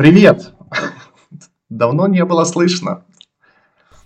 [0.00, 0.54] Привет!
[1.68, 3.02] Давно не было слышно.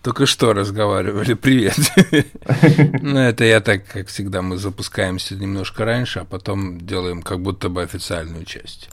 [0.02, 1.34] Только что разговаривали.
[1.34, 1.76] Привет.
[3.00, 7.68] Ну, это я так, как всегда, мы запускаемся немножко раньше, а потом делаем как будто
[7.68, 8.90] бы официальную часть.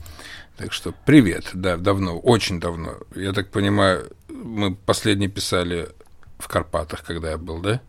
[0.58, 2.92] Так что привет, да, давно, очень давно.
[3.16, 5.90] Я так понимаю, мы последний писали
[6.38, 7.82] в Карпатах, когда я был, да?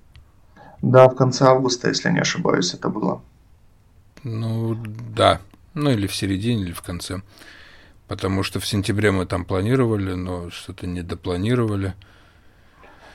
[0.80, 3.20] Да, в конце августа, если не ошибаюсь, это было.
[4.24, 4.74] Ну,
[5.14, 5.42] да.
[5.74, 7.20] Ну, или в середине, или в конце.
[8.12, 11.94] Потому что в сентябре мы там планировали, но что-то не допланировали.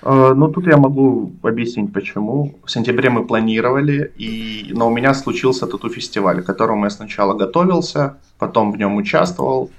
[0.02, 2.56] Э, ну, тут я могу объяснить, почему.
[2.66, 4.72] В сентябре мы планировали, и...
[4.74, 9.70] но у меня случился тату-фестиваль, к которому я сначала готовился, потом в нем участвовал,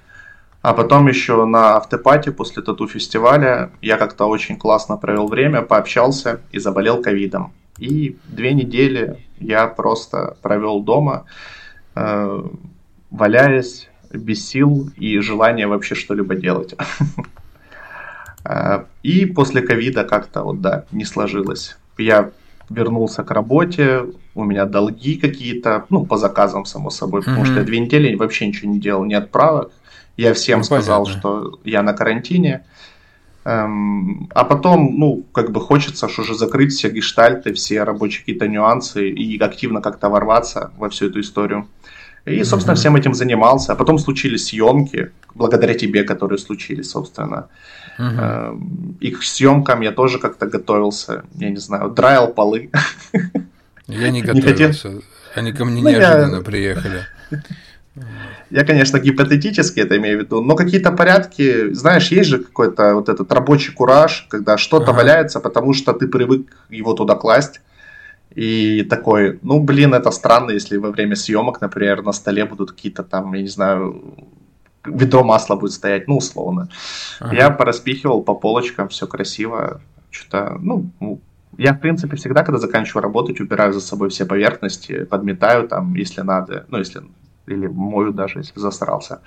[0.63, 6.61] а потом еще на автопате после тату-фестиваля я как-то очень классно провел время, пообщался и
[6.61, 7.53] заболел ковидом.
[7.77, 11.25] И две недели я просто провел дома,
[11.97, 12.43] э,
[13.11, 16.75] валяясь без сил и желания вообще что-либо делать.
[18.45, 21.77] А, и после ковида как-то вот, да, не сложилось.
[21.99, 22.31] Я
[22.71, 27.63] вернулся к работе, у меня долги какие-то, ну, по заказам, само собой, потому что я
[27.65, 29.71] две недели вообще ничего не делал, ни отправок.
[30.17, 31.21] Я всем ну, сказал, понятно.
[31.21, 32.65] что я на карантине.
[33.45, 38.49] Эм, а потом, ну, как бы хочется что уже закрыть все гештальты, все рабочие какие-то
[38.49, 41.67] нюансы и активно как-то ворваться во всю эту историю.
[42.29, 43.73] И, собственно, всем этим занимался.
[43.73, 47.49] А потом случились съемки, благодаря тебе, которые случились, собственно.
[47.99, 48.97] Uh-huh.
[49.01, 52.71] И к съемкам я тоже как-то готовился, я не знаю, драил полы.
[53.89, 55.01] Я не готовился.
[55.35, 57.07] Они ко мне ну, неожиданно приехали.
[58.51, 63.09] Я, конечно, гипотетически это имею в виду, но какие-то порядки, знаешь, есть же какой-то вот
[63.09, 64.99] этот рабочий кураж, когда что-то ага.
[64.99, 67.61] валяется, потому что ты привык его туда класть.
[68.35, 73.03] И такой, ну, блин, это странно, если во время съемок, например, на столе будут какие-то
[73.03, 74.03] там, я не знаю,
[74.85, 76.69] ведро масла будет стоять, ну, условно.
[77.21, 77.35] Ага.
[77.35, 79.81] Я пораспихивал по полочкам, все красиво.
[80.11, 80.91] Что-то, ну,
[81.57, 86.21] я, в принципе, всегда, когда заканчиваю работать, убираю за собой все поверхности, подметаю там, если
[86.21, 87.03] надо, ну, если
[87.47, 89.21] или мою даже, если засрался.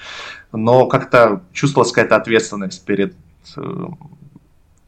[0.51, 3.15] Но как-то чувствовалась какая-то ответственность перед
[3.57, 3.85] э,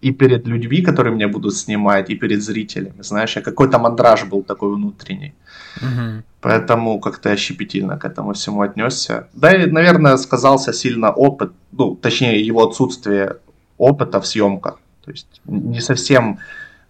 [0.03, 3.02] и перед людьми, которые меня будут снимать, и перед зрителями.
[3.03, 5.34] Знаешь, я какой-то мандраж был такой внутренний.
[5.81, 6.24] Угу.
[6.41, 9.28] Поэтому как-то я щепетильно к этому всему отнесся.
[9.34, 13.38] Да и, наверное, сказался сильно опыт, ну, точнее, его отсутствие
[13.78, 14.80] опыта в съемках.
[15.06, 16.38] То есть не совсем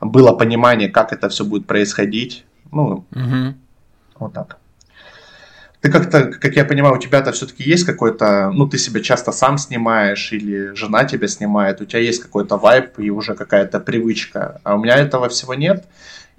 [0.01, 2.45] было понимание, как это все будет происходить.
[2.72, 3.53] Ну, угу.
[4.19, 4.57] вот так.
[5.83, 9.57] Ты как-то, как я понимаю, у тебя-то все-таки есть какой-то, ну, ты себя часто сам
[9.57, 14.75] снимаешь или жена тебя снимает, у тебя есть какой-то вайп и уже какая-то привычка, а
[14.75, 15.83] у меня этого всего нет.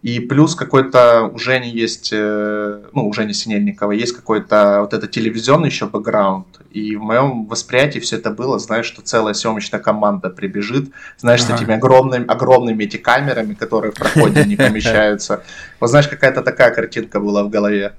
[0.01, 5.09] И плюс какой-то у Жени есть, э, ну, у Жени Синельникова есть какой-то вот это
[5.09, 6.47] телевизионный еще бэкграунд.
[6.71, 11.59] И в моем восприятии все это было, знаешь, что целая съемочная команда прибежит, знаешь, ага.
[11.59, 15.43] с этими огромными, огромными эти камерами, которые в проходе не помещаются.
[15.81, 17.93] Вот знаешь, какая-то такая картинка была в голове.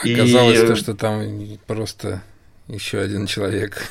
[0.00, 0.66] Оказалось и...
[0.66, 1.22] то, что там
[1.66, 2.22] просто
[2.68, 3.88] еще один человек.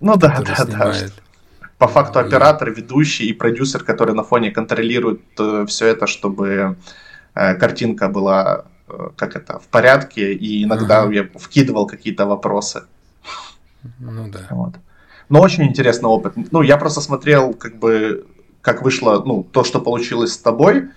[0.00, 1.12] Ну да, да, снимает.
[1.60, 1.68] да.
[1.78, 6.76] По факту оператор, ведущий и продюсер, который на фоне контролирует э, все это, чтобы
[7.34, 11.12] э, картинка была э, как это в порядке, и иногда ага.
[11.12, 12.82] я вкидывал какие-то вопросы.
[13.98, 14.46] Ну да.
[14.50, 14.74] Вот.
[15.28, 16.34] Но очень интересный опыт.
[16.50, 18.26] Ну, я просто смотрел, как бы,
[18.60, 20.90] как вышло, ну, то, что получилось с тобой.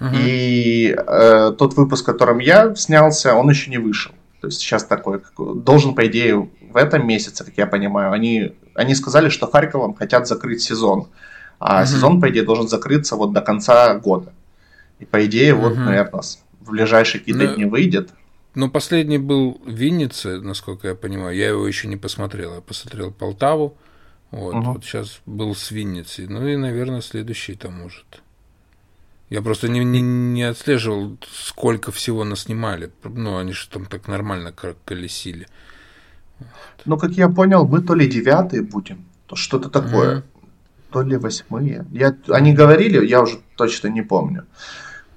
[0.00, 0.10] Uh-huh.
[0.14, 4.12] И э, тот выпуск, которым я снялся, он еще не вышел.
[4.40, 8.94] То есть сейчас такой, должен, по идее, в этом месяце, как я понимаю, они, они
[8.94, 11.08] сказали, что Харьковом хотят закрыть сезон.
[11.58, 11.86] А uh-huh.
[11.86, 14.32] сезон, по идее, должен закрыться вот до конца года.
[14.98, 15.60] И, по идее, uh-huh.
[15.60, 16.22] вот, наверное,
[16.60, 17.54] в ближайшие какие-то Но...
[17.54, 18.10] дни выйдет.
[18.54, 21.36] Но последний был в Виннице, насколько я понимаю.
[21.36, 22.54] Я его еще не посмотрел.
[22.54, 23.76] Я посмотрел Полтаву.
[24.30, 24.72] Вот, угу.
[24.72, 26.26] вот сейчас был с Винницей.
[26.26, 28.22] Ну и, наверное, следующий там может.
[29.30, 32.90] Я просто не, не, не отслеживал, сколько всего наснимали.
[33.04, 34.52] Ну, они же там так нормально
[34.84, 35.46] колесили.
[36.84, 40.16] Ну, как я понял, мы то ли девятые будем, то что-то такое.
[40.16, 40.22] Mm-hmm.
[40.90, 41.86] То ли восьмые.
[41.92, 44.46] Я, они говорили, я уже точно не помню.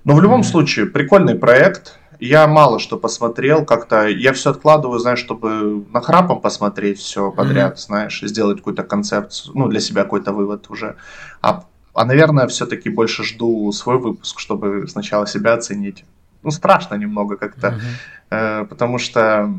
[0.04, 0.52] Но в любом mm-hmm.
[0.52, 1.98] случае, прикольный проект.
[2.20, 7.74] Я мало что посмотрел, как-то я все откладываю, знаешь, чтобы на храпом посмотреть все подряд,
[7.74, 7.86] mm-hmm.
[7.86, 10.96] знаешь, сделать какую-то концепцию, ну, для себя какой-то вывод уже.
[11.42, 16.06] А а, наверное, все-таки больше жду свой выпуск, чтобы сначала себя оценить.
[16.42, 18.62] Ну, страшно немного как-то, uh-huh.
[18.62, 19.54] э, потому что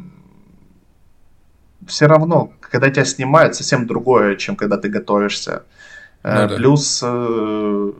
[1.86, 5.62] все равно, когда тебя снимают, совсем другое, чем когда ты готовишься.
[6.22, 6.56] Э, ну, да.
[6.56, 7.92] Плюс, э,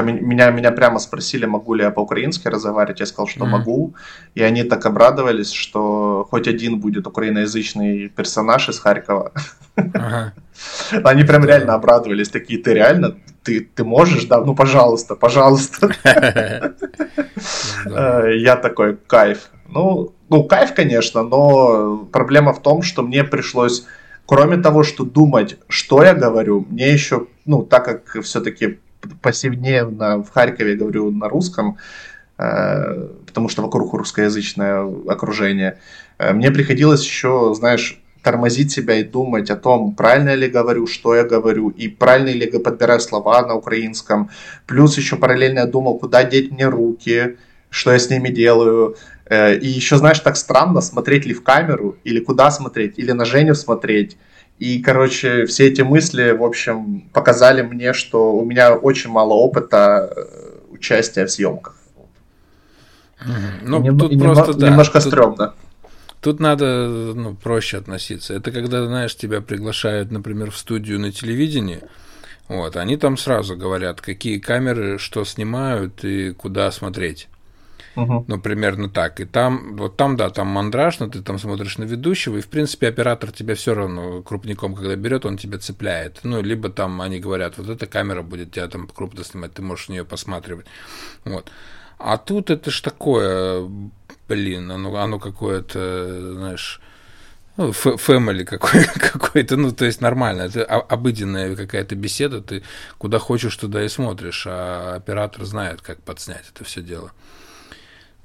[0.00, 3.48] меня, меня прямо спросили, могу ли я по-украински разговаривать, я сказал, что mm-hmm.
[3.48, 3.94] могу,
[4.34, 9.32] и они так обрадовались, что хоть один будет украиноязычный персонаж из Харькова.
[9.76, 10.32] Ага.
[11.04, 15.90] Они прям реально обрадовались, такие, ты реально, ты, ты можешь, да, ну пожалуйста, пожалуйста.
[17.84, 19.50] Э, я такой, кайф.
[19.68, 23.86] Ну, ну, кайф, конечно, но проблема в том, что мне пришлось,
[24.26, 28.78] кроме того, что думать, что я говорю, мне еще, ну, так как все-таки
[29.20, 31.78] повседневно в Харькове говорю на русском,
[32.38, 35.78] э, потому что вокруг русскоязычное окружение,
[36.18, 41.14] э, мне приходилось еще, знаешь, тормозить себя и думать о том, правильно ли говорю, что
[41.14, 44.30] я говорю, и правильно ли я подбираю слова на украинском.
[44.66, 47.36] Плюс еще параллельно я думал, куда деть мне руки,
[47.68, 48.96] что я с ними делаю.
[49.26, 53.24] Э, и еще, знаешь, так странно, смотреть ли в камеру, или куда смотреть, или на
[53.24, 54.16] Женю смотреть.
[54.62, 60.12] И, короче, все эти мысли, в общем, показали мне, что у меня очень мало опыта
[60.14, 60.24] э,
[60.70, 61.74] участия в съемках.
[63.64, 65.08] Ну, Нем- тут немного, просто, да, немножко тут...
[65.08, 65.54] стрёмно.
[66.20, 66.66] Тут надо
[67.12, 68.34] ну, проще относиться.
[68.34, 71.80] Это когда, знаешь, тебя приглашают, например, в студию на телевидении,
[72.46, 77.26] вот, они там сразу говорят, какие камеры, что снимают и куда смотреть.
[77.96, 78.24] Угу.
[78.26, 79.20] Ну, примерно так.
[79.20, 82.48] И там, вот там, да, там мандраж, но ты там смотришь на ведущего, и, в
[82.48, 86.20] принципе, оператор тебя все равно крупником, когда берет, он тебя цепляет.
[86.22, 89.86] Ну, либо там они говорят, вот эта камера будет тебя там крупно снимать, ты можешь
[89.86, 90.66] в нее посматривать.
[91.24, 91.50] Вот.
[91.98, 93.68] А тут это ж такое,
[94.28, 96.80] блин, оно, оно какое-то, знаешь,
[97.56, 102.62] ну, какой, какой-то, ну, то есть нормально, это обыденная какая-то беседа, ты
[102.98, 107.12] куда хочешь, туда и смотришь, а оператор знает, как подснять это все дело.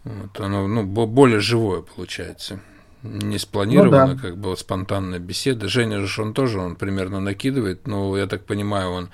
[0.07, 2.59] Вот, оно ну, более живое получается.
[3.03, 4.21] Не спланировано, ну, да.
[4.21, 5.67] как бы вот спонтанная беседа.
[5.67, 9.09] Женя же он тоже, он примерно накидывает, но я так понимаю, он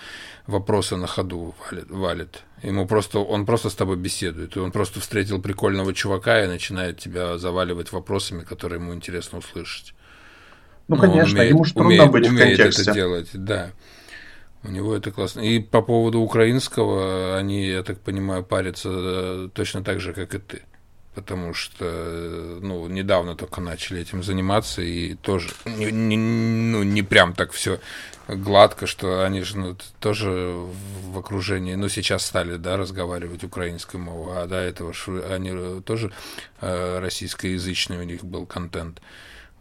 [0.48, 1.90] вопросы на ходу валит.
[1.90, 2.44] валит.
[2.62, 4.56] Ему просто, он просто с тобой беседует.
[4.56, 9.94] И он просто встретил прикольного чувака и начинает тебя заваливать вопросами, которые ему интересно услышать.
[10.88, 12.82] Ну, ну конечно, умеет, ему же трудно умеет, быть умеет в контексте.
[12.84, 13.72] это делать, да.
[14.64, 15.42] У него это классно.
[15.42, 20.40] И по поводу украинского, они, я так понимаю, парятся э, точно так же, как и
[20.40, 20.64] ты.
[21.16, 27.34] Потому что, ну, недавно только начали этим заниматься, и тоже, не, не, ну, не прям
[27.34, 27.80] так все
[28.28, 34.42] гладко, что они же ну, тоже в окружении, ну, сейчас стали, да, разговаривать украинской мовой,
[34.42, 34.94] а до этого
[35.30, 36.12] они тоже
[36.62, 39.02] э, российскоязычный у них был контент.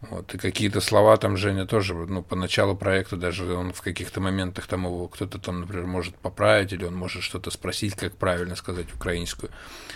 [0.09, 4.19] Вот, и какие-то слова там Женя тоже, ну, по началу проекта даже он в каких-то
[4.19, 8.55] моментах там его кто-то там, например, может поправить, или он может что-то спросить, как правильно
[8.57, 9.49] сказать украинскую.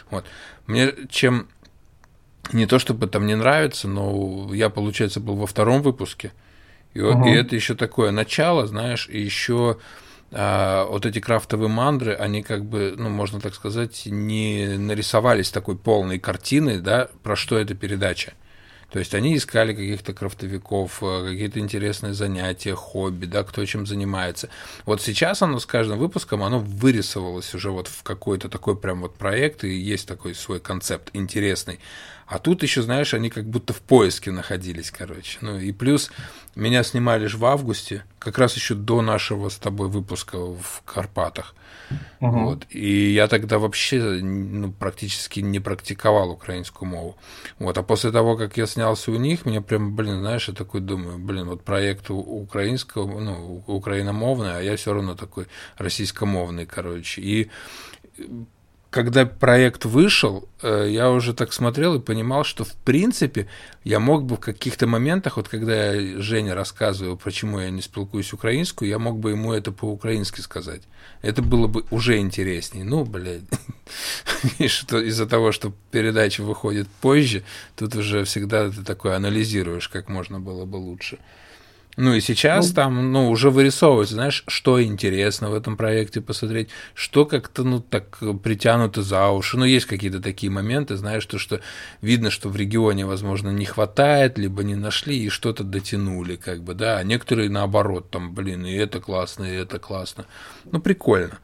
[0.10, 0.26] Вот.
[0.66, 1.48] Мне чем
[2.54, 6.32] не то чтобы там не нравится, но я, получается, был во втором выпуске,
[6.94, 7.28] и, угу.
[7.28, 9.78] и это еще такое начало, знаешь, и еще
[10.32, 15.78] а, вот эти крафтовые мандры, они как бы, ну, можно так сказать, не нарисовались такой
[15.78, 18.34] полной картины, да, про что эта передача.
[18.92, 24.50] То есть они искали каких-то крафтовиков, э, какие-то интересные занятия, хобби, да, кто чем занимается.
[24.86, 29.16] Вот сейчас оно с каждым выпуском, оно вырисовалось уже вот в какой-то такой прям вот
[29.16, 31.80] проект, и есть такой свой концепт интересный.
[32.28, 35.38] А тут еще, знаешь, они как будто в поиске находились, короче.
[35.42, 36.12] Ну и плюс
[36.56, 41.56] меня снимали же в августе, как раз еще до нашего с тобой выпуска в Карпатах.
[42.20, 42.40] Угу.
[42.40, 42.66] Вот.
[42.70, 47.16] И я тогда вообще ну, практически не практиковал украинскую мову.
[47.60, 47.78] Вот.
[47.78, 51.20] А после того, как я снялся у них, мне прям, блин, знаешь, я такой думаю,
[51.20, 57.22] блин, вот проект украинского, ну, украиномовный, а я все равно такой российскомовный, короче.
[57.22, 57.50] И
[58.98, 63.48] когда проект вышел, э, я уже так смотрел и понимал, что в принципе
[63.84, 68.34] я мог бы в каких-то моментах, вот когда я Жене рассказываю, почему я не спилкуюсь
[68.34, 70.82] украинскую, я мог бы ему это по-украински сказать.
[71.22, 72.84] Это было бы уже интереснее.
[72.84, 73.44] Ну, блядь,
[74.58, 77.44] из-за того, что передача выходит позже,
[77.76, 81.20] тут уже всегда ты такой анализируешь, как можно было бы лучше.
[81.98, 86.70] Ну и сейчас ну, там, ну, уже вырисовывается, знаешь, что интересно в этом проекте посмотреть,
[86.94, 89.58] что как-то, ну, так притянуто за уши.
[89.58, 91.60] Ну, есть какие-то такие моменты, знаешь, то, что
[92.02, 96.76] видно, что в регионе, возможно, не хватает, либо не нашли и что-то дотянули, как бы,
[96.76, 97.00] да.
[97.00, 100.26] А некоторые наоборот, там, блин, и это классно, и это классно.
[100.72, 101.40] Ну, прикольно.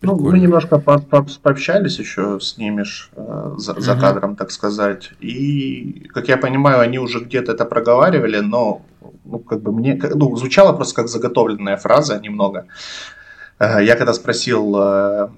[0.00, 4.50] Ну, мы немножко по -по пообщались еще с ними ж, э, за, за кадром, так
[4.50, 5.12] сказать.
[5.20, 8.82] И, как я понимаю, они уже где-то это проговаривали, но
[9.24, 12.66] ну, как бы мне, ну, звучало просто как заготовленная фраза немного.
[13.58, 15.28] Э, я когда спросил э,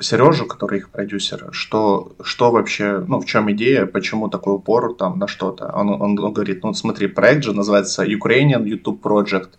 [0.00, 5.18] Сережу, который их продюсер, что, что вообще, ну, в чем идея, почему такой упор там
[5.18, 5.72] на что-то.
[5.74, 9.50] Он, он, он говорит, ну, смотри, проект же называется Ukrainian YouTube Project.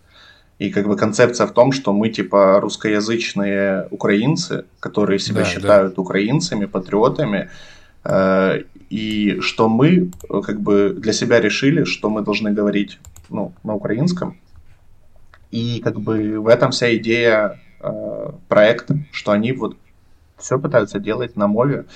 [0.58, 5.94] И как бы концепция в том, что мы типа русскоязычные украинцы, которые себя да, считают
[5.94, 6.02] да.
[6.02, 7.50] украинцами, патриотами,
[8.04, 13.74] э, и что мы как бы для себя решили, что мы должны говорить ну, на
[13.74, 14.38] украинском.
[15.50, 19.76] И как бы в этом вся идея э, проекта, что они вот
[20.36, 21.86] все пытаются делать на мове.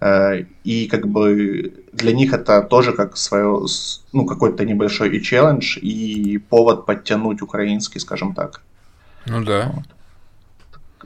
[0.00, 3.66] Э, и как бы для них это тоже как свое,
[4.12, 8.62] ну, какой-то небольшой и челлендж, и повод подтянуть украинский, скажем так.
[9.26, 9.72] Ну да.
[9.74, 9.84] Вот.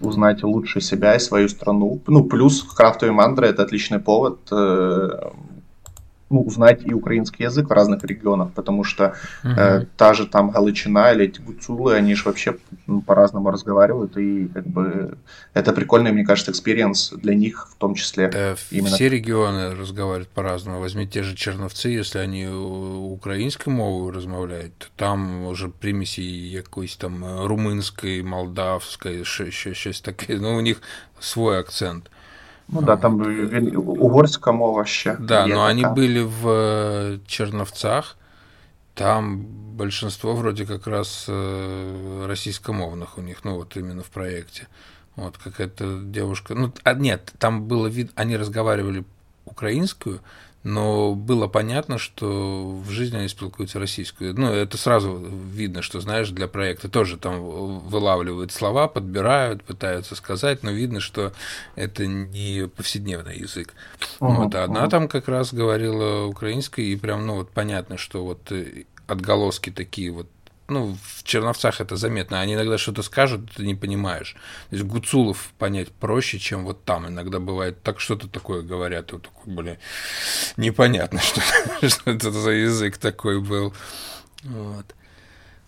[0.00, 2.00] Узнать лучше себя и свою страну.
[2.06, 5.30] Ну, плюс крафтовые мандры это отличный повод э,
[6.30, 9.52] ну, узнать и украинский язык в разных регионах, потому что угу.
[9.56, 12.56] э, та же там Галичина или эти гуцулы, они же вообще
[12.86, 15.16] ну, по-разному разговаривают, и как бы
[15.54, 18.28] это прикольный, мне кажется, experience для них в том числе.
[18.28, 18.94] Да, именно...
[18.94, 20.80] Все регионы разговаривают по-разному.
[20.80, 27.24] Возьми те же черновцы, если они украинской мовой размовляют, то там уже примеси якоїсь там
[27.24, 30.82] румынской, молдавской, щось таке, ну, у них
[31.20, 32.10] свой акцент.
[32.68, 33.20] Ну да, там
[33.76, 35.16] угорська мова ще.
[35.20, 35.70] Да, но такая.
[35.70, 38.16] они были в э, Черновцах,
[38.94, 39.46] там
[39.76, 44.66] большинство вроде как раз э, российскомовных у них, ну вот именно в проекте.
[45.16, 49.04] Вот какая-то девушка, ну а нет, там было вид, они разговаривали
[49.46, 50.20] украинскую,
[50.68, 54.38] но было понятно, что в жизни они спілкуються российскую.
[54.38, 60.62] Ну, это сразу видно, что, знаешь, для проекта тоже там вылавливают слова, подбирают, пытаются сказать,
[60.62, 61.32] но видно, что
[61.74, 63.72] это не повседневный язык.
[64.20, 64.90] Uh-huh, вот, а одна uh-huh.
[64.90, 70.10] там как раз говорила украинской, и прям, ну, вот понятно, что вот э, отголоски такие
[70.10, 70.26] вот
[70.68, 72.40] ну, в Черновцах это заметно.
[72.40, 74.36] Они иногда что-то скажут, ты не понимаешь.
[74.68, 77.08] То есть Гуцулов понять проще, чем вот там.
[77.08, 79.78] Иногда бывает так что-то такое говорят, и вот такой, блин,
[80.56, 83.72] непонятно, что, это за язык такой был.
[84.44, 84.94] Вот.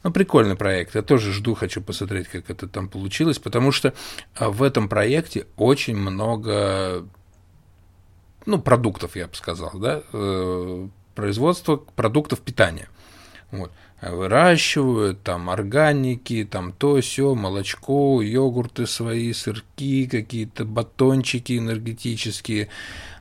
[0.02, 0.95] Ну, прикольный проект.
[0.95, 3.95] Я тоже жду, хочу посмотреть, как это там получилось, потому что
[4.35, 7.07] а, в этом проекте очень много,
[8.47, 12.88] ну, продуктов, я бы сказал, да, э, производства продуктов питания.
[13.50, 13.73] Вот.
[14.00, 22.69] Выращивают, там органики, там то, все, молочко, йогурты свои, сырки, какие-то батончики энергетические,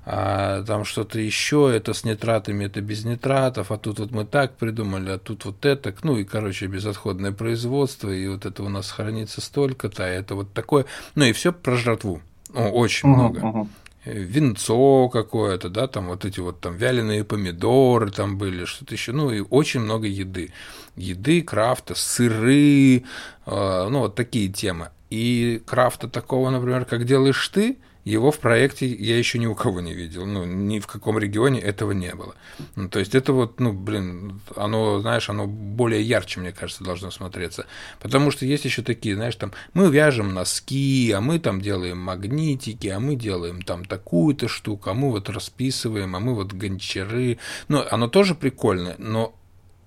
[0.05, 4.55] а там что-то еще, это с нитратами, это без нитратов, а тут вот мы так
[4.55, 8.89] придумали, а тут вот это, ну и, короче, безотходное производство, и вот это у нас
[8.89, 12.21] хранится столько-то, а это вот такое, ну и все про жратву,
[12.53, 13.39] ну, очень uh-huh, много.
[13.41, 13.67] Uh-huh
[14.05, 19.31] винцо какое-то, да, там вот эти вот там вяленые помидоры там были, что-то еще, ну
[19.31, 20.51] и очень много еды.
[20.95, 23.01] Еды, крафта, сыры, э,
[23.45, 24.89] ну вот такие темы.
[25.09, 27.77] И крафта такого, например, как делаешь ты–
[28.09, 30.25] его в проекте я еще ни у кого не видел.
[30.25, 32.35] Ну, ни в каком регионе этого не было.
[32.75, 37.11] Ну, то есть это вот, ну, блин, оно, знаешь, оно более ярче, мне кажется, должно
[37.11, 37.65] смотреться.
[37.99, 42.87] Потому что есть еще такие, знаешь, там, мы вяжем носки, а мы там делаем магнитики,
[42.87, 47.37] а мы делаем там такую-то штуку, а мы вот расписываем, а мы вот гончары.
[47.67, 49.38] Ну, оно тоже прикольное, но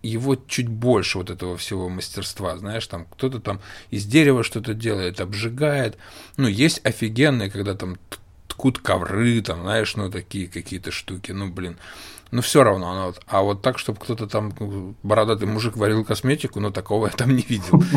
[0.03, 5.21] его чуть больше вот этого всего мастерства, знаешь, там кто-то там из дерева что-то делает,
[5.21, 5.97] обжигает.
[6.37, 7.97] Ну, есть офигенные, когда там
[8.49, 11.79] ткут ковры, там, знаешь, ну, такие какие-то штуки, ну, блин
[12.33, 13.21] но все равно оно вот.
[13.27, 17.37] А вот так, чтобы кто-то там, ну, бородатый мужик варил косметику, ну, такого я там
[17.37, 17.83] не видел.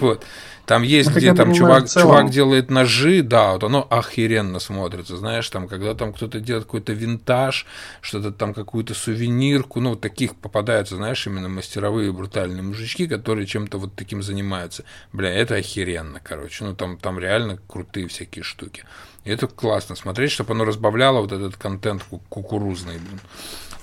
[0.00, 0.24] Вот.
[0.66, 5.48] Там есть, ну, где там чувак, чувак делает ножи, да, вот оно охеренно смотрится, знаешь,
[5.50, 7.66] там, когда там кто-то делает какой-то винтаж,
[8.00, 13.94] что-то там, какую-то сувенирку, ну, таких попадаются, знаешь, именно мастеровые брутальные мужички, которые чем-то вот
[13.94, 14.84] таким занимаются.
[15.12, 18.84] Бля, это охеренно, короче, ну, там, там реально крутые всякие штуки.
[19.24, 23.20] И это классно смотреть, чтобы оно разбавляло вот этот контент кукурузный, блин.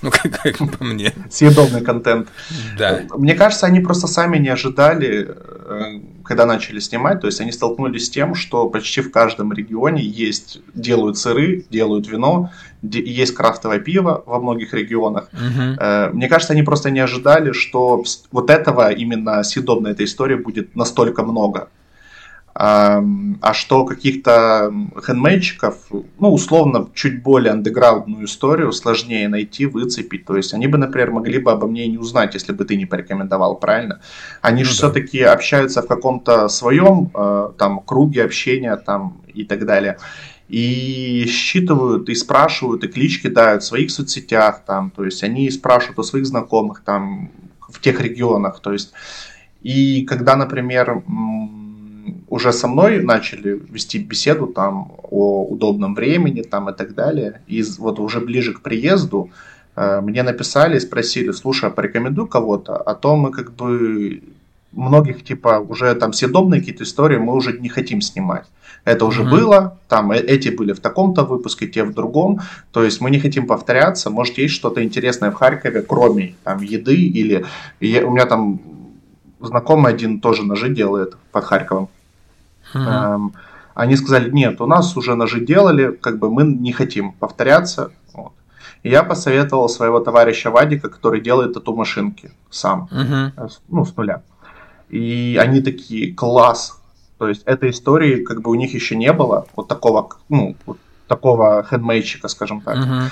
[0.02, 1.12] Ну, как, как по мне.
[1.30, 2.28] Съедобный контент.
[2.76, 3.02] Да.
[3.16, 7.20] Мне кажется, они просто сами не ожидали, э, когда начали снимать.
[7.20, 12.08] То есть они столкнулись с тем, что почти в каждом регионе есть, делают сыры, делают
[12.08, 12.50] вино,
[12.82, 15.28] есть крафтовое пиво во многих регионах.
[15.32, 16.16] Угу.
[16.16, 21.22] Мне кажется, они просто не ожидали, что вот этого именно съедобной этой истории будет настолько
[21.22, 21.68] много.
[22.54, 24.70] А что каких-то
[25.06, 25.76] хендмейчиков,
[26.18, 30.26] ну, условно, чуть более андеграундную историю сложнее найти, выцепить.
[30.26, 32.84] То есть они бы, например, могли бы обо мне не узнать, если бы ты не
[32.84, 34.00] порекомендовал, правильно?
[34.42, 34.76] Они ну, же да.
[34.76, 39.96] все-таки общаются в каком-то своем э, там круге общения там и так далее.
[40.48, 45.98] И считывают, и спрашивают, и клички дают в своих соцсетях, там, то есть они спрашивают
[45.98, 47.30] у своих знакомых там
[47.70, 48.92] в тех регионах, то есть
[49.62, 51.02] и когда, например,
[52.32, 57.42] уже со мной начали вести беседу там о удобном времени там и так далее.
[57.46, 59.28] И вот уже ближе к приезду
[59.76, 64.22] э, мне написали и спросили, слушай, а порекомендуй кого-то, а то мы как бы
[64.72, 68.46] многих, типа, уже там съедобные какие-то истории мы уже не хотим снимать.
[68.86, 69.30] Это уже mm-hmm.
[69.30, 72.40] было, там э, эти были в таком-то выпуске, те в другом.
[72.70, 74.08] То есть мы не хотим повторяться.
[74.08, 77.44] Может, есть что-то интересное в Харькове, кроме там еды или...
[77.80, 78.58] Я, у меня там
[79.40, 81.88] знакомый один тоже ножи делает под Харьковом.
[82.74, 83.32] Mm-hmm.
[83.74, 87.90] Они сказали, нет, у нас уже ножи делали, как бы мы не хотим повторяться.
[88.12, 88.32] Вот.
[88.82, 93.50] И я посоветовал своего товарища Вадика, который делает тату-машинки сам, uh-huh.
[93.68, 94.22] ну, с нуля.
[94.90, 96.80] И они такие, класс.
[97.18, 100.78] То есть этой истории как бы у них еще не было, вот такого, ну, вот
[101.06, 102.76] такого хендмейдчика, скажем так.
[102.76, 103.10] Uh-huh.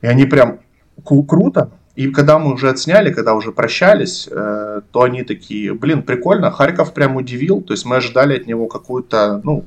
[0.00, 0.60] И они прям
[1.04, 1.70] круто.
[1.94, 6.94] И когда мы уже отсняли, когда уже прощались, э, то они такие, блин, прикольно, Харьков
[6.94, 7.60] прям удивил.
[7.60, 9.64] То есть мы ожидали от него какую-то, ну,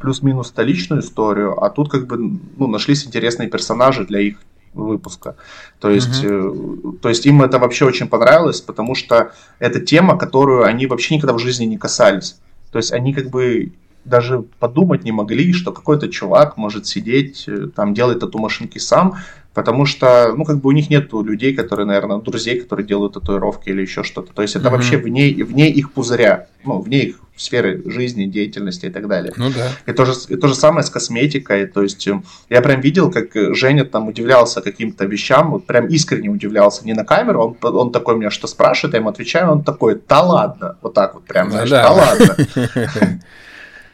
[0.00, 4.36] плюс-минус столичную историю, а тут как бы ну, нашлись интересные персонажи для их
[4.74, 5.36] выпуска.
[5.80, 6.52] То есть, э,
[7.02, 11.32] то есть им это вообще очень понравилось, потому что это тема, которую они вообще никогда
[11.32, 12.38] в жизни не касались.
[12.70, 13.72] То есть они как бы
[14.04, 19.16] даже подумать не могли, что какой-то чувак может сидеть, э, там, делать тату-машинки сам,
[19.56, 23.70] потому что, ну, как бы у них нет людей, которые, наверное, друзей, которые делают татуировки
[23.70, 24.34] или еще что-то.
[24.34, 24.70] То есть это mm-hmm.
[24.70, 29.32] вообще вне, вне их пузыря, ну, вне их сферы жизни, деятельности и так далее.
[29.38, 29.70] Ну да.
[29.86, 31.66] И то же, и то же самое с косметикой.
[31.66, 32.20] То есть э,
[32.50, 36.84] я прям видел, как Женя там удивлялся каким-то вещам, вот прям искренне удивлялся.
[36.84, 40.20] Не на камеру, он, он такой меня что спрашивает, я ему отвечаю, он такой, да
[40.20, 42.36] ладно, вот так вот прям, знаешь, да, да ладно.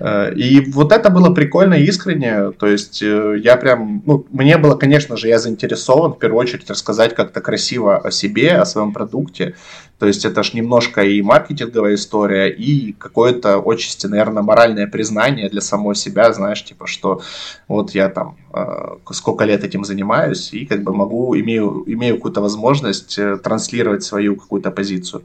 [0.03, 2.51] Э, и вот это было прикольно и искренне.
[2.53, 6.69] То есть э, я прям, ну, мне было, конечно же, я заинтересован в первую очередь
[6.69, 9.55] рассказать как-то красиво о себе, о своем продукте.
[10.01, 15.61] То есть это ж немножко и маркетинговая история, и какое-то отчасти, наверное, моральное признание для
[15.61, 17.23] самого себя, знаешь, типа, что
[17.69, 22.41] вот я там э, сколько лет этим занимаюсь, и как бы могу, имею, имею какую-то
[22.41, 25.23] возможность транслировать свою какую-то позицию.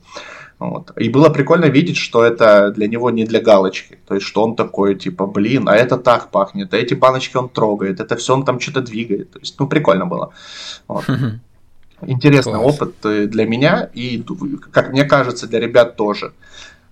[0.60, 0.92] Вот.
[0.98, 4.00] И было прикольно видеть, что это для него не для галочки.
[4.08, 7.50] То есть, что он такой, типа, блин, а это так пахнет, а эти баночки он
[7.50, 9.32] трогает, это все он там что-то двигает.
[9.32, 10.34] То есть, ну, прикольно было.
[10.88, 11.06] Вот.
[12.02, 12.76] Интересный Класс.
[12.76, 14.24] опыт э, для меня и,
[14.72, 16.34] как мне кажется, для ребят тоже.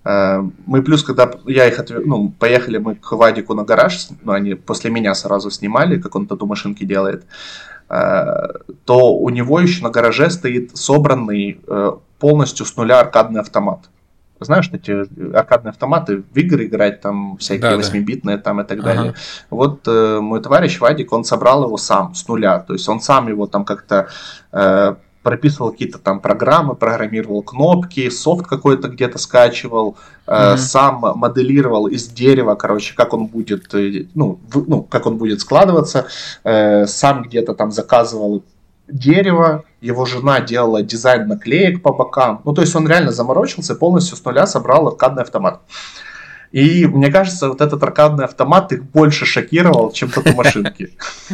[0.03, 4.31] Э, мы плюс, когда я их отвез, ну, поехали мы к Вадику на гараж, ну,
[4.31, 7.23] они после меня сразу снимали, как он тату машинки делает,
[7.89, 8.23] э,
[8.85, 11.59] то у него еще на гараже стоит собранный
[12.25, 13.81] полностью с нуля аркадный автомат.
[14.39, 14.91] Знаешь, эти
[15.37, 18.87] аркадные автоматы в игры играть, там всякие восьмибитные там и так ага.
[18.87, 19.13] далее.
[19.51, 22.57] Вот э, мой товарищ Вадик, он собрал его сам с нуля.
[22.57, 24.07] То есть он сам его там как-то
[24.51, 30.57] э, прописывал какие-то там программы, программировал кнопки, софт какой-то где-то скачивал, mm-hmm.
[30.57, 35.41] сам моделировал из дерева, короче, как он будет, э, ну, в, ну как он будет
[35.41, 36.07] складываться,
[36.43, 38.43] э, сам где-то там заказывал
[38.87, 42.41] дерево, его жена делала дизайн наклеек по бокам.
[42.45, 45.61] Ну, то есть он реально заморочился, полностью с нуля собрал аркадный автомат.
[46.51, 50.91] И мне кажется, вот этот аркадный автомат их больше шокировал, чем тату-машинки.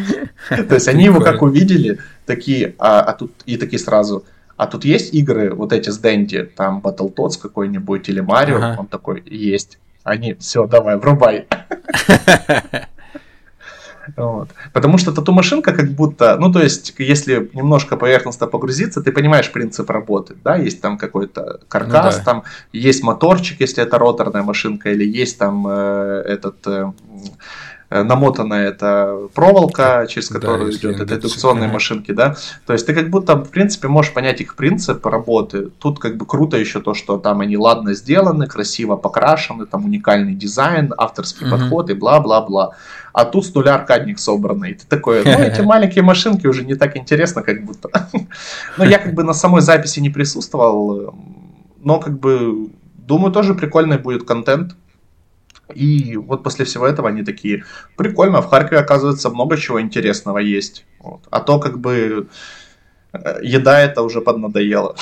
[0.49, 4.25] То есть они его как увидели, такие, а, а тут и такие сразу,
[4.57, 9.23] а тут есть игры, вот эти с Дэнди, там Battletoads какой-нибудь или Марио, он такой,
[9.25, 9.77] есть.
[10.03, 11.47] Они, все, давай, врубай.
[14.17, 14.49] Вот.
[14.73, 19.89] Потому что тату-машинка как будто, ну то есть, если немножко поверхностно погрузиться, ты понимаешь принцип
[19.89, 22.25] работы, да, есть там какой-то каркас, ну, да.
[22.25, 26.67] там есть моторчик, если это роторная машинка, или есть там э, этот...
[26.67, 26.91] Э,
[27.91, 32.35] намотанная эта проволока, через которую да, идет эта индукционные машинки, да.
[32.65, 35.69] То есть ты как будто, в принципе, можешь понять их принцип работы.
[35.79, 40.33] Тут как бы круто еще то, что там они ладно сделаны, красиво покрашены, там уникальный
[40.33, 41.57] дизайн, авторский угу.
[41.57, 42.75] подход и бла-бла-бла.
[43.13, 44.73] А тут с нуля аркадник собранный.
[44.73, 47.89] Ты такой, ну эти маленькие машинки уже не так интересно, как будто.
[48.77, 51.13] Но я как бы на самой записи не присутствовал,
[51.83, 54.75] но как бы думаю, тоже прикольный будет контент.
[55.75, 57.63] И вот после всего этого они такие,
[57.97, 60.85] прикольно, в Харькове, оказывается, много чего интересного есть.
[60.99, 61.21] Вот.
[61.29, 62.27] А то как бы
[63.13, 64.95] э, еда это уже поднадоело.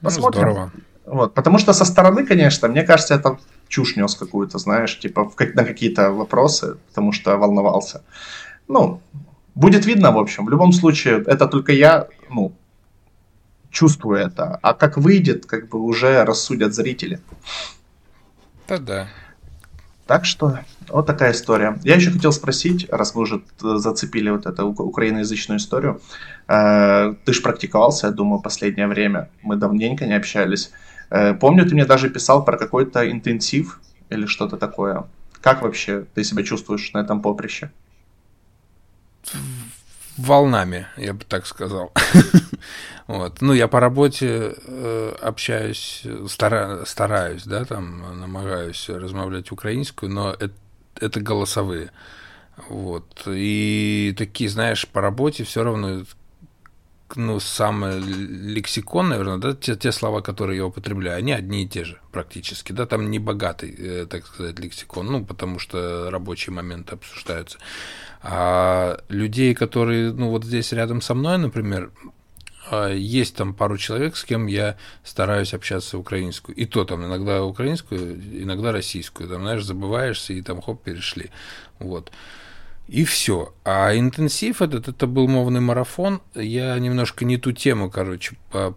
[0.00, 0.40] Ну, Посмотрим.
[0.40, 0.72] Здорово.
[1.06, 5.64] Вот, потому что со стороны, конечно, мне кажется, это чушь нес какую-то, знаешь, типа на
[5.64, 8.02] какие-то вопросы, потому что волновался.
[8.68, 9.00] Ну,
[9.54, 10.44] будет видно, в общем.
[10.44, 12.52] В любом случае, это только я, ну,
[13.70, 14.58] чувствую это.
[14.62, 17.20] А как выйдет, как бы уже рассудят зрители.
[18.68, 19.08] Да, да.
[20.06, 21.78] Так что вот такая история.
[21.84, 26.00] Я еще хотел спросить, раз вы уже э, зацепили вот эту украиноязычную историю.
[26.48, 29.28] Э, ты же практиковался, я думаю, последнее время.
[29.42, 30.70] Мы давненько не общались.
[31.10, 35.04] Э, помню, ты мне даже писал про какой-то интенсив или что-то такое.
[35.42, 37.70] Как вообще ты себя чувствуешь на этом поприще?
[40.18, 41.92] Волнами, я бы так сказал.
[43.06, 43.40] вот.
[43.40, 50.54] Ну, я по работе э, общаюсь, стара, стараюсь, да, там, намагаюсь размовлять украинскую, но это,
[51.00, 51.90] это голосовые.
[52.68, 53.22] Вот.
[53.26, 56.02] И такие, знаешь, по работе все равно
[57.16, 61.84] ну, самый лексикон, наверное, да, те, те слова, которые я употребляю, они одни и те
[61.84, 66.94] же практически, да, там не богатый, э, так сказать, лексикон, ну, потому что рабочие моменты
[66.94, 67.58] обсуждаются.
[68.22, 71.92] А людей, которые, ну, вот здесь рядом со мной, например,
[72.70, 76.56] а, есть там пару человек, с кем я стараюсь общаться украинскую.
[76.56, 79.28] И то там иногда украинскую, иногда российскую.
[79.28, 81.30] Там, знаешь, забываешься, и там хоп, перешли.
[81.78, 82.12] Вот.
[82.88, 83.54] И все.
[83.64, 86.20] А интенсив этот, это был мовный марафон.
[86.34, 88.74] Я немножко не ту тему, короче, по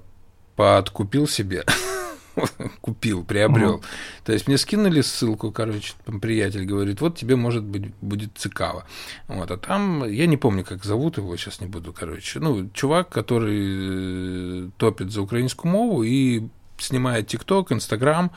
[0.56, 1.66] подкупил себе.
[2.82, 3.76] Купил, приобрел.
[3.76, 3.84] Угу.
[4.26, 8.86] То есть мне скинули ссылку, короче, там приятель говорит, вот тебе, может быть, будет цикаво.
[9.28, 12.40] Вот, а там, я не помню, как зовут его, сейчас не буду, короче.
[12.40, 16.44] Ну, чувак, который э, топит за украинскую мову и
[16.78, 18.32] снимает ТикТок, Инстаграм,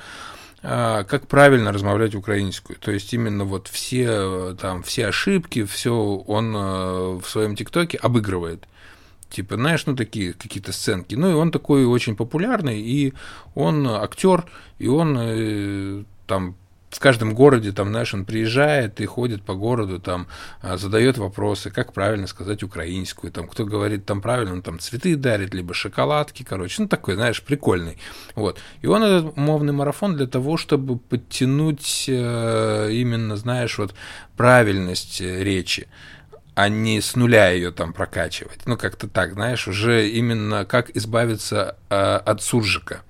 [0.62, 2.78] а, как правильно размовлять украинскую.
[2.78, 8.66] То есть именно вот все там все ошибки, все он э, в своем ТикТоке обыгрывает.
[9.35, 11.16] Типа, знаешь, ну такие какие-то сценки.
[11.16, 13.14] Ну и он такой очень популярный, и
[13.57, 14.44] он актер,
[14.79, 16.55] и он э, там
[16.94, 20.29] в каждом городе, там, знаешь, он приезжает и ходит по городу, там,
[20.62, 25.16] а, задает вопросы, как правильно сказать украинскую, там, кто говорит там правильно, он там цветы
[25.16, 27.99] дарит, либо шоколадки, короче, ну, такой, знаешь, прикольный,
[28.37, 28.61] вот.
[28.83, 33.94] И он этот мовный марафон для того, чтобы подтянуть э, именно, знаешь, вот
[34.37, 35.88] правильность э, речи,
[36.55, 38.67] а не с нуля ее там прокачивать.
[38.67, 43.03] Ну, как-то так, знаешь, уже именно как избавиться э, от суржика.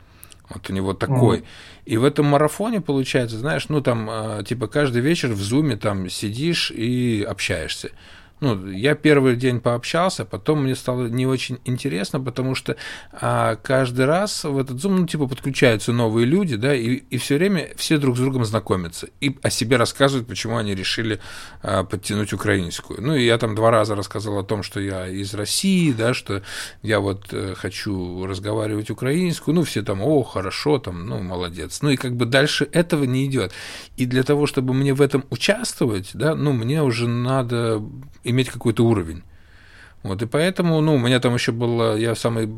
[0.48, 1.38] Вот у него такой.
[1.38, 1.44] Mm.
[1.86, 6.08] И в этом марафоне получается, знаешь, ну там, а, типа, каждый вечер в зуме там
[6.08, 7.90] сидишь и общаешься
[8.44, 12.76] ну, я первый день пообщался, потом мне стало не очень интересно, потому что
[13.12, 17.36] а, каждый раз в этот Zoom, ну, типа, подключаются новые люди, да, и, и все
[17.38, 21.20] время все друг с другом знакомятся и о себе рассказывают, почему они решили
[21.62, 23.00] а, подтянуть украинскую.
[23.00, 26.42] Ну, и я там два раза рассказал о том, что я из России, да, что
[26.82, 31.80] я вот э, хочу разговаривать украинскую, ну, все там, о, хорошо, там, ну, молодец.
[31.80, 33.52] Ну, и как бы дальше этого не идет.
[33.96, 37.82] И для того, чтобы мне в этом участвовать, да, ну, мне уже надо
[38.34, 39.22] иметь какой-то уровень.
[40.02, 42.50] Вот, и поэтому, ну, у меня там еще было, я самый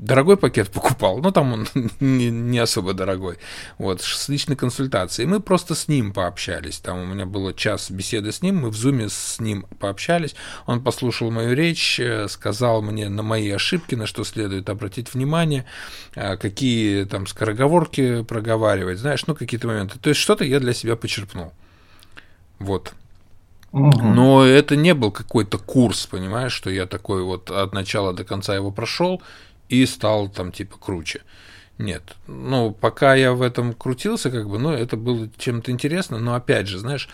[0.00, 1.68] дорогой пакет покупал, но там он
[2.00, 3.38] не, не особо дорогой,
[3.78, 5.28] вот, с личной консультацией.
[5.28, 8.76] Мы просто с ним пообщались, там у меня было час беседы с ним, мы в
[8.76, 10.34] зуме с ним пообщались,
[10.66, 15.66] он послушал мою речь, э, сказал мне на мои ошибки, на что следует обратить внимание,
[16.14, 19.98] э, какие там скороговорки проговаривать, знаешь, ну, какие-то моменты.
[19.98, 21.52] То есть что-то я для себя почерпнул.
[22.58, 22.92] Вот.
[23.72, 28.54] Но это не был какой-то курс, понимаешь, что я такой вот от начала до конца
[28.54, 29.22] его прошел
[29.68, 31.22] и стал там типа круче.
[31.78, 32.02] Нет.
[32.26, 36.66] Ну, пока я в этом крутился, как бы, ну, это было чем-то интересно, но опять
[36.66, 37.08] же, знаешь,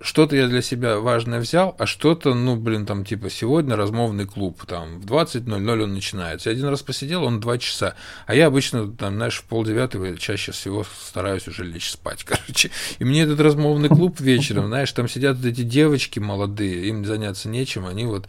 [0.00, 4.64] что-то я для себя важное взял, а что-то, ну, блин, там, типа, сегодня размовный клуб,
[4.66, 6.50] там, в 20.00 он начинается.
[6.50, 7.94] Я один раз посидел, он два часа.
[8.26, 12.70] А я обычно, там, знаешь, в полдевятого чаще всего стараюсь уже лечь спать, короче.
[12.98, 17.48] И мне этот размовный клуб вечером, знаешь, там сидят вот эти девочки молодые, им заняться
[17.48, 18.26] нечем, они вот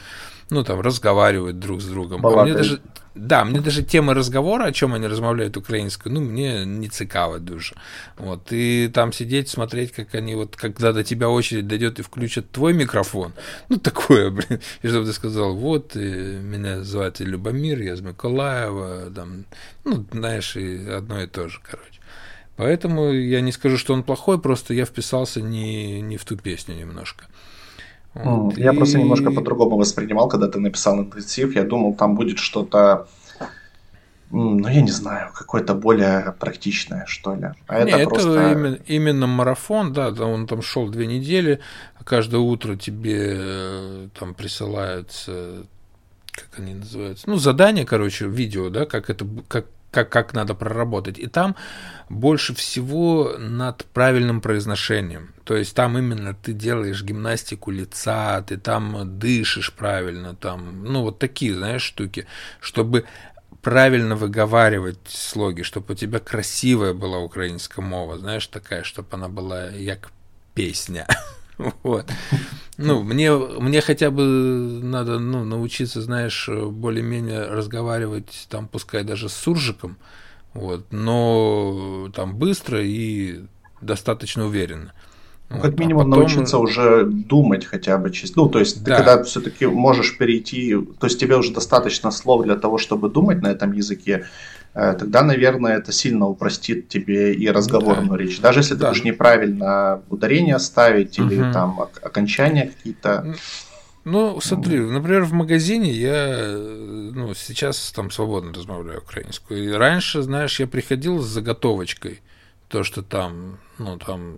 [0.49, 2.25] ну, там, разговаривают друг с другом.
[2.25, 2.79] А мне даже,
[3.15, 7.75] да, мне даже тема разговора, о чем они размовляют украинскую, ну, мне не цікаво дуже.
[8.17, 12.51] Вот, и там сидеть, смотреть, как они вот, когда до тебя очередь дойдет и включат
[12.51, 13.33] твой микрофон,
[13.69, 19.45] ну, такое, блин, и чтобы ты сказал, вот, меня зовут Любомир, я из Миколаева, там,
[19.85, 21.99] ну, знаешь, и одно и то же, короче.
[22.57, 26.75] Поэтому я не скажу, что он плохой, просто я вписался не, не в ту песню
[26.75, 27.25] немножко.
[28.13, 28.75] Вот, я и...
[28.75, 31.55] просто немножко по-другому воспринимал, когда ты написал интенсив.
[31.55, 33.07] Я думал, там будет что-то,
[34.31, 37.49] ну, я не знаю, какое-то более практичное, что ли.
[37.67, 38.29] А это, не, просто...
[38.31, 41.59] это именно, именно марафон, да, он там шел две недели.
[42.03, 45.65] Каждое утро тебе э, там присылаются
[46.37, 51.19] как они называются, ну, задания, короче, видео, да, как это, как, как, как надо проработать.
[51.19, 51.55] И там
[52.09, 55.33] больше всего над правильным произношением.
[55.43, 61.19] То есть там именно ты делаешь гимнастику лица, ты там дышишь правильно, там, ну, вот
[61.19, 62.27] такие, знаешь, штуки,
[62.59, 63.05] чтобы
[63.61, 69.69] правильно выговаривать слоги, чтобы у тебя красивая была украинская мова, знаешь, такая, чтобы она была
[69.69, 70.11] як
[70.53, 71.07] песня.
[71.81, 72.05] Вот.
[72.77, 79.33] Ну, мне, мне хотя бы надо ну, научиться, знаешь, более-менее разговаривать, там, пускай даже с
[79.33, 79.97] суржиком,
[80.53, 83.41] вот, но там быстро и
[83.81, 84.93] достаточно уверенно.
[85.49, 86.19] Ну, как минимум а потом...
[86.19, 88.39] научиться уже думать хотя бы чисто.
[88.39, 88.97] Ну, то есть да.
[88.97, 93.41] ты когда все-таки можешь перейти, то есть тебе уже достаточно слов для того, чтобы думать
[93.41, 94.25] на этом языке,
[94.73, 98.17] тогда, наверное, это сильно упростит тебе и разговорную да.
[98.17, 98.39] речь.
[98.39, 98.79] Даже если да.
[98.79, 101.53] ты будешь неправильно ударение ставить или угу.
[101.53, 103.35] там окончания какие-то.
[104.05, 109.63] Ну, смотри, например, в магазине я ну, сейчас там свободно размовляю украинскую.
[109.65, 112.21] И раньше, знаешь, я приходил с заготовочкой.
[112.69, 114.37] То, что там, ну, там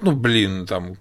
[0.00, 0.96] ну, блин, там, э,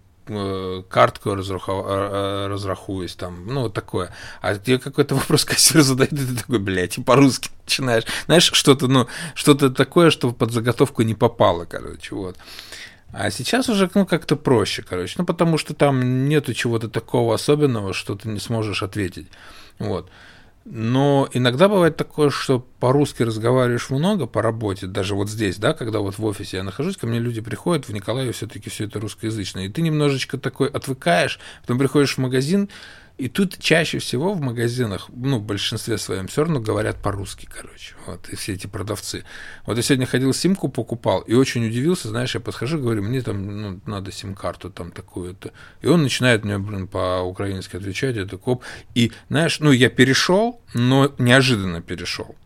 [0.90, 4.12] картку разраху, э, разрахуюсь, там, ну, вот такое.
[4.42, 8.04] А тебе какой-то вопрос кассир задает, и ты такой, блядь, и по-русски начинаешь.
[8.26, 12.38] Знаешь, что-то, ну, что-то такое, что под заготовку не попало, короче, вот.
[13.12, 15.16] А сейчас уже, ну, как-то проще, короче.
[15.18, 19.28] Ну, потому что там нету чего-то такого особенного, что ты не сможешь ответить.
[19.80, 20.10] Вот.
[20.66, 26.00] Но иногда бывает такое, что по-русски разговариваешь много по работе, даже вот здесь, да, когда
[26.00, 29.66] вот в офисе я нахожусь, ко мне люди приходят, в Николаеве все-таки все это русскоязычное,
[29.66, 32.70] и ты немножечко такой отвыкаешь, потом приходишь в магазин,
[33.20, 37.96] и тут чаще всего в магазинах, ну, в большинстве своем все равно говорят по-русски, короче,
[38.06, 39.26] вот, и все эти продавцы.
[39.66, 43.62] Вот я сегодня ходил, симку покупал, и очень удивился, знаешь, я подхожу, говорю, мне там,
[43.62, 45.52] ну, надо сим-карту там такую-то.
[45.82, 48.64] И он начинает мне, блин, по-украински отвечать, это коп.
[48.96, 52.38] И, знаешь, ну, я перешел, но неожиданно перешел.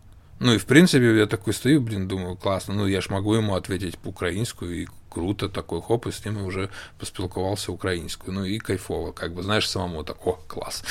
[0.43, 3.55] Ну и в принципе я такой стою, блин, думаю, классно, ну я ж могу ему
[3.55, 8.33] ответить по-украински, и круто, такой хоп, и с ним уже поспілкувався українською.
[8.33, 10.83] Ну и кайфово, как бы, знаешь, самому так, о, класс.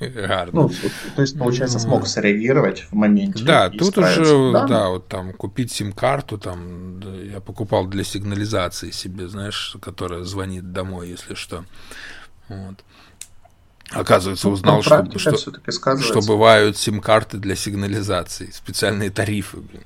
[0.52, 0.70] Ну,
[1.16, 3.44] то есть, получается, смог среагировать в моменте.
[3.44, 7.00] Да, тут уже, да, вот там купить сим-карту, там,
[7.32, 11.64] я покупал для сигнализации себе, знаешь, которая звонит домой, если что.
[12.48, 12.84] Вот.
[13.90, 19.84] Оказывается, ну, узнал, что, что, что бывают сим-карты для сигнализации, специальные тарифы, блин.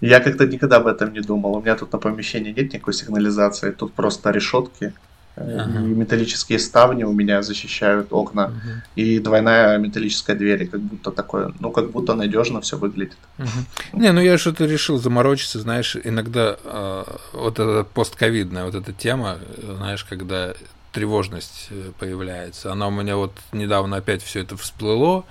[0.00, 1.56] Я как-то никогда об этом не думал.
[1.56, 4.92] У меня тут на помещении нет никакой сигнализации, тут просто решетки
[5.38, 5.80] ага.
[5.80, 8.82] и металлические ставни у меня защищают окна угу.
[8.96, 13.16] и двойная металлическая дверь, как будто такое, ну как будто надежно все выглядит.
[13.38, 14.00] Угу.
[14.00, 19.38] Не, ну я что-то решил заморочиться, знаешь, иногда э, вот эта постковидная вот эта тема,
[19.62, 20.54] знаешь, когда
[20.92, 25.24] тревожность э, появляется, она у меня вот недавно опять все это всплыло,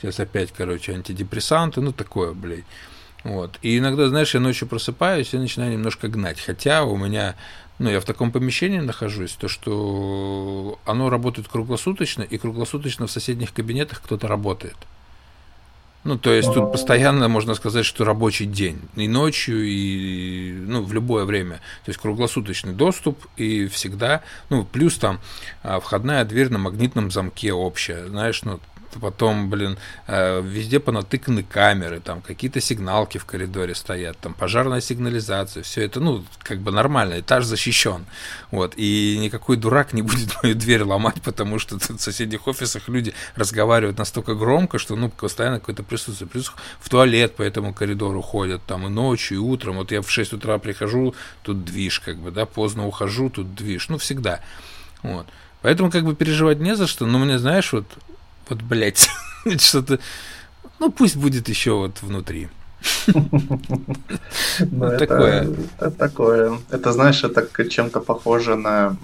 [0.00, 2.64] сейчас опять, короче, антидепрессанты, ну такое, блядь.
[3.24, 3.58] Вот.
[3.62, 6.40] И иногда, знаешь, я ночью просыпаюсь и начинаю немножко гнать.
[6.40, 7.34] Хотя у меня,
[7.78, 13.52] ну, я в таком помещении нахожусь, то, что оно работает круглосуточно, и круглосуточно в соседних
[13.52, 14.76] кабинетах кто-то работает.
[16.04, 18.80] Ну, то есть тут постоянно можно сказать, что рабочий день.
[18.96, 21.56] И ночью, и ну, в любое время.
[21.84, 24.22] То есть круглосуточный доступ и всегда.
[24.48, 25.20] Ну, плюс там
[25.62, 28.06] а, входная дверь на магнитном замке общая.
[28.06, 28.60] Знаешь, ну,
[29.00, 35.62] потом, блин, э, везде понатыканы камеры, там какие-то сигналки в коридоре стоят, там пожарная сигнализация,
[35.62, 38.06] все это, ну, как бы нормально, этаж защищен,
[38.50, 43.14] вот, и никакой дурак не будет мою дверь ломать, потому что в соседних офисах люди
[43.34, 48.62] разговаривают настолько громко, что, ну, постоянно какое-то присутствие, плюс в туалет по этому коридору ходят,
[48.66, 52.30] там, и ночью, и утром, вот я в 6 утра прихожу, тут движ, как бы,
[52.30, 54.40] да, поздно ухожу, тут движ, ну, всегда,
[55.02, 55.26] вот.
[55.60, 57.84] Поэтому как бы переживать не за что, но мне, знаешь, вот
[58.48, 59.08] вот, блядь,
[59.58, 59.98] что-то...
[60.78, 62.48] Ну, пусть будет еще вот внутри.
[63.06, 65.48] Ну, такое.
[65.78, 66.58] Это такое.
[66.70, 68.96] Это, знаешь, это чем-то похоже на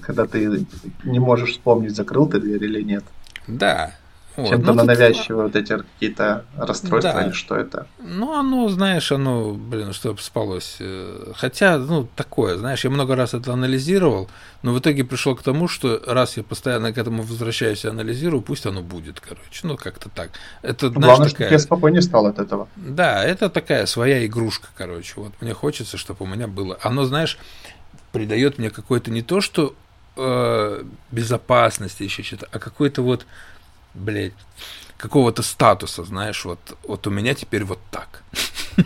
[0.00, 0.66] когда ты
[1.04, 3.04] не можешь вспомнить, закрыл ты дверь или нет.
[3.46, 3.92] Да,
[4.36, 4.48] вот.
[4.48, 7.26] Чем-то ну, на навязчивые вот эти какие-то расстройства да.
[7.26, 7.86] или что это?
[8.00, 10.76] Ну, оно, знаешь, оно, блин, чтобы спалось.
[10.80, 14.28] Э, хотя, ну, такое, знаешь, я много раз это анализировал,
[14.62, 18.42] но в итоге пришел к тому, что раз я постоянно к этому возвращаюсь и анализирую,
[18.42, 19.60] пусть оно будет, короче.
[19.62, 20.30] Ну, как-то так.
[20.62, 21.46] Это, знаешь, Главное, такая...
[21.46, 22.66] чтобы я спокойнее стал от этого.
[22.74, 25.12] Да, это такая своя игрушка, короче.
[25.16, 26.76] Вот мне хочется, чтобы у меня было.
[26.82, 27.38] Оно, знаешь,
[28.10, 29.74] придает мне какое-то не то, что
[30.16, 33.26] э, безопасности еще что-то, а какой-то вот
[33.94, 34.32] блядь,
[34.96, 38.22] какого-то статуса, знаешь, вот, вот у меня теперь вот так.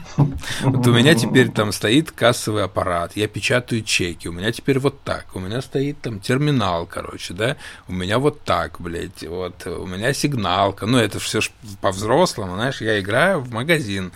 [0.63, 5.01] Вот у меня теперь там стоит кассовый аппарат, я печатаю чеки, у меня теперь вот
[5.03, 9.87] так, у меня стоит там терминал, короче, да, у меня вот так, блядь, вот, у
[9.87, 11.41] меня сигналка, ну, это все
[11.81, 14.13] по-взрослому, знаешь, я играю в магазин,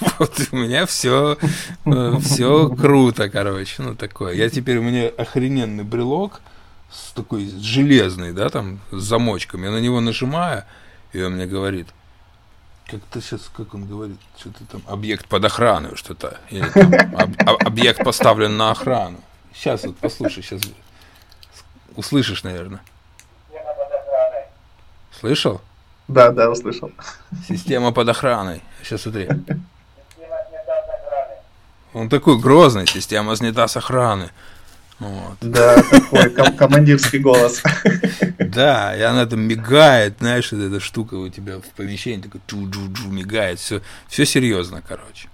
[0.18, 1.36] вот, у меня все,
[1.84, 4.34] э, все круто, короче, ну, такое.
[4.34, 6.40] Я теперь, у меня охрененный брелок,
[6.94, 9.64] с такой железный, да, там, с замочком.
[9.64, 10.64] Я на него нажимаю,
[11.12, 11.88] и он мне говорит,
[12.86, 18.04] как-то сейчас, как он говорит, что-то там, объект под охрану, что-то, или там, об, объект
[18.04, 19.18] поставлен на охрану.
[19.52, 20.62] Сейчас вот послушай, сейчас
[21.96, 22.80] услышишь, наверное.
[25.18, 25.60] Слышал?
[26.06, 26.92] Да, да, услышал.
[27.48, 28.62] Система под охраной.
[28.82, 29.28] Сейчас смотри.
[31.94, 34.30] Он такой грозный, система снята с охраны.
[35.00, 35.36] Вот.
[35.40, 37.62] Да, такой ком- командирский голос.
[38.38, 43.10] Да, и она там мигает, знаешь, вот эта штука у тебя в помещении такой джу-джу-джу
[43.10, 45.28] мигает, все, все серьезно, короче.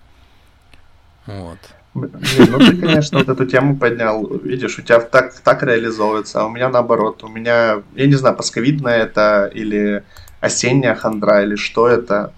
[1.26, 1.58] Вот.
[1.92, 4.24] Блин, ну ты, конечно, вот эту тему поднял.
[4.38, 7.24] Видишь, у тебя так, так реализовывается, а у меня наоборот.
[7.24, 10.04] У меня, я не знаю, пасковидная это или
[10.40, 12.32] осенняя хандра, или что это.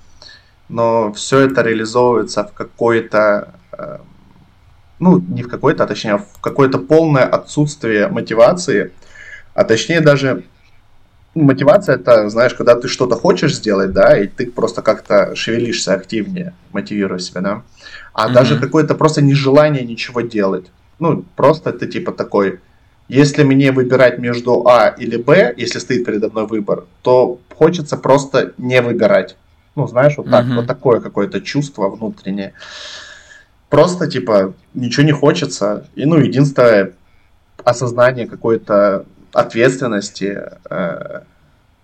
[0.68, 3.98] Но все это реализовывается в какой-то, э,
[5.02, 8.92] ну, не в какой-то, а точнее, в какое-то полное отсутствие мотивации.
[9.54, 10.44] А точнее даже
[11.34, 16.54] мотивация это, знаешь, когда ты что-то хочешь сделать, да, и ты просто как-то шевелишься активнее,
[16.72, 17.62] мотивируя себя, да
[18.12, 18.32] а mm-hmm.
[18.32, 20.70] даже какое-то просто нежелание ничего делать.
[20.98, 22.60] Ну, просто ты типа такой,
[23.08, 28.52] если мне выбирать между А или Б, если стоит передо мной выбор, то хочется просто
[28.58, 29.36] не выбирать.
[29.74, 30.56] Ну, знаешь, вот так, mm-hmm.
[30.56, 32.52] вот такое какое-то чувство внутреннее.
[33.72, 35.87] Просто, типа, ничего не хочется.
[35.94, 36.92] И, ну, единственное,
[37.64, 41.20] осознание какой-то ответственности э,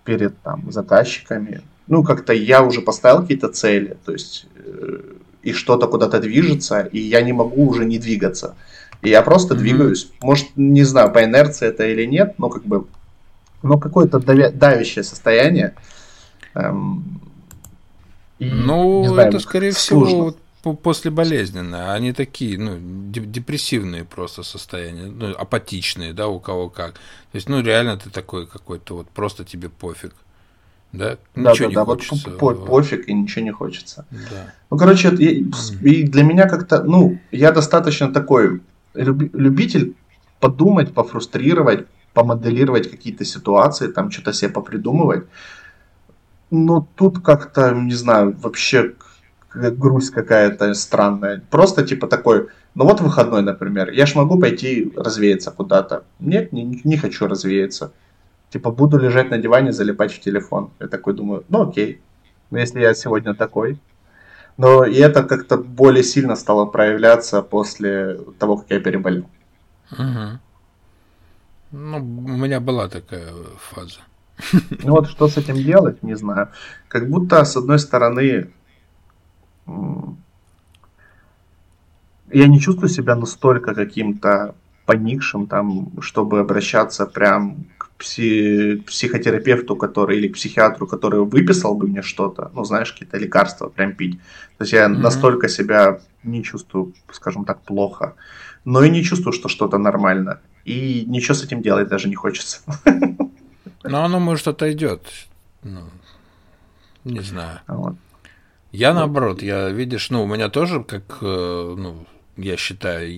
[0.03, 1.63] перед там заказчиками.
[1.87, 4.99] Ну, как-то я уже поставил какие-то цели, то есть э,
[5.41, 8.53] и что-то куда-то движется, и я не могу уже не двигаться.
[9.01, 9.57] И я просто mm-hmm.
[9.57, 10.11] двигаюсь.
[10.21, 12.85] Может, не знаю, по инерции это или нет, но как бы,
[13.63, 15.73] ну, какое-то давя- давящее состояние.
[16.53, 17.19] Эм,
[18.37, 20.07] и, ну, знаю, это, скорее сложно.
[20.07, 21.93] всего, после болезненное.
[21.93, 26.93] Они такие, ну, депрессивные просто состояния, ну, апатичные, да, у кого как.
[26.93, 30.13] То есть, ну, реально ты такой какой-то, вот просто тебе пофиг
[30.91, 31.17] да?
[31.35, 32.29] Да, ничего да, не да, хочется.
[32.29, 34.05] Вот по пофиг и ничего не хочется.
[34.11, 34.53] Да.
[34.71, 35.45] Ну, короче, и,
[35.81, 38.61] и для меня как-то, ну, я достаточно такой
[38.93, 39.95] любитель
[40.39, 45.25] подумать, пофрустрировать, помоделировать какие-то ситуации, там что-то себе попридумывать.
[46.49, 48.93] Но тут как-то, не знаю, вообще
[49.53, 51.41] грусть какая-то странная.
[51.49, 56.03] Просто типа такой, ну вот выходной, например, я ж могу пойти развеяться куда-то.
[56.19, 57.91] Нет, не, не хочу развеяться
[58.49, 60.71] типа, буду лежать на диване, залипать в телефон.
[60.79, 62.01] Я такой думаю, ну окей,
[62.51, 63.79] ну если я сегодня такой.
[64.57, 69.29] Но и это как-то более сильно стало проявляться после того, как я переболел.
[69.91, 70.39] Угу.
[71.71, 73.99] Ну, у меня была такая фаза.
[74.83, 76.49] Ну вот что с этим делать, не знаю.
[76.87, 78.49] Как будто, с одной стороны,
[82.31, 84.55] я не чувствую себя настолько каким-то
[84.85, 87.65] поникшим, там, чтобы обращаться прям
[87.99, 93.69] пси- психотерапевту, который или к психиатру, который выписал бы мне что-то, ну, знаешь, какие-то лекарства
[93.69, 94.19] прям пить.
[94.57, 94.97] То есть я mm-hmm.
[94.97, 98.15] настолько себя не чувствую, скажем так, плохо,
[98.65, 100.39] но и не чувствую, что что-то нормально.
[100.65, 102.59] И ничего с этим делать даже не хочется.
[103.83, 105.01] Но оно, может, отойдет.
[105.63, 105.81] Ну,
[107.05, 107.59] не знаю.
[107.67, 107.95] Вот.
[108.71, 112.05] Я наоборот, я, видишь, ну, у меня тоже, как, э, ну,
[112.37, 113.11] я считаю,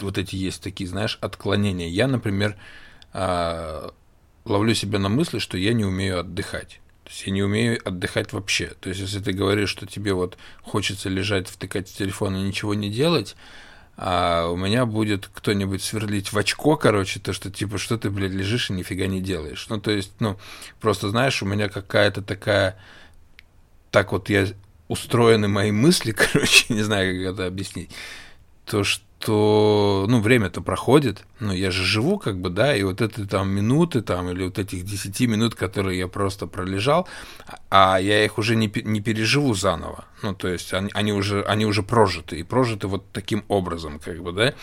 [0.00, 1.88] вот эти есть такие, знаешь, отклонения.
[1.88, 2.56] Я, например,
[3.12, 3.92] а,
[4.44, 6.80] ловлю себя на мысли, что я не умею отдыхать.
[7.04, 8.72] То есть я не умею отдыхать вообще.
[8.80, 12.74] То есть если ты говоришь, что тебе вот хочется лежать, втыкать в телефон и ничего
[12.74, 13.36] не делать,
[13.96, 18.32] а у меня будет кто-нибудь сверлить в очко, короче, то, что типа, что ты, блядь,
[18.32, 19.66] лежишь и нифига не делаешь.
[19.68, 20.38] Ну, то есть, ну,
[20.80, 22.78] просто знаешь, у меня какая-то такая,
[23.90, 24.46] так вот я
[24.90, 27.90] устроены мои мысли, короче, не знаю, как это объяснить,
[28.66, 33.02] то, что то, ну, время-то проходит, ну, я же живу, как бы, да, и вот
[33.02, 37.06] эти там минуты, там, или вот этих 10 минут, которые я просто пролежал,
[37.68, 41.66] а я их уже не, не переживу заново, ну, то есть они, они, уже, они
[41.66, 44.54] уже прожиты, и прожиты вот таким образом, как бы, да,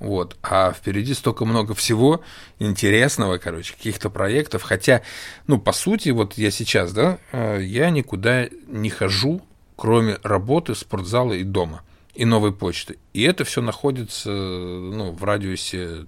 [0.00, 2.22] вот, а впереди столько много всего
[2.58, 5.02] интересного, короче, каких-то проектов, хотя,
[5.46, 9.42] ну, по сути, вот я сейчас, да, э, я никуда не хожу,
[9.78, 12.98] кроме работы, спортзала и дома и новой почты.
[13.12, 16.06] И это все находится ну, в радиусе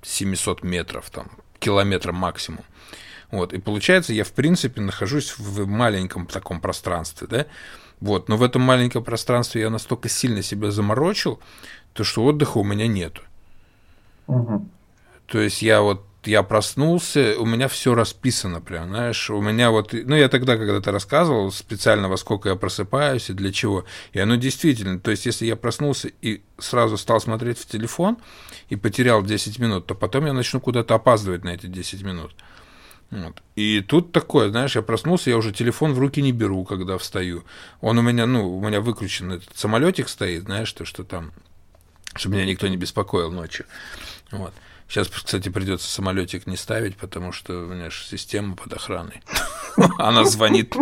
[0.00, 2.64] 700 метров, там, километра максимум.
[3.30, 7.46] Вот, и получается, я, в принципе, нахожусь в маленьком таком пространстве, да,
[8.00, 11.38] вот, но в этом маленьком пространстве я настолько сильно себя заморочил,
[11.92, 13.20] то что отдыха у меня нету.
[14.28, 14.66] Угу.
[15.26, 19.92] То есть я вот я проснулся, у меня все расписано прям, знаешь, у меня вот,
[19.92, 24.36] ну, я тогда когда-то рассказывал специально, во сколько я просыпаюсь и для чего, и оно
[24.36, 28.18] действительно, то есть, если я проснулся и сразу стал смотреть в телефон
[28.68, 32.34] и потерял 10 минут, то потом я начну куда-то опаздывать на эти 10 минут.
[33.10, 33.42] Вот.
[33.56, 37.44] И тут такое, знаешь, я проснулся, я уже телефон в руки не беру, когда встаю.
[37.80, 41.32] Он у меня, ну, у меня выключен этот самолетик стоит, знаешь, то, что там,
[42.14, 43.66] чтобы меня никто не беспокоил ночью.
[44.30, 44.52] Вот.
[44.90, 49.22] Сейчас, кстати, придется самолетик не ставить, потому что у меня же система под охраной.
[49.98, 50.74] Она звонит.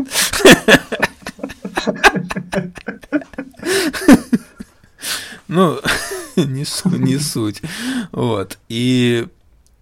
[5.46, 5.78] Ну,
[6.36, 7.60] не, суть.
[8.10, 8.58] Вот.
[8.70, 9.28] И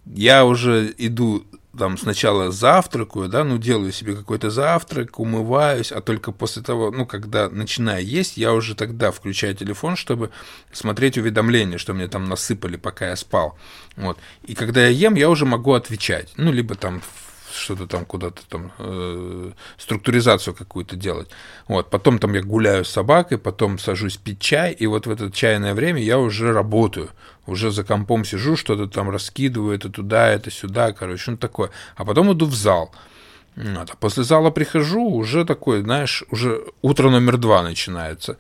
[0.07, 1.45] я уже иду
[1.77, 7.07] там сначала завтракаю, да, ну, делаю себе какой-то завтрак, умываюсь, а только после того, ну,
[7.07, 10.31] когда начинаю есть, я уже тогда включаю телефон, чтобы
[10.73, 13.59] смотреть уведомления, что мне там насыпали, пока я спал.
[13.97, 14.19] Вот.
[14.45, 16.33] И когда я ем, я уже могу отвечать.
[16.37, 17.03] Ну, либо там
[17.57, 21.29] что-то там куда-то там э, структуризацию какую-то делать.
[21.69, 25.31] Вот, потом там я гуляю с собакой, потом сажусь пить чай, и вот в это
[25.31, 27.11] чайное время я уже работаю,
[27.47, 31.71] уже за компом сижу, что-то там раскидываю, это туда, это сюда, короче, ну такое.
[31.97, 32.95] А потом иду в зал.
[33.57, 38.37] Вот, а после зала прихожу, уже такой, знаешь, уже утро номер два начинается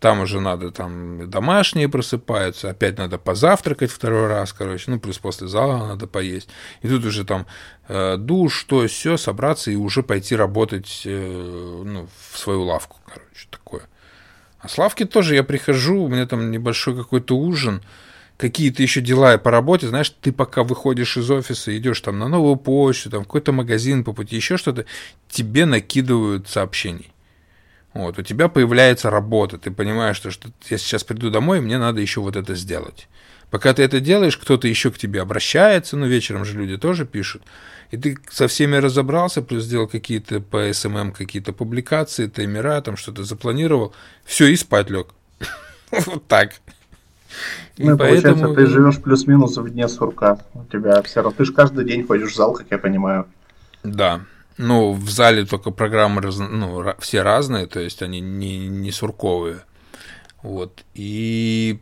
[0.00, 5.46] там уже надо, там домашние просыпаются, опять надо позавтракать второй раз, короче, ну, плюс после
[5.46, 6.48] зала надо поесть.
[6.80, 7.46] И тут уже там
[7.86, 13.46] э, душ, то, все, собраться и уже пойти работать э, ну, в свою лавку, короче,
[13.50, 13.82] такое.
[14.58, 17.82] А с лавки тоже я прихожу, у меня там небольшой какой-то ужин,
[18.38, 22.56] какие-то еще дела по работе, знаешь, ты пока выходишь из офиса, идешь там на новую
[22.56, 24.86] почту, там какой-то магазин по пути, еще что-то,
[25.28, 27.12] тебе накидывают сообщений.
[27.92, 32.00] Вот, у тебя появляется работа, ты понимаешь, что, что я сейчас приду домой, мне надо
[32.00, 33.08] еще вот это сделать.
[33.50, 37.42] Пока ты это делаешь, кто-то еще к тебе обращается, ну, вечером же люди тоже пишут,
[37.90, 43.24] и ты со всеми разобрался, плюс сделал какие-то по SMM какие-то публикации, таймера, там что-то
[43.24, 43.92] запланировал,
[44.24, 45.08] все, и спать лег.
[45.90, 46.52] Вот так.
[47.78, 50.38] Ну, получается, ты живешь плюс-минус в дне сурка.
[50.54, 51.34] У тебя все равно.
[51.36, 53.26] Ты же каждый день ходишь в зал, как я понимаю.
[53.82, 54.20] Да.
[54.62, 59.62] Ну, в зале только программы раз, ну, все разные, то есть они не, не сурковые.
[60.42, 60.84] Вот.
[60.94, 61.80] И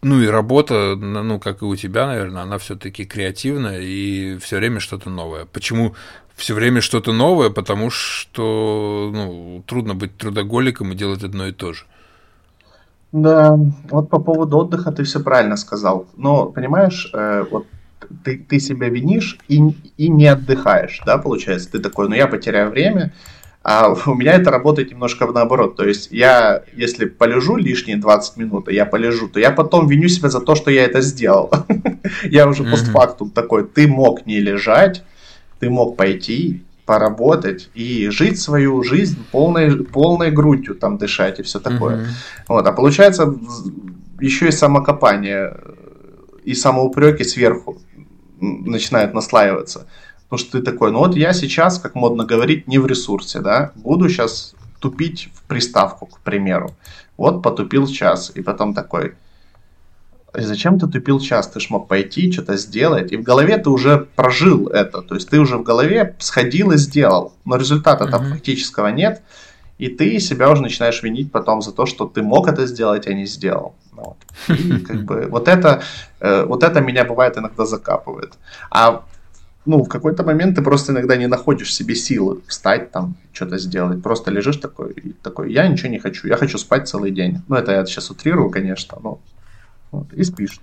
[0.00, 4.78] ну и работа, ну, как и у тебя, наверное, она все-таки креативная и все время
[4.78, 5.44] что-то новое.
[5.46, 5.94] Почему
[6.36, 7.50] все время что-то новое?
[7.50, 11.84] Потому что ну, трудно быть трудоголиком и делать одно и то же.
[13.10, 13.58] Да,
[13.90, 16.06] вот по поводу отдыха ты все правильно сказал.
[16.16, 17.66] Но, понимаешь, э, вот
[18.24, 19.60] ты, ты себя винишь и,
[19.96, 21.70] и не отдыхаешь, да, получается?
[21.72, 23.12] Ты такой, ну я потеряю время,
[23.62, 25.76] а у меня это работает немножко наоборот.
[25.76, 30.28] То есть я, если полежу лишние 20 минут, я полежу, то я потом виню себя
[30.28, 31.50] за то, что я это сделал.
[32.24, 35.02] Я уже постфактум такой, ты мог не лежать,
[35.60, 41.60] ты мог пойти, поработать и жить свою жизнь полной, полной грудью, там дышать и все
[41.60, 42.06] такое.
[42.48, 42.66] Вот.
[42.66, 43.34] А получается
[44.20, 45.56] еще и самокопание
[46.44, 47.80] и самоупреки сверху
[48.42, 49.86] начинает наслаиваться.
[50.24, 53.72] Потому что ты такой, ну вот я сейчас, как модно говорить, не в ресурсе, да,
[53.74, 56.74] буду сейчас тупить в приставку, к примеру.
[57.16, 59.14] Вот потупил час, и потом такой,
[60.34, 61.48] зачем ты тупил час?
[61.48, 63.12] Ты ж мог пойти, что-то сделать.
[63.12, 65.02] И в голове ты уже прожил это.
[65.02, 67.34] То есть ты уже в голове сходил и сделал.
[67.44, 68.30] Но результата там uh-huh.
[68.30, 69.22] фактического нет.
[69.78, 73.12] И ты себя уже начинаешь винить потом за то, что ты мог это сделать, а
[73.12, 73.74] не сделал.
[74.02, 74.16] Вот.
[74.58, 75.82] И как бы вот это,
[76.20, 78.32] э, вот это меня бывает иногда закапывает.
[78.70, 79.04] А
[79.64, 84.02] ну, в какой-то момент ты просто иногда не находишь себе силы встать там, что-то сделать.
[84.02, 87.42] Просто лежишь такой, такой, я ничего не хочу, я хочу спать целый день.
[87.48, 89.20] Ну, это я сейчас утрирую, конечно, но
[89.92, 90.60] вот, и спишь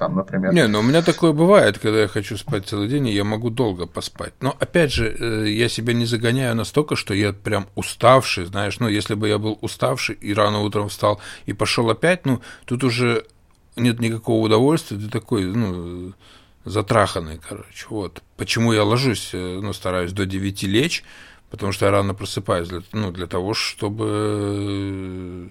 [0.00, 0.54] там, например.
[0.54, 3.50] Не, ну у меня такое бывает, когда я хочу спать целый день, и я могу
[3.50, 4.32] долго поспать.
[4.40, 8.88] Но опять же, э, я себя не загоняю настолько, что я прям уставший, знаешь, ну
[8.88, 13.26] если бы я был уставший и рано утром встал и пошел опять, ну тут уже
[13.76, 16.14] нет никакого удовольствия, ты такой, ну,
[16.64, 17.86] затраханный, короче.
[17.90, 18.22] Вот.
[18.38, 21.04] Почему я ложусь, э, ну, стараюсь до 9 лечь,
[21.50, 25.50] потому что я рано просыпаюсь, для, ну, для того, чтобы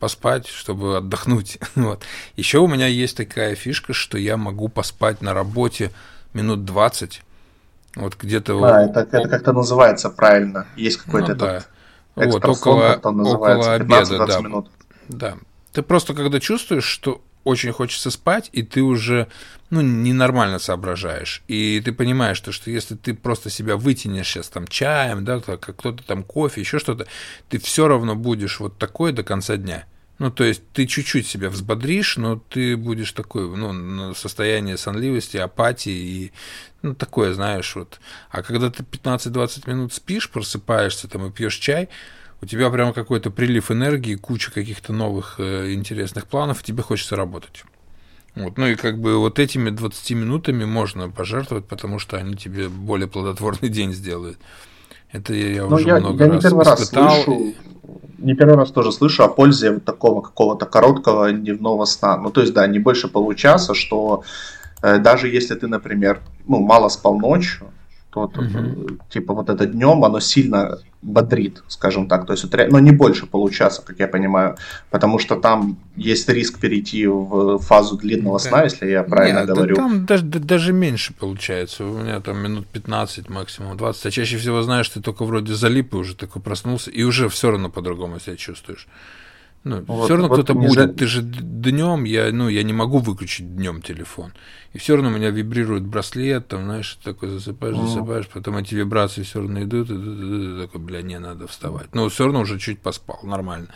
[0.00, 1.58] поспать, чтобы отдохнуть.
[1.76, 2.02] Вот.
[2.36, 5.92] Еще у меня есть такая фишка, что я могу поспать на работе
[6.34, 7.22] минут 20.
[7.96, 8.62] Вот где-то...
[8.64, 10.66] А, это, это как-то называется правильно.
[10.76, 11.64] Есть какой-то ну, да.
[12.16, 14.40] вот, около, около обеда, да.
[14.40, 14.70] Минут.
[15.08, 15.36] Да.
[15.72, 19.28] Ты просто когда чувствуешь, что очень хочется спать, и ты уже
[19.70, 21.42] ну, ненормально соображаешь.
[21.48, 25.76] И ты понимаешь, что, что если ты просто себя вытянешь сейчас там чаем, да, как
[25.76, 27.06] кто-то там кофе, еще что-то,
[27.48, 29.86] ты все равно будешь вот такой до конца дня.
[30.20, 35.92] Ну, то есть ты чуть-чуть себя взбодришь, но ты будешь такой, ну, состояние сонливости, апатии
[35.92, 36.32] и,
[36.82, 38.00] ну, такое, знаешь, вот.
[38.30, 41.88] А когда ты 15-20 минут спишь, просыпаешься там и пьешь чай,
[42.42, 47.16] у тебя прямо какой-то прилив энергии, куча каких-то новых э, интересных планов, и тебе хочется
[47.16, 47.64] работать.
[48.34, 52.68] Вот, ну и как бы вот этими 20 минутами можно пожертвовать, потому что они тебе
[52.68, 54.38] более плодотворный день сделают.
[55.12, 56.64] Это я ну, уже я, много я раз не первый.
[56.64, 57.54] Раз слышу,
[58.18, 62.16] не первый раз тоже слышу о пользе такого какого-то короткого дневного сна.
[62.16, 64.22] Ну, то есть, да, не больше получаса, что
[64.82, 67.66] э, даже если ты, например, ну, мало спал ночью,
[68.10, 68.98] тот, угу.
[69.08, 73.26] типа вот это днем, оно сильно бодрит, скажем так, то есть, это, но не больше
[73.26, 74.56] получаса, как я понимаю,
[74.90, 79.76] потому что там есть риск перейти в фазу длинного сна, если я правильно Нет, говорю.
[79.76, 84.62] Там даже, даже меньше получается, у меня там минут 15 максимум, 20, а чаще всего
[84.62, 88.36] знаешь, ты только вроде залип и уже такой проснулся, и уже все равно по-другому себя
[88.36, 88.86] чувствуешь.
[89.62, 90.72] Ну, вот, все равно вот кто-то будет.
[90.72, 90.88] За...
[90.88, 94.32] Ты же днем, я, ну, я не могу выключить днем телефон.
[94.72, 99.22] И все равно у меня вибрирует браслет, там, знаешь, такой засыпаешь, засыпаешь, потом эти вибрации
[99.22, 101.94] все равно идут, и ты такой, бля, не надо вставать.
[101.94, 103.68] Но все равно уже чуть поспал, нормально.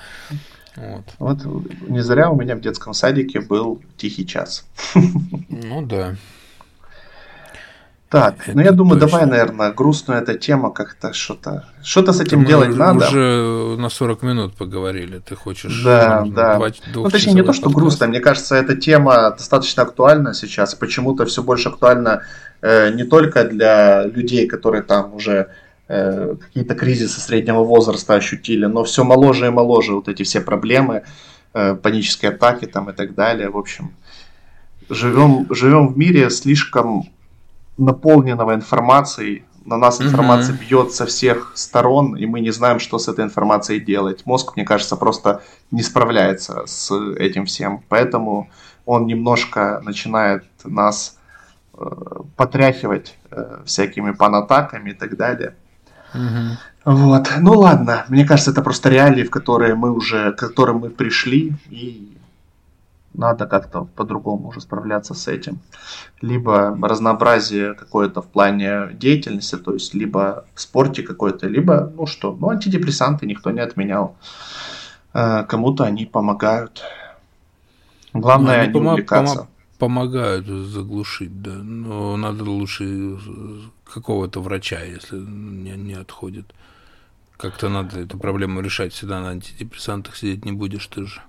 [0.76, 1.04] Вот.
[1.18, 1.38] вот
[1.86, 4.66] не зря у меня в детском садике был тихий час.
[5.48, 6.16] Ну да.
[8.14, 9.18] Так, это ну я думаю, точно.
[9.18, 11.64] давай, наверное, грустную эта тема как-то что-то.
[11.82, 13.06] Что-то с этим Мы делать уже, надо.
[13.06, 15.18] уже на 40 минут поговорили.
[15.18, 15.82] Ты хочешь.
[15.82, 16.60] Да, да.
[16.94, 17.80] Ну, точнее, не то, что подкаст.
[17.80, 18.06] грустно.
[18.06, 20.74] Мне кажется, эта тема достаточно актуальна сейчас.
[20.74, 22.22] Почему-то все больше актуальна
[22.62, 25.48] э, не только для людей, которые там уже
[25.88, 31.02] э, какие-то кризисы среднего возраста ощутили, но все моложе и моложе вот эти все проблемы,
[31.52, 33.50] э, панические атаки там и так далее.
[33.50, 33.90] В общем,
[34.88, 37.08] живем, живем в мире слишком
[37.78, 39.44] наполненного информацией.
[39.64, 40.68] На нас информация mm-hmm.
[40.68, 44.26] бьет со всех сторон, и мы не знаем, что с этой информацией делать.
[44.26, 47.82] Мозг, мне кажется, просто не справляется с этим всем.
[47.88, 48.50] Поэтому
[48.84, 51.16] он немножко начинает нас
[51.78, 51.86] э,
[52.36, 55.54] потряхивать э, всякими панатаками и так далее.
[56.14, 56.50] Mm-hmm.
[56.84, 57.32] Вот.
[57.40, 61.54] Ну ладно, мне кажется, это просто реалии, в которые мы уже, к которым мы пришли,
[61.70, 62.13] и
[63.14, 65.58] надо как-то по-другому уже справляться с этим.
[66.20, 72.36] Либо разнообразие какое-то в плане деятельности, то есть либо в спорте какой-то, либо, ну что,
[72.38, 74.16] ну антидепрессанты никто не отменял.
[75.12, 76.82] Э, кому-то они помогают.
[78.12, 79.38] Главное они не пом- увлекаться.
[79.40, 79.46] Пом-
[79.78, 81.52] помогают заглушить, да.
[81.52, 83.18] Но надо лучше
[83.84, 86.46] какого-то врача, если не, не отходит.
[87.36, 88.92] Как-то надо эту проблему решать.
[88.92, 91.20] Всегда на антидепрессантах сидеть не будешь ты же.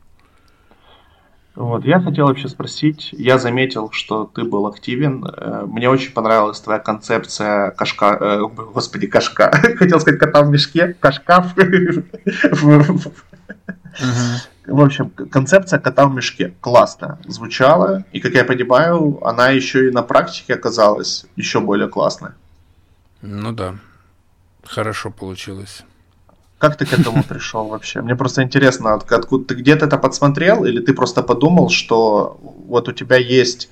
[1.55, 6.59] Вот, я хотел вообще спросить, я заметил, что ты был активен, э, мне очень понравилась
[6.59, 8.41] твоя концепция кашка, э,
[8.73, 11.61] господи, кашка, хотел сказать кота в мешке, кашка в
[14.81, 20.01] общем, концепция кота в мешке классно звучала, и, как я понимаю, она еще и на
[20.01, 22.31] практике оказалась еще более классной.
[23.21, 23.75] Ну да,
[24.65, 25.85] хорошо получилось.
[26.57, 28.01] Как ты к этому пришел вообще?
[28.01, 32.91] Мне просто интересно, откуда ты где-то это подсмотрел, или ты просто подумал, что вот у
[32.91, 33.69] тебя есть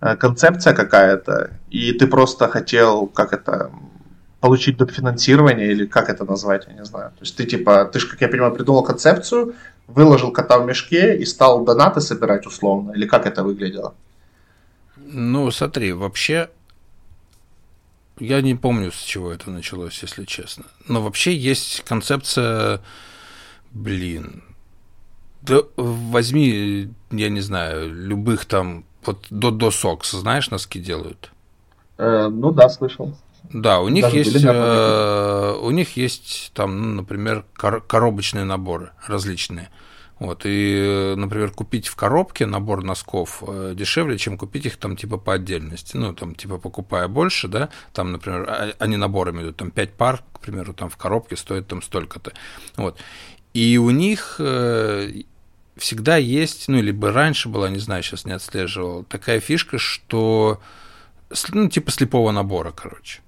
[0.00, 3.70] э, концепция какая-то, и ты просто хотел, как это,
[4.40, 4.90] получить доп.
[4.90, 7.10] финансирование, или как это назвать, я не знаю.
[7.10, 9.54] То есть ты типа, ты же, как я понимаю, придумал концепцию,
[9.88, 13.94] выложил кота в мешке и стал донаты собирать условно, или как это выглядело?
[14.96, 16.48] Ну, смотри, вообще
[18.18, 20.64] я не помню, с чего это началось, если честно.
[20.88, 22.80] Но вообще есть концепция,
[23.72, 24.42] блин,
[25.42, 31.30] да возьми, я не знаю, любых там, вот до до сокс, знаешь, носки делают?
[31.98, 33.16] Э, ну да, слышал.
[33.52, 38.90] Да, у них Даже есть, э, у них есть там, ну, например, кор- коробочные наборы
[39.06, 39.70] различные.
[40.18, 45.18] Вот, и, например, купить в коробке набор носков э, дешевле, чем купить их там типа
[45.18, 45.96] по отдельности.
[45.96, 50.22] Ну, там, типа, покупая больше, да, там, например, а, они наборами идут, там 5 пар,
[50.32, 52.32] к примеру, там в коробке стоит там столько-то.
[52.76, 52.98] Вот.
[53.52, 55.22] И у них э,
[55.76, 60.62] всегда есть, ну, либо раньше была, не знаю, сейчас не отслеживал, такая фишка, что,
[61.52, 63.20] ну, типа слепого набора, короче.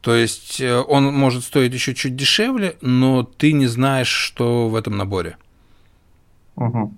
[0.00, 4.74] То есть э, он может стоить еще чуть дешевле, но ты не знаешь, что в
[4.74, 5.36] этом наборе.
[6.58, 6.94] Угу.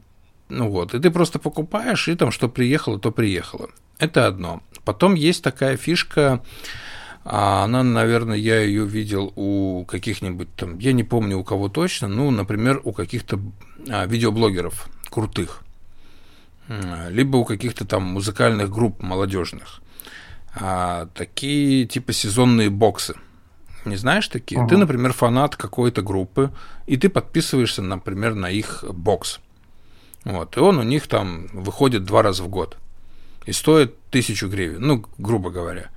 [0.48, 3.68] Ну вот, и ты просто покупаешь, и там что приехало, то приехало.
[3.98, 4.62] Это одно.
[4.84, 6.42] Потом есть такая фишка,
[7.24, 12.08] а она, наверное, я ее видел у каких-нибудь там, я не помню у кого точно,
[12.08, 13.38] ну, например, у каких-то
[13.88, 15.62] а, видеоблогеров крутых,
[17.11, 19.82] либо у каких-то там музыкальных групп молодежных.
[20.54, 23.14] А, такие типа сезонные боксы–
[23.84, 24.61] не знаешь такие?
[24.61, 24.68] Угу.
[24.68, 26.50] Ты, например, фанат какой-то группы,
[26.86, 29.40] и ты подписываешься, например, на их бокс.
[30.25, 32.77] Вот, и он у них там выходит два раза в год.
[33.47, 35.91] И стоит тысячу гривен, ну, грубо говоря.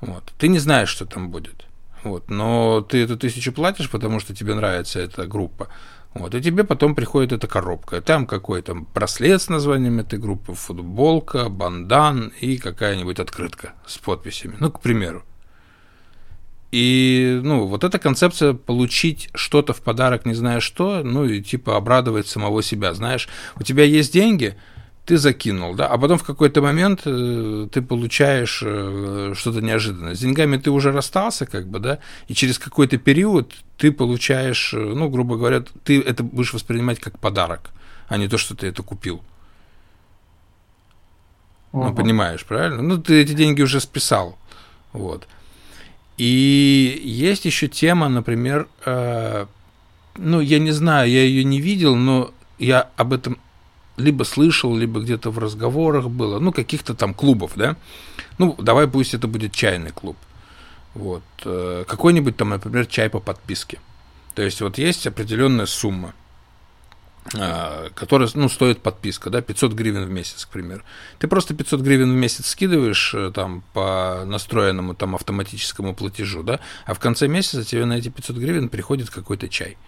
[0.00, 0.32] Вот.
[0.38, 1.66] Ты не знаешь, что там будет.
[2.02, 2.30] Вот.
[2.30, 5.68] Но ты эту тысячу платишь, потому что тебе нравится эта группа.
[6.14, 8.00] Вот, и тебе потом приходит эта коробка.
[8.00, 14.54] Там какой-то браслет с названием этой группы, футболка, бандан и какая-нибудь открытка с подписями.
[14.60, 15.24] Ну, к примеру.
[16.76, 21.76] И, ну, вот эта концепция получить что-то в подарок, не зная что, ну, и типа
[21.76, 24.56] обрадовать самого себя, знаешь, у тебя есть деньги,
[25.04, 30.16] ты закинул, да, а потом в какой-то момент э, ты получаешь э, что-то неожиданное.
[30.16, 34.78] С деньгами ты уже расстался, как бы, да, и через какой-то период ты получаешь, э,
[34.78, 37.70] ну, грубо говоря, ты это будешь воспринимать как подарок,
[38.08, 39.22] а не то, что ты это купил.
[41.70, 41.84] Угу.
[41.84, 42.82] Ну, понимаешь, правильно?
[42.82, 44.36] Ну, ты эти деньги уже списал,
[44.92, 45.28] вот.
[46.16, 49.46] И есть еще тема, например, э,
[50.16, 53.38] ну, я не знаю, я ее не видел, но я об этом
[53.96, 57.76] либо слышал, либо где-то в разговорах было, ну, каких-то там клубов, да.
[58.38, 60.16] Ну, давай пусть это будет чайный клуб.
[60.94, 61.22] Вот.
[61.44, 63.80] Э, какой-нибудь там, например, чай по подписке.
[64.34, 66.14] То есть вот есть определенная сумма,
[67.94, 70.82] которая, ну, стоит подписка, да, 500 гривен в месяц, к примеру.
[71.18, 76.60] Ты просто 500 гривен в месяц скидываешь э, там по настроенному там автоматическому платежу, да,
[76.84, 79.78] а в конце месяца тебе на эти 500 гривен приходит какой-то чай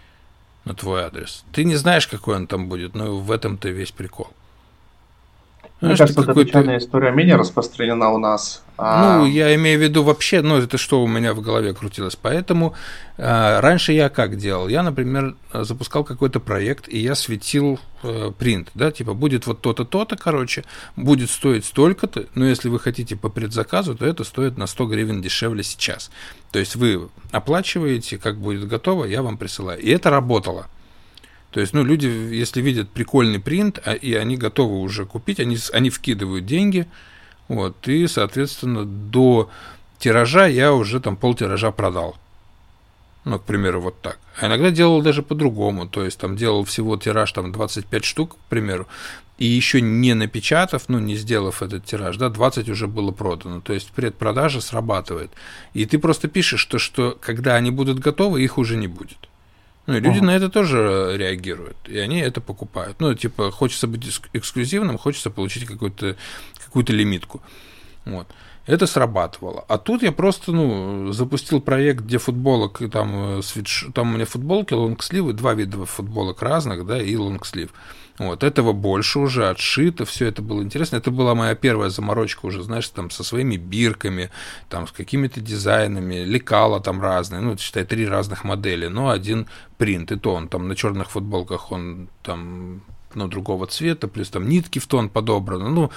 [0.65, 1.45] на твой адрес.
[1.53, 4.31] Ты не знаешь, какой он там будет, но в этом-то весь прикол.
[5.79, 8.63] Мне Знаешь, кажется, эта печальная история менее распространена у нас.
[8.79, 9.19] А...
[9.19, 12.15] Ну, я имею в виду вообще, ну, это что у меня в голове крутилось.
[12.15, 12.73] Поэтому
[13.17, 14.67] э, раньше я как делал?
[14.67, 19.85] Я, например, запускал какой-то проект, и я светил э, принт, да, типа будет вот то-то,
[19.85, 20.63] то-то, короче,
[20.95, 25.21] будет стоить столько-то, но если вы хотите по предзаказу, то это стоит на 100 гривен
[25.21, 26.09] дешевле сейчас.
[26.51, 29.79] То есть вы оплачиваете, как будет готово, я вам присылаю.
[29.79, 30.67] И это работало.
[31.51, 35.57] То есть, ну, люди, если видят прикольный принт, а, и они готовы уже купить, они,
[35.73, 36.87] они вкидывают деньги,
[37.47, 39.49] вот, и, соответственно, до
[39.99, 42.17] тиража я уже там пол тиража продал.
[43.23, 44.19] Ну, к примеру, вот так.
[44.39, 48.49] А иногда делал даже по-другому, то есть там делал всего тираж там 25 штук, к
[48.49, 48.87] примеру,
[49.37, 53.61] и еще не напечатав, ну, не сделав этот тираж, да, 20 уже было продано.
[53.61, 55.31] То есть предпродажа срабатывает.
[55.73, 59.29] И ты просто пишешь, что, что когда они будут готовы, их уже не будет.
[59.87, 60.25] Ну, и люди uh-huh.
[60.25, 62.97] на это тоже реагируют, и они это покупают.
[62.99, 66.17] Ну, типа, хочется быть эксклюзивным, хочется получить какую-то
[66.59, 67.41] какую-то лимитку.
[68.05, 68.27] Вот.
[68.65, 69.63] Это срабатывало.
[69.69, 73.87] А тут я просто, ну, запустил проект, где футболок, там, э, свитш...
[73.93, 77.73] там у меня футболки, лонгсливы, два вида футболок разных, да, и лонгслив.
[78.19, 80.95] Вот, этого больше уже отшито, все это было интересно.
[80.95, 84.31] Это была моя первая заморочка уже, знаешь, там со своими бирками,
[84.69, 89.45] там с какими-то дизайнами, лекала там разные, ну, считай, три разных модели, но один
[89.77, 92.81] принт, и то он там на черных футболках, он там
[93.13, 95.69] ну, другого цвета, плюс там нитки в тон подобраны.
[95.69, 95.91] Ну,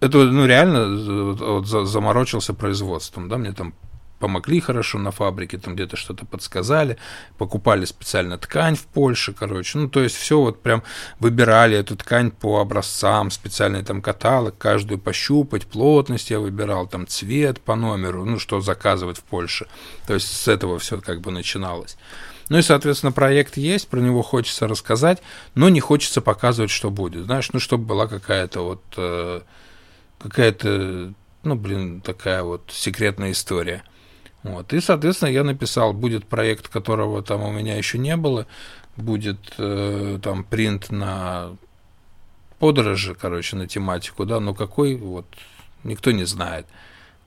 [0.00, 3.74] это ну, реально вот, заморочился производством, да, мне там
[4.18, 6.96] помогли хорошо на фабрике, там где-то что-то подсказали,
[7.38, 10.82] покупали специально ткань в Польше, короче, ну, то есть все вот прям
[11.18, 17.60] выбирали эту ткань по образцам, специальный там каталог, каждую пощупать, плотность я выбирал, там цвет
[17.60, 19.66] по номеру, ну, что заказывать в Польше,
[20.06, 21.96] то есть с этого все как бы начиналось.
[22.48, 25.20] Ну и, соответственно, проект есть, про него хочется рассказать,
[25.56, 29.40] но не хочется показывать, что будет, знаешь, ну, чтобы была какая-то вот, э,
[30.18, 31.12] какая-то,
[31.42, 33.82] ну, блин, такая вот секретная история–
[34.46, 34.72] вот.
[34.72, 38.46] И, соответственно, я написал, будет проект, которого там у меня еще не было,
[38.96, 41.56] будет э, там принт на
[42.58, 45.26] подорожи, короче, на тематику, да, но какой, вот,
[45.84, 46.66] никто не знает.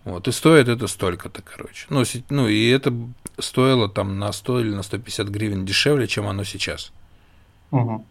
[0.05, 1.85] Вот, и стоит это столько-то, короче.
[1.89, 2.93] Ну, ну, и это
[3.37, 6.91] стоило там на 100 или на 150 гривен дешевле, чем оно сейчас.
[7.71, 8.05] Угу.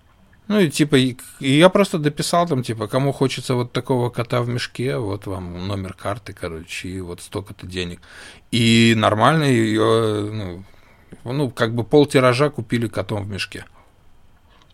[0.49, 4.49] Ну и типа, и я просто дописал там, типа, кому хочется вот такого кота в
[4.49, 8.01] мешке, вот вам номер карты, короче, и вот столько-то денег.
[8.51, 10.65] И нормально ее, ну,
[11.25, 13.67] ну, как бы пол тиража купили котом в мешке.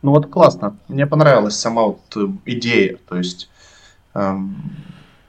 [0.02, 0.76] Ну вот классно.
[0.86, 2.98] Мне понравилась сама вот э, идея.
[3.08, 3.50] То есть,
[4.14, 4.56] эм,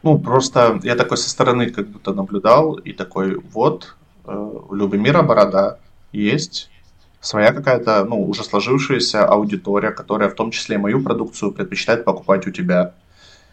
[0.03, 5.23] ну, просто я такой со стороны как будто наблюдал и такой, вот, э, у Любомира
[5.23, 5.79] Борода
[6.11, 6.69] есть
[7.25, 12.51] своя какая-то, ну, уже сложившаяся аудитория, которая в том числе мою продукцию предпочитает покупать у
[12.51, 12.93] тебя.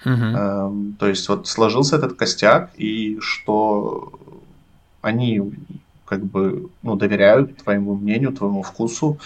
[0.05, 0.67] Uh-huh.
[0.67, 4.13] Эм, то есть вот сложился этот костяк, и что
[5.01, 5.53] они
[6.05, 9.19] как бы ну, доверяют твоему мнению, твоему вкусу.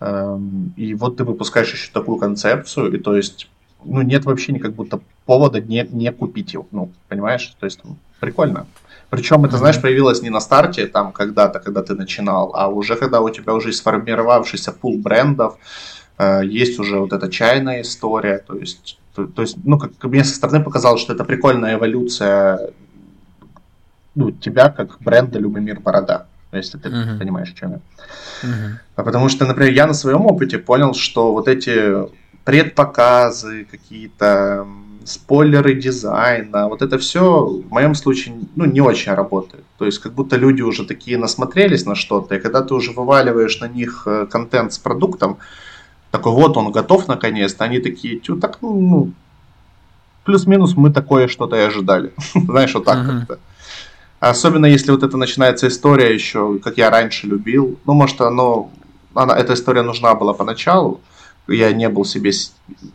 [0.00, 3.48] Эм, и вот ты выпускаешь еще такую концепцию, и то есть
[3.84, 6.66] ну, нет вообще ни как будто повода не, не купить его.
[6.72, 7.54] Ну, понимаешь?
[7.58, 7.80] То есть
[8.20, 8.66] прикольно.
[9.10, 13.20] Причем это, знаешь, появилось не на старте, там, когда-то, когда ты начинал, а уже когда
[13.20, 15.56] у тебя уже сформировавшийся пул брендов,
[16.18, 20.24] э, есть уже вот эта чайная история, то есть, то, то есть, ну, как мне
[20.24, 22.70] со стороны показалось, что это прикольная эволюция
[24.18, 27.18] ну, тебя как бренда Любомир Борода, если ты uh-huh.
[27.18, 27.80] понимаешь, чем я.
[28.42, 29.04] Uh-huh.
[29.04, 32.08] Потому что, например, я на своем опыте понял, что вот эти
[32.44, 34.66] предпоказы какие-то
[35.08, 39.64] спойлеры дизайна, вот это все в моем случае ну, не очень работает.
[39.78, 43.60] То есть как будто люди уже такие насмотрелись на что-то, и когда ты уже вываливаешь
[43.60, 45.38] на них э, контент с продуктом,
[46.10, 49.12] такой вот он готов наконец-то, они такие, тю, так ну,
[50.24, 52.12] плюс-минус мы такое что-то и ожидали.
[52.34, 53.38] Знаешь, вот так как-то.
[54.20, 57.78] Особенно если вот это начинается история еще, как я раньше любил.
[57.86, 58.70] Ну, может, оно,
[59.14, 61.00] она, эта история нужна была поначалу.
[61.46, 62.32] Я не был себе,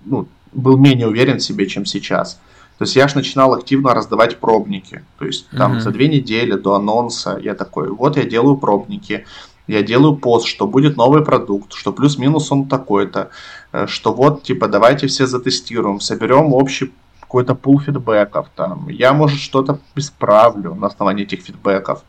[0.05, 2.39] ну, был менее уверен в себе, чем сейчас.
[2.77, 5.03] То есть я же начинал активно раздавать пробники.
[5.19, 5.79] То есть там uh-huh.
[5.79, 9.25] за две недели до анонса я такой, вот я делаю пробники,
[9.67, 13.29] я делаю пост, что будет новый продукт, что плюс-минус он такой-то,
[13.71, 16.91] э, что вот, типа, давайте все затестируем, соберем общий
[17.33, 22.03] какой-то пул фидбэков, там, я, может, что-то исправлю на основании этих фидбэков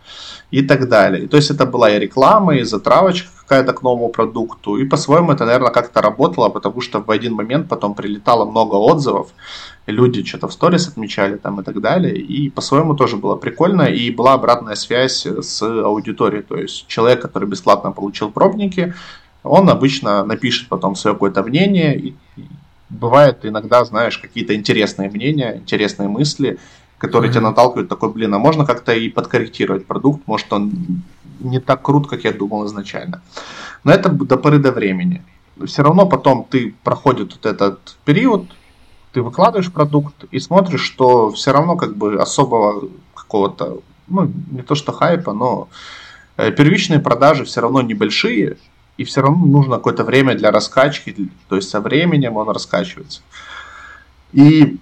[0.51, 1.25] и так далее.
[1.25, 5.33] И, то есть это была и реклама, и затравочка какая-то к новому продукту, и по-своему
[5.33, 9.29] это, наверное, как-то работало, потому что в один момент потом прилетало много отзывов,
[9.87, 14.11] люди что-то в сторис отмечали там и так далее, и по-своему тоже было прикольно, и
[14.11, 18.93] была обратная связь с аудиторией, то есть человек, который бесплатно получил пробники,
[19.43, 22.14] он обычно напишет потом свое какое-то мнение, и
[22.95, 26.59] бывает иногда, знаешь, какие-то интересные мнения, интересные мысли,
[26.99, 27.34] которые mm-hmm.
[27.34, 31.03] тебя наталкивают, такой, блин, а можно как-то и подкорректировать продукт, может он
[31.40, 33.22] не так крут, как я думал изначально.
[33.82, 35.22] Но это до поры до времени.
[35.66, 38.47] Все равно потом ты проходит вот этот период,
[39.12, 44.74] ты выкладываешь продукт и смотришь, что все равно как бы особого какого-то, ну не то
[44.74, 45.68] что хайпа, но
[46.36, 48.57] э, первичные продажи все равно небольшие,
[48.97, 53.22] и все равно нужно какое-то время для раскачки, то есть со временем он раскачивается.
[54.32, 54.78] И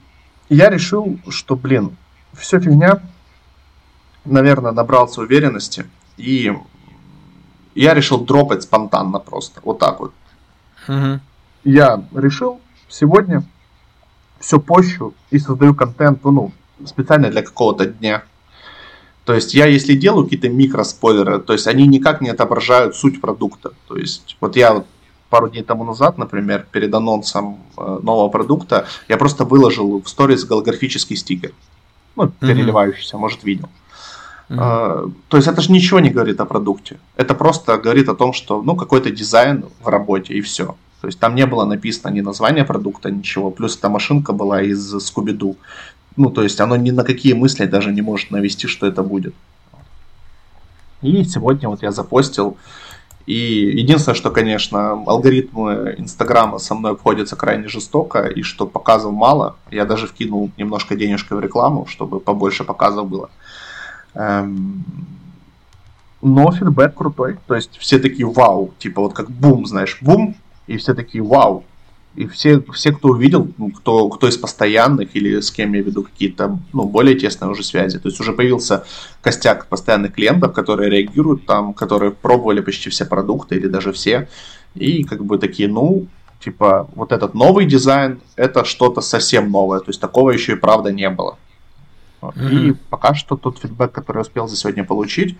[0.48, 1.96] я решил, что, блин,
[2.32, 3.00] все фигня,
[4.24, 5.86] наверное, набрался уверенности,
[6.16, 6.52] и
[7.74, 10.12] я решил дропать спонтанно просто, вот так вот.
[10.88, 11.20] Угу.
[11.64, 13.44] Я решил сегодня
[14.40, 16.52] все пощу и создаю контент, ну,
[16.84, 18.24] специально для какого-то дня.
[19.24, 23.72] То есть я, если делаю какие-то микроспойлеры, то есть они никак не отображают суть продукта.
[23.86, 24.86] То есть вот я вот
[25.30, 30.44] пару дней тому назад, например, перед анонсом э, нового продукта, я просто выложил в сторис
[30.44, 31.52] голографический стикер.
[32.16, 33.20] Ну, переливающийся, mm-hmm.
[33.20, 33.68] может, видел.
[34.48, 35.12] Mm-hmm.
[35.28, 36.98] то есть это же ничего не говорит о продукте.
[37.16, 40.76] Это просто говорит о том, что ну какой-то дизайн в работе и все.
[41.02, 43.50] То есть там не было написано ни название продукта, ничего.
[43.50, 45.56] Плюс эта машинка была из Скуби-Ду.
[46.16, 49.34] Ну, то есть оно ни на какие мысли даже не может навести, что это будет.
[51.00, 52.56] И сегодня вот я запостил.
[53.26, 59.56] И единственное, что, конечно, алгоритмы Инстаграма со мной обходятся крайне жестоко, и что показов мало.
[59.70, 63.30] Я даже вкинул немножко денежкой в рекламу, чтобы побольше показов было.
[64.14, 64.84] Эм...
[66.20, 67.38] Но фидбэк крутой.
[67.46, 70.36] То есть все такие вау, типа вот как бум, знаешь, бум,
[70.68, 71.64] и все такие вау,
[72.14, 76.02] и все, все, кто увидел, ну, кто, кто из постоянных или с кем я веду
[76.02, 77.98] какие-то ну, более тесные уже связи.
[77.98, 78.84] То есть уже появился
[79.22, 84.28] костяк постоянных клиентов, которые реагируют там, которые пробовали почти все продукты или даже все.
[84.74, 86.06] И как бы такие, ну,
[86.38, 89.78] типа, вот этот новый дизайн, это что-то совсем новое.
[89.78, 91.38] То есть такого еще и правда не было.
[92.20, 92.68] Mm-hmm.
[92.68, 95.36] И пока что тот фидбэк, который я успел за сегодня получить,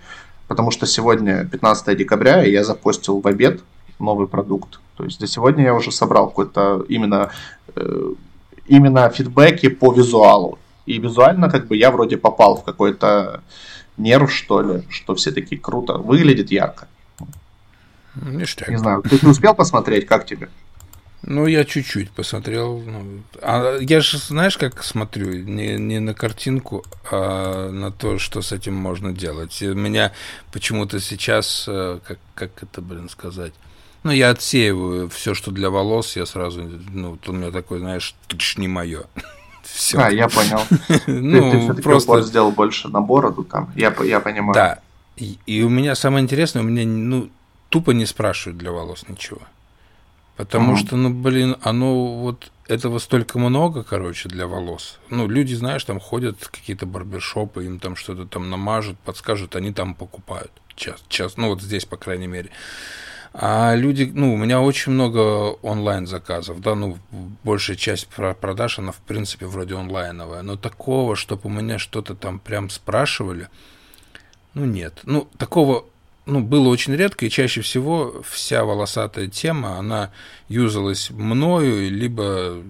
[0.49, 3.61] потому что сегодня 15 декабря, и я запостил в обед
[4.03, 4.81] новый продукт.
[4.97, 7.31] То есть до сегодня я уже собрал какой-то именно,
[7.75, 8.13] э,
[8.67, 10.59] именно фидбэки по визуалу.
[10.85, 13.43] И визуально как бы я вроде попал в какой-то
[13.97, 16.89] нерв, что ли, что все такие круто, выглядит ярко.
[18.15, 18.69] Ништяк.
[18.69, 20.49] Не знаю, ты, ты успел посмотреть, как тебе?
[21.23, 22.81] Ну, я чуть-чуть посмотрел.
[22.81, 28.43] Ну, а я же, знаешь, как смотрю, не, не на картинку, а на то, что
[28.43, 29.63] с этим можно делать.
[29.63, 30.13] И у меня
[30.53, 33.53] почему-то сейчас, э, как, как это, блин, сказать,
[34.03, 38.15] ну, я отсеиваю все, что для волос, я сразу, ну, вот у меня такой, знаешь,
[38.57, 39.05] не мое.
[39.63, 39.99] Все.
[39.99, 40.61] А, я понял.
[41.07, 43.73] ну, ты, просто сделал больше на бороду там.
[43.77, 44.55] Я, я понимаю.
[44.55, 44.79] Да.
[45.17, 47.31] И, и у меня самое интересное, у меня ну
[47.69, 49.41] тупо не спрашивают для волос ничего.
[50.37, 50.79] Потому mm-hmm.
[50.79, 54.99] что, ну, блин, оно вот этого столько много, короче, для волос.
[55.11, 59.95] Ну, люди, знаешь, там ходят какие-то барбершопы, им там что-то там намажут, подскажут, они там
[59.95, 60.51] покупают.
[60.75, 62.51] Час, час, ну, вот здесь, по крайней мере.
[63.35, 66.99] А люди, ну, у меня очень много онлайн заказов, да, ну,
[67.45, 72.39] большая часть продаж, она, в принципе, вроде онлайновая, но такого, чтобы у меня что-то там
[72.39, 73.49] прям спрашивали,
[74.53, 75.01] ну, нет.
[75.05, 75.87] Ну, такого,
[76.27, 80.11] ну, было очень редко, и чаще всего вся волосатая тема, она
[80.49, 82.63] юзалась мною, либо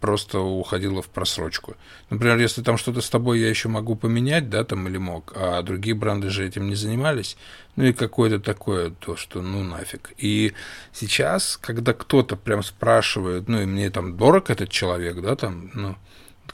[0.00, 1.76] просто уходила в просрочку.
[2.10, 5.62] Например, если там что-то с тобой я еще могу поменять, да, там или мог, а
[5.62, 7.36] другие бренды же этим не занимались,
[7.76, 10.12] ну и какое-то такое, то, что ну нафиг.
[10.18, 10.52] И
[10.92, 15.96] сейчас, когда кто-то прям спрашивает, ну и мне там дорог этот человек, да, там, ну,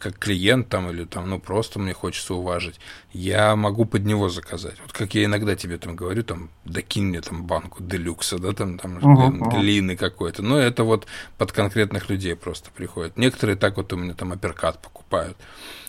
[0.05, 2.79] как клиент там или там, ну, просто мне хочется уважить,
[3.15, 4.77] я могу под него заказать.
[4.83, 8.79] Вот как я иногда тебе там говорю, там, докинь мне там банку делюкса, да, там,
[8.79, 10.43] там uh-huh, глины какой-то.
[10.43, 11.07] Но это вот
[11.39, 13.17] под конкретных людей просто приходит.
[13.17, 15.39] Некоторые так вот у меня там апперкат покупают.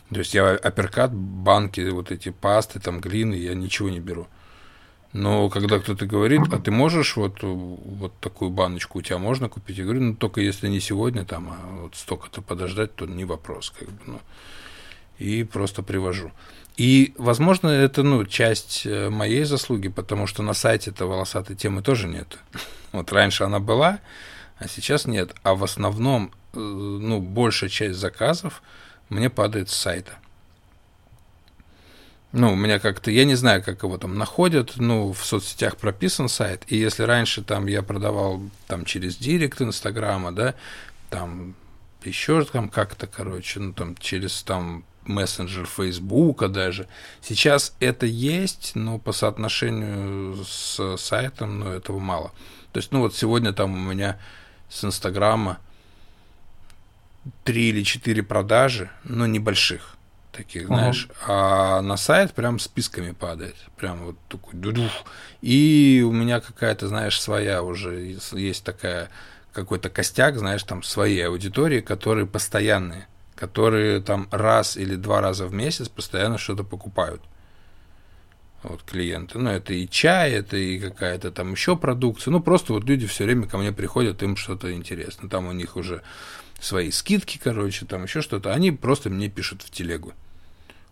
[0.09, 4.27] То есть я апперкат, банки, вот эти пасты, там, глины, я ничего не беру.
[5.17, 9.77] Но когда кто-то говорит, а ты можешь вот, вот такую баночку у тебя можно купить?
[9.77, 13.73] Я говорю, ну только если не сегодня, там, а вот столько-то подождать, то не вопрос.
[13.79, 14.19] Как бы, ну.
[15.17, 16.33] И просто привожу.
[16.75, 21.81] И, возможно, это ну, часть э, моей заслуги, потому что на сайте этой волосатой темы
[21.81, 22.37] тоже нет.
[22.91, 23.99] Вот раньше она была,
[24.57, 25.33] а сейчас нет.
[25.43, 28.61] А в основном, э, ну, большая часть заказов
[29.07, 30.11] мне падает с сайта.
[32.37, 36.27] Ну, у меня как-то, я не знаю, как его там находят, ну, в соцсетях прописан
[36.27, 40.53] сайт, и если раньше там я продавал там через директ Инстаграма, да,
[41.09, 41.55] там
[42.03, 46.89] еще там как-то, короче, ну, там через там мессенджер Фейсбука даже.
[47.21, 52.33] Сейчас это есть, но по соотношению с сайтом, ну, этого мало.
[52.73, 54.19] То есть, ну, вот сегодня там у меня
[54.67, 55.59] с Инстаграма
[57.45, 59.94] три или четыре продажи, но небольших
[60.35, 61.25] таких, знаешь, uh-huh.
[61.27, 64.91] а на сайт прям списками падает, прям вот такой дудух.
[65.41, 69.09] И у меня какая-то, знаешь, своя уже есть такая
[69.53, 75.53] какой-то костяк, знаешь, там своей аудитории, которые постоянные, которые там раз или два раза в
[75.53, 77.21] месяц постоянно что-то покупают.
[78.63, 79.37] Вот клиенты.
[79.37, 82.31] Ну, это и чай, это и какая-то там еще продукция.
[82.31, 85.29] Ну, просто вот люди все время ко мне приходят, им что-то интересно.
[85.29, 86.01] Там у них уже
[86.59, 88.53] свои скидки, короче, там еще что-то.
[88.53, 90.13] Они просто мне пишут в телегу.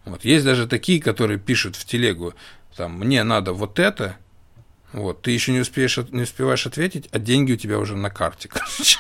[0.06, 0.26] Вот.
[0.26, 2.34] Есть даже такие, которые пишут в телегу,
[2.76, 4.18] там, мне надо вот это,
[4.92, 8.48] вот, ты еще не, успеешь, не успеваешь ответить, а деньги у тебя уже на карте,
[8.52, 9.00] короче.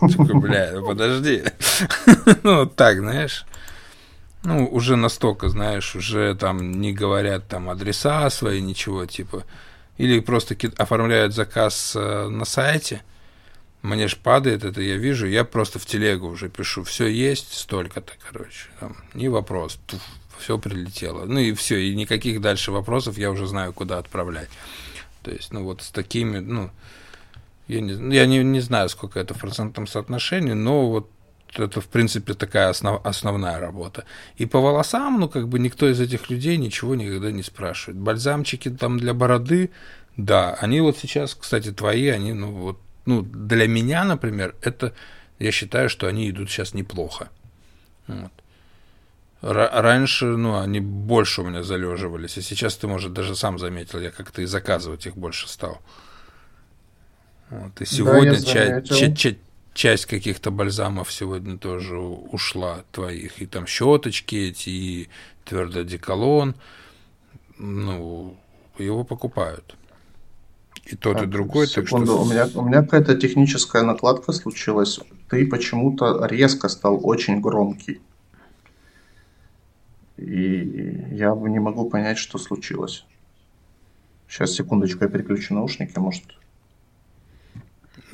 [0.00, 1.44] Такой, бля, подожди.
[2.42, 3.44] Ну, вот так, знаешь.
[4.44, 9.44] Ну, уже настолько, знаешь, уже там не говорят там адреса свои, ничего, типа.
[9.98, 13.02] Или просто оформляют заказ э, на сайте,
[13.82, 18.12] мне ж падает это, я вижу, я просто в телегу уже пишу, все есть, столько-то,
[18.30, 20.00] короче, там, не вопрос, туф,
[20.42, 21.24] все прилетело.
[21.24, 24.50] Ну и все, и никаких дальше вопросов я уже знаю, куда отправлять.
[25.22, 26.70] То есть, ну вот с такими, ну,
[27.68, 31.10] я не, ну, я не, не знаю, сколько это в процентном соотношении, но вот
[31.54, 34.04] это, в принципе, такая основ, основная работа.
[34.36, 38.00] И по волосам, ну, как бы никто из этих людей ничего никогда не спрашивает.
[38.00, 39.70] Бальзамчики там для бороды,
[40.16, 44.92] да, они вот сейчас, кстати, твои, они, ну, вот, ну, для меня, например, это,
[45.38, 47.28] я считаю, что они идут сейчас неплохо.
[48.08, 48.32] Вот
[49.42, 54.10] раньше, ну, они больше у меня залеживались, и сейчас ты, может, даже сам заметил, я
[54.10, 55.80] как-то и заказывать их больше стал.
[57.50, 59.36] Вот, и сегодня да, ча- ча- ча-
[59.74, 65.08] часть каких-то бальзамов сегодня тоже ушла твоих, и там щеточки эти, и
[65.44, 66.54] твердый деколон,
[67.58, 68.36] ну,
[68.78, 69.76] его покупают.
[70.84, 71.66] И тот, так, и другой.
[71.66, 72.22] Секунду, так что...
[72.22, 74.98] у меня, у меня какая-то техническая накладка случилась.
[75.28, 78.00] Ты почему-то резко стал очень громкий.
[80.16, 83.04] И я не могу понять, что случилось.
[84.28, 86.24] Сейчас, секундочку, я переключу наушники, может.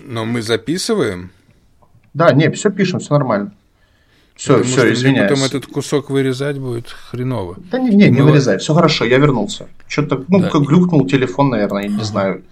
[0.03, 1.31] Но мы записываем?
[2.15, 3.53] Да, не, все пишем, все нормально.
[4.35, 5.31] Все, Потому все, извиняюсь.
[5.31, 7.57] Потом этот кусок вырезать будет хреново.
[7.73, 8.27] Да не, не, не Но...
[8.27, 9.69] вырезай, все хорошо, я вернулся.
[9.89, 10.51] Что-то, ну, да.
[10.51, 12.45] как глюкнул телефон, наверное, я не знаю.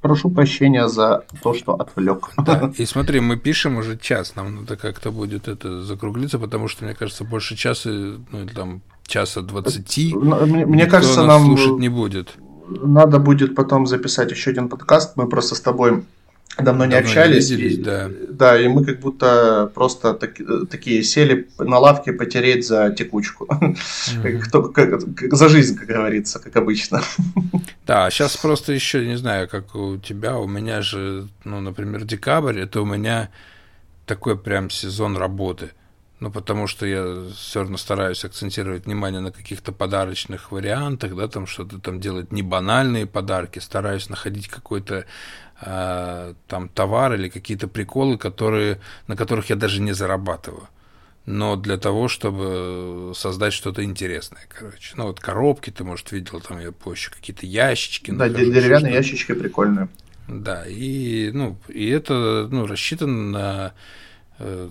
[0.00, 2.30] Прошу прощения за то, что отвлек.
[2.36, 2.72] Да.
[2.76, 6.94] И смотри, мы пишем уже час, нам надо как-то будет это закруглиться, потому что, мне
[6.94, 10.14] кажется, больше часа, ну, или там часа двадцати.
[10.14, 12.34] Мне, мне кажется, нам слушать не будет.
[12.68, 15.16] Надо будет потом записать еще один подкаст.
[15.16, 16.04] Мы просто с тобой
[16.56, 17.50] давно не давно общались.
[17.50, 18.10] Не виделись, и, да.
[18.28, 20.36] да, и мы как будто просто так,
[20.70, 23.46] такие сели на лавке потереть за текучку.
[23.46, 24.38] Mm-hmm.
[24.40, 27.02] Кто, как, как, за жизнь, как говорится, как обычно.
[27.86, 32.58] Да, сейчас просто еще, не знаю, как у тебя, у меня же, ну, например, декабрь,
[32.58, 33.30] это у меня
[34.06, 35.70] такой прям сезон работы.
[36.20, 41.46] Ну, потому что я все равно стараюсь акцентировать внимание на каких-то подарочных вариантах, да, там
[41.46, 45.04] что-то там делать не банальные подарки, стараюсь находить какой-то
[45.60, 50.68] э, там товар или какие-то приколы, которые, на которых я даже не зарабатываю.
[51.26, 54.94] Но для того, чтобы создать что-то интересное, короче.
[54.96, 58.10] Ну, вот коробки ты, может, видел, там я позже какие-то ящички.
[58.10, 59.88] Да, нахожу, деревянные ящички прикольные.
[60.26, 63.74] Да, и, ну, и это ну, рассчитано на
[64.38, 64.70] э,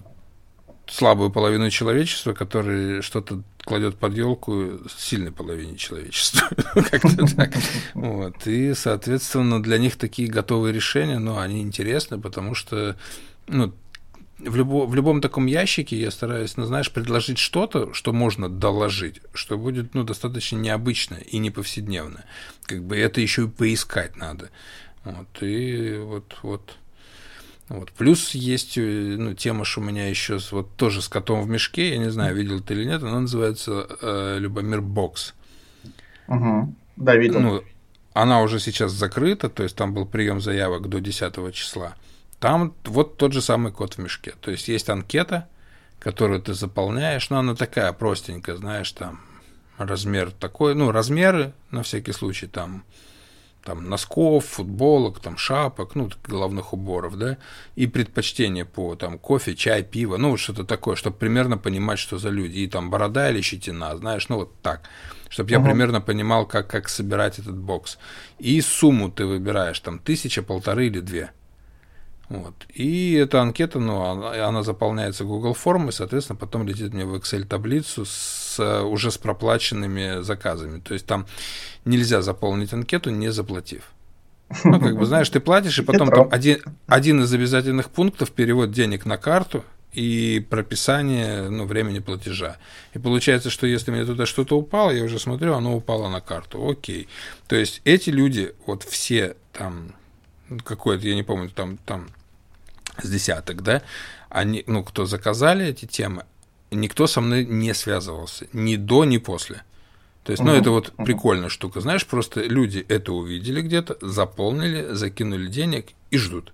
[0.88, 6.48] слабую половину человечества, который что-то кладет под елку сильной половине человечества.
[7.94, 8.48] Вот.
[8.48, 12.96] И, соответственно, для них такие готовые решения, ну, они интересны, потому что,
[13.48, 13.74] ну,
[14.40, 19.22] в, любо, в любом таком ящике я стараюсь, ну, знаешь, предложить что-то, что можно доложить,
[19.34, 22.24] что будет, ну, достаточно необычно и не повседневно.
[22.64, 24.50] Как бы это еще и поискать надо.
[25.04, 26.78] Вот, и вот, вот.
[27.70, 27.92] Вот.
[27.92, 28.82] Плюс есть э,
[29.18, 32.36] ну, тема, что у меня еще вот тоже с котом в мешке, я не знаю,
[32.36, 35.34] видел ты или нет, она называется э, Любомир Бокс.
[36.28, 36.74] Угу.
[36.96, 37.40] Да, видел.
[37.40, 37.64] Ну,
[38.14, 41.96] она уже сейчас закрыта, то есть там был прием заявок до 10 числа.
[42.40, 44.34] Там вот тот же самый код в мешке.
[44.42, 45.48] То есть есть анкета,
[46.00, 49.22] которую ты заполняешь, но она такая простенькая, знаешь, там
[49.78, 52.84] размер такой, ну, размеры, на всякий случай, там,
[53.68, 57.38] там носков, футболок, там шапок, ну, головных уборов, да,
[57.76, 62.30] и предпочтение по там кофе, чай, пиво, ну, что-то такое, чтобы примерно понимать, что за
[62.30, 64.84] люди, и там борода или щетина, знаешь, ну, вот так,
[65.28, 65.66] чтобы я uh-huh.
[65.66, 67.98] примерно понимал, как, как собирать этот бокс.
[68.40, 71.32] И сумму ты выбираешь, там, тысяча, полторы или две.
[72.30, 72.54] Вот.
[72.74, 77.46] И эта анкета, ну, она, она заполняется Google формой, соответственно, потом летит мне в Excel
[77.46, 80.80] таблицу с уже с проплаченными заказами.
[80.80, 81.26] То есть там
[81.86, 83.84] нельзя заполнить анкету, не заплатив.
[84.64, 88.72] Ну, как бы, знаешь, ты платишь, и потом там один, один из обязательных пунктов перевод
[88.72, 89.64] денег на карту
[89.94, 92.58] и прописание ну, времени платежа.
[92.94, 96.70] И получается, что если мне туда что-то упало, я уже смотрю, оно упало на карту.
[96.70, 97.08] Окей.
[97.48, 99.94] То есть эти люди, вот все там,
[100.64, 102.08] какой-то, я не помню, там, там
[103.02, 103.82] с десяток, да,
[104.30, 106.26] они, ну, кто заказали эти темы,
[106.72, 109.64] никто со мной не связывался, ни до, ни после.
[110.24, 110.60] То есть, ну, uh-huh.
[110.60, 111.80] это вот прикольная штука.
[111.80, 116.54] Знаешь, просто люди это увидели где-то, заполнили, закинули денег и ждут.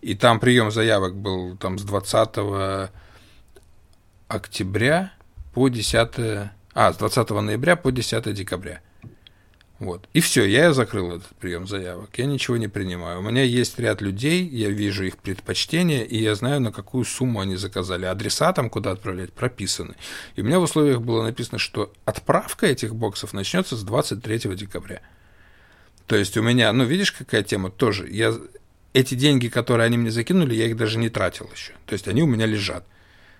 [0.00, 2.90] И там прием заявок был там с 20
[4.28, 5.12] октября
[5.52, 6.50] по 10...
[6.72, 8.80] А, с 20 ноября по 10 декабря.
[9.80, 10.08] Вот.
[10.12, 12.10] И все, я закрыл этот прием заявок.
[12.16, 13.18] Я ничего не принимаю.
[13.18, 17.40] У меня есть ряд людей, я вижу их предпочтения, и я знаю, на какую сумму
[17.40, 18.06] они заказали.
[18.06, 19.96] Адреса там, куда отправлять, прописаны.
[20.36, 25.02] И у меня в условиях было написано, что отправка этих боксов начнется с 23 декабря.
[26.06, 28.08] То есть у меня, ну, видишь, какая тема тоже.
[28.08, 28.32] Я
[28.92, 31.72] эти деньги, которые они мне закинули, я их даже не тратил еще.
[31.86, 32.86] То есть они у меня лежат.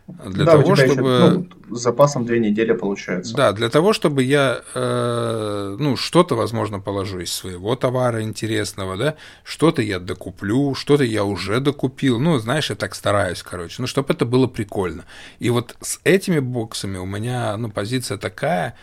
[0.07, 0.93] Для да, того, чтобы...
[0.93, 3.35] Еще, ну, с запасом две недели получается.
[3.35, 9.15] Да, для того, чтобы я, э, ну, что-то, возможно, положу из своего товара интересного, да,
[9.45, 14.13] что-то я докуплю, что-то я уже докупил, ну, знаешь, я так стараюсь, короче, ну, чтобы
[14.13, 15.07] это было прикольно.
[15.39, 18.75] И вот с этими боксами у меня, ну, позиция такая,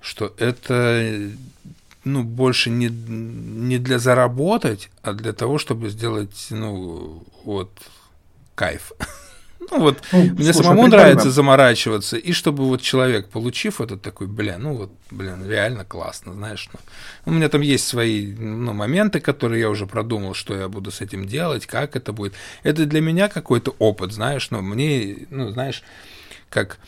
[0.00, 1.32] что это
[2.04, 7.70] ну, больше не, не для заработать, а для того, чтобы сделать, ну, вот,
[8.54, 8.92] кайф.
[9.70, 14.26] Ну вот, ну, мне слушай, самому нравится заморачиваться, и чтобы вот человек, получив этот такой,
[14.26, 16.68] бля, ну вот, блин, реально классно, знаешь.
[16.72, 16.78] Ну,
[17.26, 21.00] у меня там есть свои ну, моменты, которые я уже продумал, что я буду с
[21.00, 22.34] этим делать, как это будет.
[22.62, 25.82] Это для меня какой-то опыт, знаешь, но мне, ну, знаешь,
[26.48, 26.78] как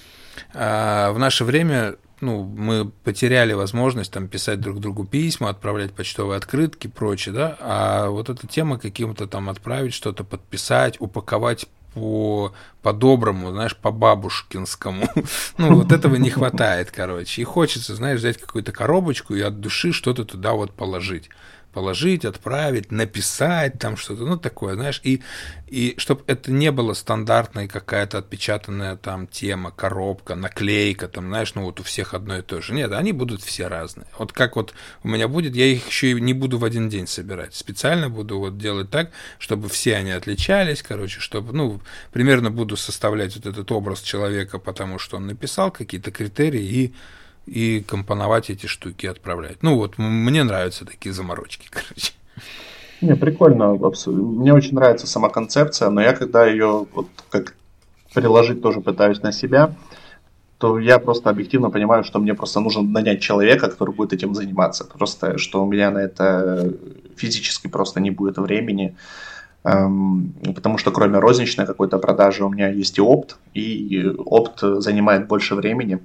[0.55, 6.39] а, в наше время ну, мы потеряли возможность там писать друг другу письма, отправлять почтовые
[6.39, 12.53] открытки и прочее, да, а вот эта тема каким-то там отправить что-то, подписать, упаковать по
[12.83, 15.09] по-доброму, знаешь, по-бабушкинскому.
[15.59, 17.43] ну, вот этого не хватает, короче.
[17.43, 21.31] И хочется, знаешь, взять какую-то коробочку и от души что-то туда вот положить
[21.73, 25.23] положить, отправить, написать там что-то, ну, такое, знаешь, и,
[25.67, 31.65] и чтобы это не было стандартной какая-то отпечатанная там тема, коробка, наклейка, там, знаешь, ну,
[31.65, 32.75] вот у всех одно и то же.
[32.75, 34.07] Нет, они будут все разные.
[34.19, 37.07] Вот как вот у меня будет, я их еще и не буду в один день
[37.07, 37.55] собирать.
[37.55, 41.81] Специально буду вот делать так, чтобы все они отличались, короче, чтобы, ну,
[42.13, 46.95] примерно буду составлять вот этот образ человека, потому что он написал какие-то критерии и
[47.47, 49.63] и компоновать эти штуки отправлять.
[49.63, 52.13] Ну вот, мне нравятся такие заморочки, короче.
[53.01, 53.75] Не, прикольно.
[54.07, 57.55] Мне очень нравится сама концепция, но я когда ее вот как
[58.15, 59.75] приложить тоже пытаюсь на себя,
[60.59, 64.85] то я просто объективно понимаю, что мне просто нужно нанять человека, который будет этим заниматься.
[64.85, 66.73] Просто, что у меня на это
[67.17, 68.95] физически просто не будет времени.
[69.65, 75.27] Эм, потому что кроме розничной какой-то продажи у меня есть и опт, и опт занимает
[75.27, 75.99] больше времени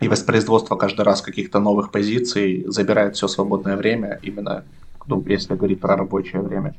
[0.00, 4.64] и воспроизводство каждый раз каких-то новых позиций забирает все свободное время, именно
[5.06, 6.74] ну, если говорить про рабочее время.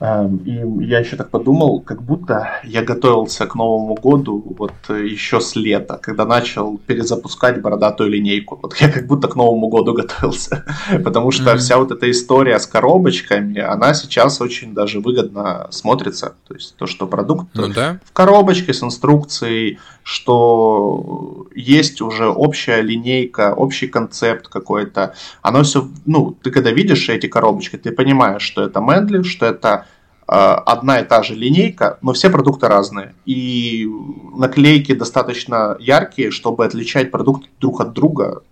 [0.00, 5.40] Эм, и я еще так подумал, как будто я готовился к Новому году вот еще
[5.40, 8.60] с лета, когда начал перезапускать бородатую линейку.
[8.62, 10.64] Вот я как будто к Новому году готовился,
[11.04, 11.58] потому что mm-hmm.
[11.58, 16.36] вся вот эта история с коробочками, она сейчас очень даже выгодно смотрится.
[16.46, 17.98] То есть то, что продукт ну, да.
[18.04, 25.14] в коробочке с инструкцией, что есть уже общая линейка, общий концепт какой-то.
[25.42, 29.87] Оно все, ну, ты когда видишь эти коробочки, ты понимаешь, что это Мендли, что это
[30.28, 33.14] одна и та же линейка, но все продукты разные.
[33.24, 33.88] И
[34.36, 38.42] наклейки достаточно яркие, чтобы отличать продукты друг от друга.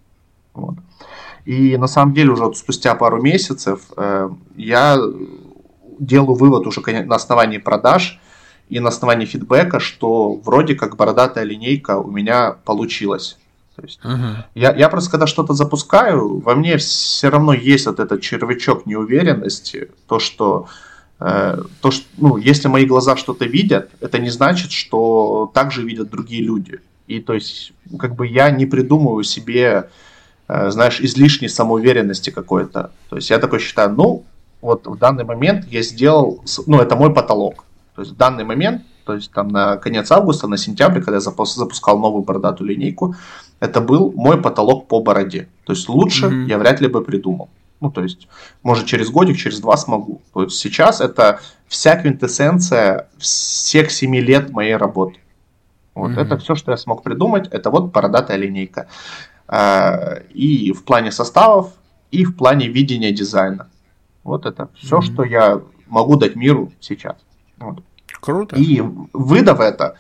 [0.55, 0.77] Вот.
[1.45, 4.99] И на самом деле уже вот спустя пару месяцев э, я
[5.99, 8.21] делаю вывод уже на основании продаж
[8.71, 13.39] и на основании фидбэка, что вроде как бородатая линейка у меня получилась.
[13.77, 14.45] То есть uh-huh.
[14.55, 19.91] я, я просто когда что-то запускаю, во мне все равно есть вот этот червячок неуверенности,
[20.09, 25.51] то что э, то что ну если мои глаза что-то видят, это не значит, что
[25.55, 26.81] так же видят другие люди.
[27.07, 29.89] И то есть как бы я не придумываю себе,
[30.49, 32.91] э, знаешь, излишней самоуверенности какой-то.
[33.09, 34.25] То есть я такой считаю, ну
[34.61, 37.65] вот в данный момент я сделал, ну это мой потолок.
[37.95, 41.21] То есть в данный момент то есть там на конец августа, на сентябрь, когда я
[41.21, 43.15] запускал новую бородатую линейку,
[43.61, 45.49] это был мой потолок по бороде.
[45.65, 46.47] То есть лучше mm-hmm.
[46.47, 47.49] я вряд ли бы придумал.
[47.81, 48.29] Ну, то есть,
[48.63, 50.23] может, через годик, через два смогу.
[50.33, 55.21] То есть сейчас это вся квинтэссенция всех семи лет моей работы.
[55.95, 56.21] Вот mm-hmm.
[56.21, 58.89] это все, что я смог придумать, это вот бородатая линейка.
[59.49, 61.73] А, и в плане составов,
[62.11, 63.69] и в плане видения дизайна.
[64.25, 65.13] Вот это все, mm-hmm.
[65.13, 67.17] что я могу дать миру сейчас.
[67.59, 67.83] Вот.
[68.21, 68.57] Круто.
[68.57, 69.97] И выдав это,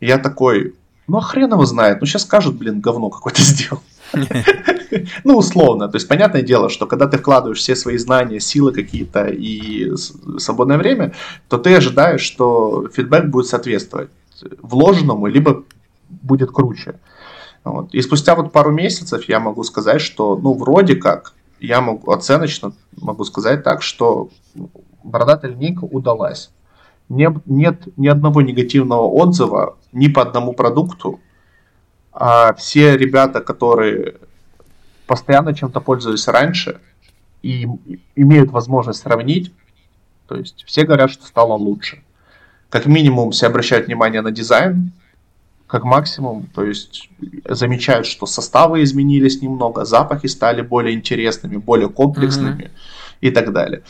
[0.00, 0.74] я такой,
[1.06, 3.82] ну а хрен его знает, ну сейчас скажут, блин, говно какое-то сделал.
[5.22, 5.88] Ну, условно.
[5.88, 9.94] То есть, понятное дело, что когда ты вкладываешь все свои знания, силы какие-то и
[10.38, 11.14] свободное время,
[11.48, 14.10] то ты ожидаешь, что фидбэк будет соответствовать
[14.60, 15.62] вложенному, либо
[16.08, 16.98] будет круче.
[17.62, 17.94] Вот.
[17.94, 22.72] И спустя вот пару месяцев я могу сказать, что, ну, вроде как, я могу оценочно
[23.00, 24.30] могу сказать так, что
[25.04, 26.50] бородатая линейка удалась
[27.10, 31.20] не, нет ни одного негативного отзыва ни по одному продукту.
[32.22, 34.16] А все ребята, которые
[35.06, 36.78] постоянно чем-то пользовались раньше
[37.40, 37.66] и
[38.14, 39.54] имеют возможность сравнить,
[40.26, 42.02] то есть все говорят, что стало лучше.
[42.68, 44.92] Как минимум все обращают внимание на дизайн,
[45.66, 47.08] как максимум, то есть
[47.48, 53.18] замечают, что составы изменились немного, запахи стали более интересными, более комплексными mm-hmm.
[53.22, 53.82] и так далее.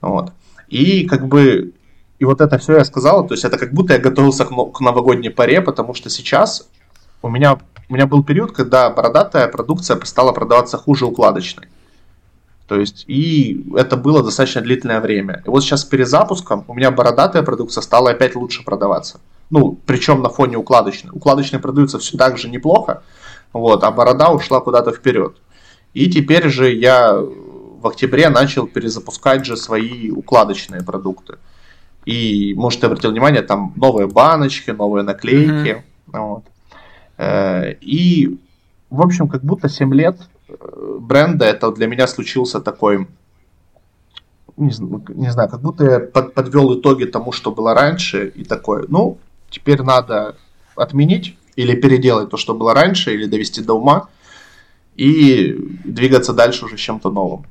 [0.00, 0.32] Вот.
[0.68, 1.74] И как бы
[2.18, 5.28] и вот это все я сказал, то есть это как будто я готовился к новогодней
[5.28, 6.66] паре, потому что сейчас
[7.24, 7.58] у меня,
[7.88, 11.68] у меня был период, когда бородатая продукция стала продаваться хуже укладочной.
[12.68, 15.42] То есть, и это было достаточно длительное время.
[15.46, 19.20] И вот сейчас с перезапуском у меня бородатая продукция стала опять лучше продаваться.
[19.48, 21.12] Ну, причем на фоне укладочной.
[21.14, 23.02] Укладочные продаются все так же неплохо,
[23.54, 25.36] вот, а борода ушла куда-то вперед.
[25.94, 31.36] И теперь же я в октябре начал перезапускать же свои укладочные продукты.
[32.04, 35.82] И, может, ты обратил внимание, там новые баночки, новые наклейки.
[36.06, 36.20] Mm-hmm.
[36.20, 36.44] Вот.
[37.18, 38.38] Э, и,
[38.90, 40.16] в общем, как будто 7 лет
[40.48, 43.06] э, бренда, это для меня случился такой,
[44.56, 44.72] не,
[45.14, 49.18] не знаю, как будто я под, подвел итоги тому, что было раньше, и такой, ну,
[49.50, 50.36] теперь надо
[50.76, 54.08] отменить или переделать то, что было раньше, или довести до ума,
[54.96, 57.46] и двигаться дальше уже чем-то новым.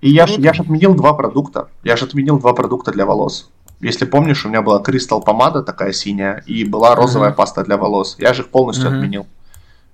[0.00, 1.68] И я, ж, я ж отменил два продукта.
[1.82, 3.50] Я же отменил два продукта для волос.
[3.84, 7.36] Если помнишь, у меня была кристалл помада такая синяя и была розовая mm-hmm.
[7.36, 8.16] паста для волос.
[8.18, 8.96] Я же их полностью mm-hmm.
[8.96, 9.26] отменил.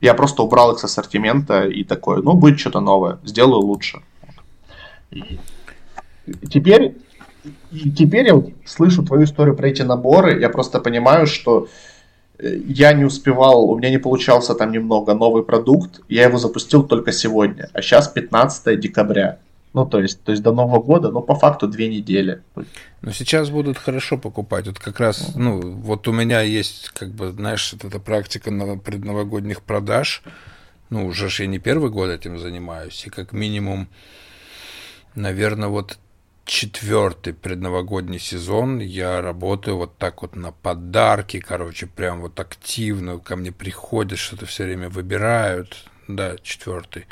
[0.01, 3.99] Я просто убрал их с ассортимента и такой, ну, будет что-то новое, сделаю лучше.
[6.49, 6.99] Теперь,
[7.73, 11.67] теперь я слышу твою историю про эти наборы, я просто понимаю, что
[12.39, 16.85] э, я не успевал, у меня не получался там немного новый продукт, я его запустил
[16.85, 19.39] только сегодня, а сейчас 15 декабря.
[19.73, 22.43] Ну, то есть, то есть до Нового года, ну, по факту две недели.
[23.03, 24.67] Но сейчас будут хорошо покупать.
[24.67, 28.51] Вот как раз, ну, вот у меня есть, как бы, знаешь, вот эта практика
[28.85, 30.23] предновогодних продаж.
[30.91, 33.07] Ну, уже ж я не первый год этим занимаюсь.
[33.07, 33.89] И как минимум,
[35.15, 35.99] наверное, вот
[36.45, 43.37] четвертый предновогодний сезон я работаю вот так вот на подарки, короче, прям вот активно ко
[43.37, 45.85] мне приходят, что-то все время выбирают.
[46.09, 47.07] Да, четвертый.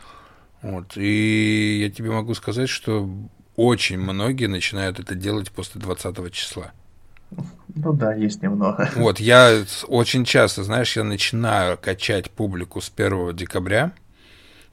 [0.62, 0.96] Вот.
[0.96, 3.08] И я тебе могу сказать, что
[3.56, 6.72] очень многие начинают это делать после 20 числа.
[7.74, 8.90] Ну да, есть немного.
[8.96, 13.92] Вот, я очень часто, знаешь, я начинаю качать публику с 1 декабря,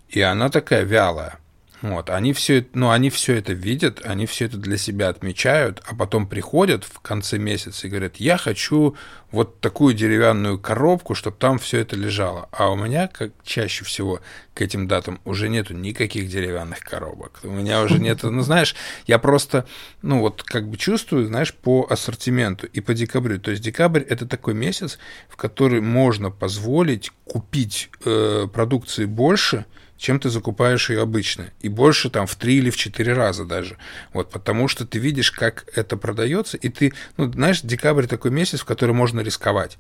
[0.08, 1.40] и она такая вялая.
[1.82, 5.94] Вот, они все, ну, они все это видят, они все это для себя отмечают, а
[5.94, 8.96] потом приходят в конце месяца и говорят, я хочу
[9.32, 12.48] вот такую деревянную коробку, чтобы там все это лежало.
[12.52, 14.22] А у меня, как чаще всего
[14.54, 17.42] к этим датам, уже нету никаких деревянных коробок.
[17.44, 18.74] У меня уже нет, ну знаешь,
[19.06, 19.66] я просто,
[20.02, 23.38] ну вот как бы чувствую, знаешь, по ассортименту и по декабрю.
[23.40, 24.98] То есть декабрь это такой месяц,
[25.28, 29.66] в который можно позволить купить э, продукции больше,
[29.98, 31.52] чем ты закупаешь ее обычно.
[31.62, 33.78] И больше там в три или в четыре раза даже.
[34.14, 38.62] Вот, потому что ты видишь, как это продается, и ты, ну, знаешь, декабрь такой месяц,
[38.62, 39.78] в который можно рисковать.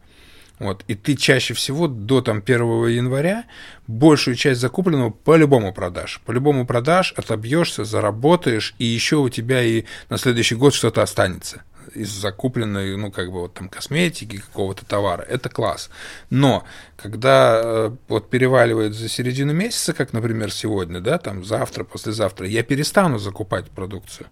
[0.57, 3.43] Вот, и ты чаще всего до там, 1 января
[3.87, 6.21] большую часть закупленного по-любому продашь.
[6.25, 11.63] По-любому продашь, отобьешься, заработаешь, и еще у тебя и на следующий год что-то останется
[11.95, 15.89] из закупленной, ну, как бы вот там косметики, какого-то товара, это класс.
[16.29, 16.63] Но
[16.95, 22.63] когда э, вот переваливает за середину месяца, как, например, сегодня, да, там завтра, послезавтра, я
[22.63, 24.27] перестану закупать продукцию.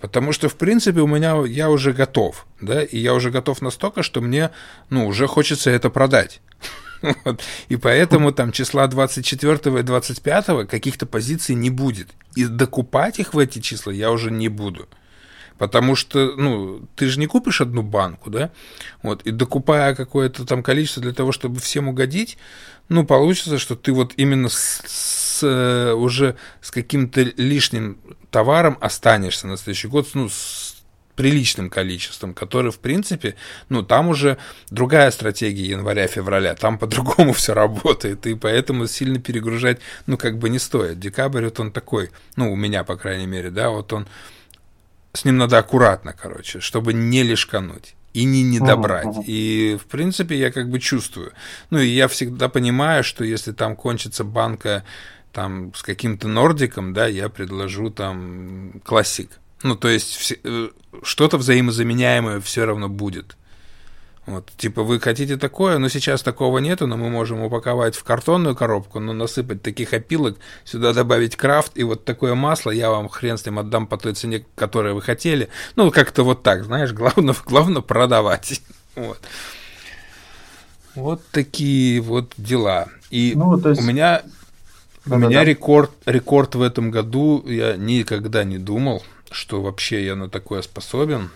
[0.00, 4.02] Потому что, в принципе, у меня я уже готов, да, и я уже готов настолько,
[4.02, 4.50] что мне,
[4.90, 6.40] ну, уже хочется это продать.
[7.24, 7.42] Вот.
[7.68, 12.08] И поэтому там числа 24 и 25 каких-то позиций не будет.
[12.34, 14.88] И докупать их в эти числа я уже не буду.
[15.58, 18.50] Потому что, ну, ты же не купишь одну банку, да?
[19.02, 22.38] Вот, и докупая какое-то там количество для того, чтобы всем угодить,
[22.88, 27.98] ну, получится, что ты вот именно с, с, э, уже с каким-то лишним
[28.30, 30.74] товаром останешься на следующий год, ну, с
[31.16, 33.36] приличным количеством, который, в принципе,
[33.68, 34.38] ну, там уже
[34.70, 40.58] другая стратегия января-февраля, там по-другому все работает, и поэтому сильно перегружать, ну, как бы не
[40.58, 40.98] стоит.
[40.98, 44.08] Декабрь, вот он такой, ну, у меня, по крайней мере, да, вот он
[45.14, 49.06] с ним надо аккуратно, короче, чтобы не лишкануть и не недобрать.
[49.06, 49.24] Uh-huh, uh-huh.
[49.26, 51.32] И, в принципе, я как бы чувствую.
[51.70, 54.84] Ну, и я всегда понимаю, что если там кончится банка
[55.32, 59.30] там с каким-то нордиком, да, я предложу там классик.
[59.62, 60.68] Ну, то есть все, э,
[61.02, 63.36] что-то взаимозаменяемое все равно будет.
[64.26, 68.56] Вот, типа, вы хотите такое, но сейчас такого нету, но мы можем упаковать в картонную
[68.56, 73.36] коробку, но насыпать таких опилок, сюда добавить крафт, и вот такое масло я вам хрен
[73.36, 75.50] с ним отдам по той цене, которую вы хотели.
[75.76, 78.62] Ну, как-то вот так, знаешь, главное, главное продавать.
[78.94, 79.20] Вот.
[80.94, 82.88] Вот такие вот дела.
[83.10, 83.82] И ну, есть...
[83.82, 84.22] у меня,
[85.04, 85.44] да, у меня да.
[85.44, 91.30] рекорд, рекорд в этом году, я никогда не думал, что вообще я на такое способен.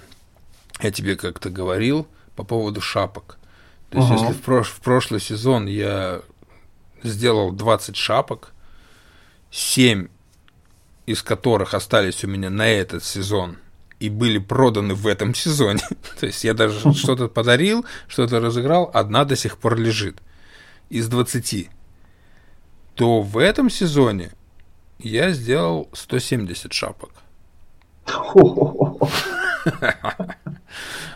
[0.80, 2.06] Я тебе как-то говорил–
[2.38, 3.36] по поводу шапок.
[3.90, 6.22] То есть, если в, прош в прошлый сезон я
[7.02, 8.52] сделал 20 шапок,
[9.50, 10.06] 7
[11.06, 13.56] из которых остались у меня на этот сезон
[13.98, 15.80] и были проданы в этом сезоне.
[16.20, 20.18] То есть я даже что-то подарил, что-то разыграл, одна до сих пор лежит
[20.90, 21.68] из 20.
[22.94, 24.30] То в этом сезоне
[25.00, 27.10] я сделал 170 шапок.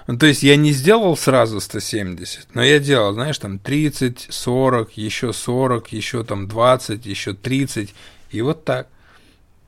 [0.07, 4.93] Ну, то есть я не сделал сразу 170, но я делал, знаешь, там 30, 40,
[4.93, 7.95] еще 40, еще там 20, еще 30,
[8.31, 8.89] и вот так.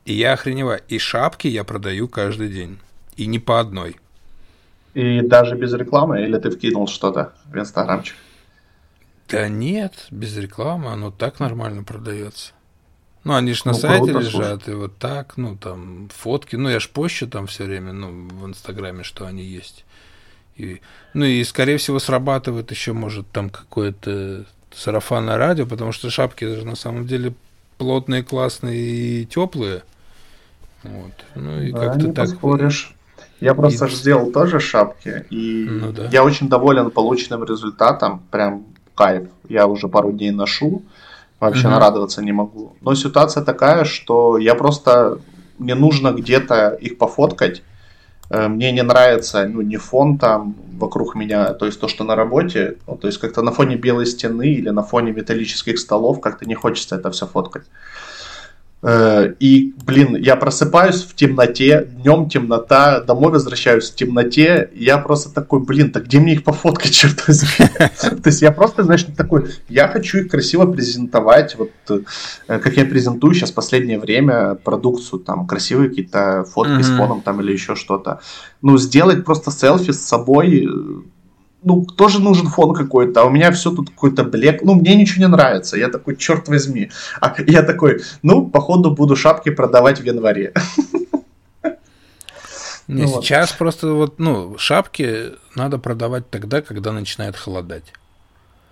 [0.05, 0.82] И я охреневаю.
[0.89, 2.78] И шапки я продаю каждый день.
[3.16, 3.97] И не по одной.
[4.93, 6.23] И даже без рекламы?
[6.23, 8.16] Или ты вкинул что-то в инстаграмчик?
[9.28, 12.52] Да нет, без рекламы, оно так нормально продается.
[13.24, 14.73] Ну, они же на ну, сайте круто, лежат, слушай.
[14.73, 16.56] и вот так, ну, там, фотки.
[16.56, 19.86] Ну, я ж пощу там все время, ну, в Инстаграме, что они есть.
[20.56, 20.81] И,
[21.14, 26.64] ну, и, скорее всего, срабатывает еще, может, там какое-то сарафанное радио, потому что шапки же
[26.64, 27.35] на самом деле
[27.78, 29.82] плотные, классные и теплые.
[30.82, 31.12] Вот.
[31.35, 32.31] Ну, и да, как-то так.
[32.31, 32.94] Поспоришь.
[33.40, 33.90] Я просто и...
[33.90, 36.09] сделал тоже шапки, и ну, да.
[36.10, 38.64] я очень доволен полученным результатом, прям
[38.94, 39.28] кайф.
[39.48, 40.85] Я уже пару дней ношу,
[41.40, 41.74] Вообще угу.
[41.74, 42.74] нарадоваться не могу.
[42.81, 45.18] Но ситуация такая, что я просто...
[45.59, 47.62] Мне нужно где-то их пофоткать.
[48.35, 52.16] Э, мне не нравится, ну, не фон там вокруг меня, то есть то, что на
[52.16, 56.44] работе, ну, то есть как-то на фоне белой стены или на фоне металлических столов как-то
[56.44, 57.62] не хочется это все фоткать.
[58.86, 65.32] Э, и, блин, я просыпаюсь в темноте, днем темнота, домой возвращаюсь в темноте, я просто
[65.32, 67.66] такой, блин, так где мне их пофоткать, черт возьми?
[67.78, 72.01] То есть я просто, знаешь, такой, я хочу их красиво презентовать, вот э,
[72.47, 77.52] как я презентую сейчас последнее время продукцию, там, красивые какие-то фотки с фоном там или
[77.52, 78.20] еще что-то.
[78.61, 80.69] Ну, сделать просто селфи с собой,
[81.64, 85.26] ну, тоже нужен фон какой-то, а у меня все тут какой-то блек, ну, мне ничего
[85.26, 90.04] не нравится, я такой, черт возьми, а я такой, ну, походу буду шапки продавать в
[90.04, 90.52] январе.
[92.86, 93.58] Не, ну, сейчас вот.
[93.58, 97.94] просто вот, ну, шапки надо продавать тогда, когда начинает холодать.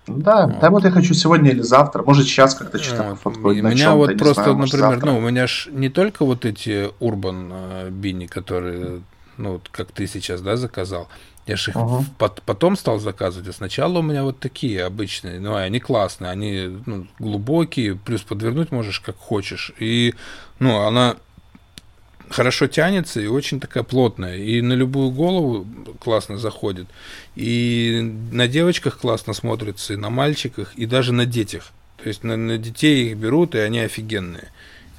[0.05, 0.59] Да, вот.
[0.59, 3.19] да вот я хочу сегодня или завтра, может сейчас как-то что-то вот.
[3.21, 3.63] подходит.
[3.63, 5.05] У меня вот просто, знаю, например, завтра.
[5.07, 9.01] ну, у меня ж не только вот эти Urban э, бини, которые,
[9.37, 11.07] ну, вот как ты сейчас, да, заказал,
[11.45, 12.41] Я же их uh-huh.
[12.45, 17.05] потом стал заказывать, а сначала у меня вот такие обычные, ну, они классные, они ну,
[17.19, 19.73] глубокие, плюс подвернуть можешь как хочешь.
[19.77, 20.13] И,
[20.59, 21.17] ну, она
[22.29, 24.37] хорошо тянется и очень такая плотная.
[24.37, 25.67] И на любую голову
[25.99, 26.87] классно заходит.
[27.35, 27.99] И
[28.31, 31.71] на девочках классно смотрится, и на мальчиках, и даже на детях.
[32.01, 34.51] То есть на, на детей их берут, и они офигенные.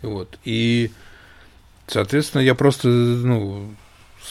[0.03, 0.39] Вот.
[0.45, 0.91] И,
[1.87, 3.75] соответственно, я просто, ну,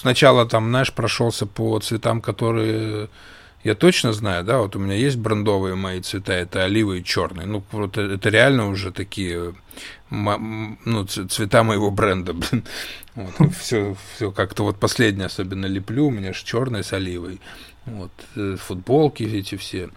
[0.04, 3.08] сначала там, знаешь, прошелся по цветам, которые
[3.64, 7.46] я точно знаю, да, вот у меня есть брендовые мои цвета, это оливы и черный.
[7.46, 9.56] Ну, вот это реально уже такие
[10.10, 12.66] ну, цвета моего бренда, блин.
[13.16, 17.40] Вот, все, все как-то вот последнее особенно леплю, у меня же черный с оливой.
[17.86, 19.90] Вот, э, футболки эти все.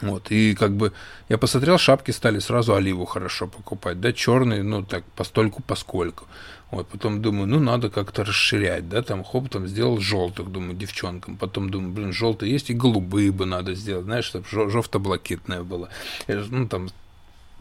[0.00, 0.92] Вот, и как бы
[1.28, 6.26] я посмотрел, шапки стали сразу оливу хорошо покупать, да, черные, ну, так, постольку поскольку.
[6.70, 11.38] Вот, потом думаю, ну, надо как-то расширять, да, там, хоп, там, сделал желтых, думаю, девчонкам.
[11.38, 15.88] Потом думаю, блин, желтые есть, и голубые бы надо сделать, знаешь, чтобы жовто-блакитное было.
[16.26, 16.88] Ну, там,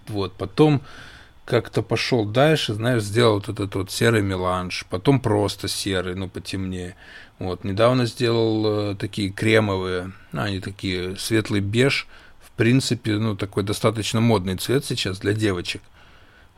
[0.08, 0.82] вот, потом
[1.46, 6.98] как-то пошел дальше, знаешь, сделал вот этот вот серый меланж, потом просто серый, ну, потемнее.
[7.40, 12.08] Вот, недавно сделал э, такие кремовые, ну, они такие светлый беж,
[12.42, 15.82] в принципе, ну, такой достаточно модный цвет сейчас для девочек.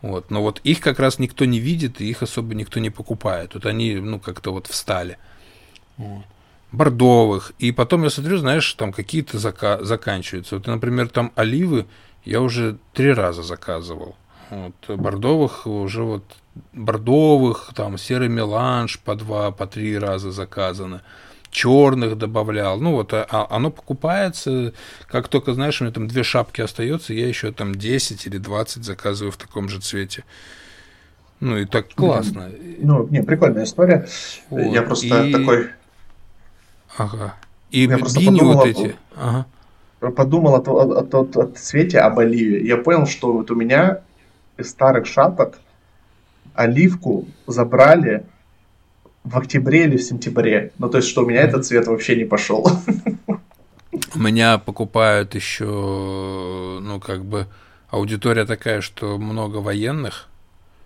[0.02, 0.32] Вот.
[0.32, 3.54] Но вот их как раз никто не видит, и их особо никто не покупает.
[3.54, 5.18] Вот они, ну, как-то вот встали.
[5.98, 6.24] Вот.
[6.72, 7.54] Бордовых.
[7.60, 10.56] И потом я смотрю, знаешь, там какие-то зака- заканчиваются.
[10.56, 11.88] Вот, например, там оливы
[12.26, 14.16] я уже три раза заказывал.
[14.50, 14.76] Вот.
[14.88, 16.24] Бордовых уже вот
[16.74, 21.02] бордовых, там серый меланж по два, по три раза заказано
[21.50, 22.80] черных добавлял.
[22.80, 24.74] Ну вот, а, а оно покупается,
[25.08, 28.84] как только, знаешь, у меня там две шапки остается, я еще там 10 или 20
[28.84, 30.24] заказываю в таком же цвете.
[31.40, 32.50] Ну и так классно.
[32.80, 34.08] Ну, не, прикольная история.
[34.50, 34.74] Вот.
[34.74, 35.32] Я просто и...
[35.32, 35.70] такой...
[36.98, 37.36] Ага.
[37.72, 38.96] И я бини вот эти.
[39.16, 39.46] Ага.
[40.00, 42.66] Подумал о, о, о, о, о цвете об оливе.
[42.66, 44.02] Я понял, что вот у меня
[44.58, 45.60] из старых шапок
[46.54, 48.26] оливку забрали
[49.24, 50.72] в октябре или в сентябре.
[50.78, 52.68] Ну, то есть, что у меня этот цвет вообще не пошел.
[54.16, 57.48] У меня покупают еще, ну, как бы,
[57.90, 60.28] аудитория такая, что много военных.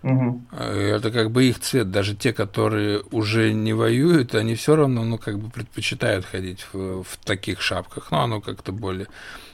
[0.02, 0.42] Угу.
[0.58, 1.90] Это как бы их цвет.
[1.90, 7.02] Даже те, которые уже не воюют, они все равно, ну, как бы предпочитают ходить в,
[7.02, 8.10] в таких шапках.
[8.10, 9.06] Ну, оно как-то более.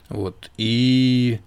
[0.09, 0.51] Вот.
[0.57, 1.41] И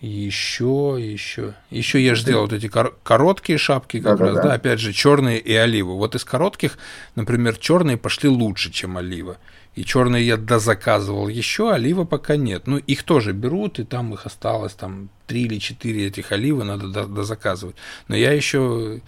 [0.00, 1.54] еще, еще.
[1.70, 4.48] Еще я же делал вот эти кор- короткие шапки, как да, раз, да, да.
[4.48, 5.96] да, опять же, черные и оливы.
[5.96, 6.78] Вот из коротких,
[7.14, 9.38] например, черные пошли лучше, чем олива.
[9.74, 12.66] И черные я дозаказывал еще, олива пока нет.
[12.66, 17.06] Ну, их тоже берут, и там их осталось там три или четыре этих оливы надо
[17.06, 17.76] дозаказывать.
[18.08, 19.00] Но я еще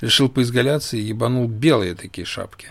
[0.00, 2.68] решил поизгаляться и ебанул белые такие шапки.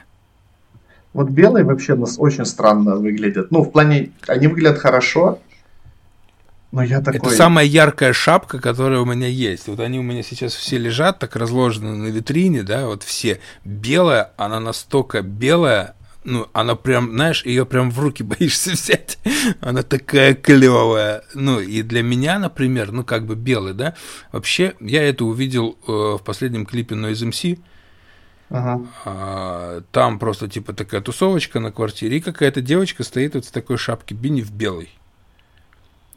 [1.14, 3.50] Вот белые вообще у нас очень странно выглядят.
[3.50, 5.40] Ну, в плане, они выглядят хорошо,
[6.72, 7.18] но я такой...
[7.18, 9.68] Это самая яркая шапка, которая у меня есть.
[9.68, 13.40] Вот они у меня сейчас все лежат, так разложены на витрине, да, вот все.
[13.66, 19.18] Белая, она настолько белая, ну, она прям, знаешь, ее прям в руки боишься взять.
[19.62, 21.24] Она такая клевая.
[21.34, 23.96] Ну, и для меня, например, ну, как бы белый, да,
[24.32, 27.60] вообще, я это увидел э, в последнем клипе Noise MC.
[28.52, 28.82] Ага.
[29.06, 33.78] А, там просто типа такая тусовочка на квартире, и какая-то девочка стоит вот с такой
[33.78, 34.90] шапки Бини в белой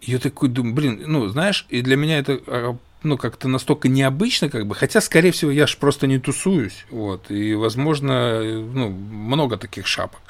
[0.03, 4.49] я такой думаю, блин, ну, знаешь, и для меня это а, ну, как-то настолько необычно,
[4.49, 9.57] как бы, хотя, скорее всего, я же просто не тусуюсь, вот, и, возможно, ну, много
[9.57, 10.21] таких шапок,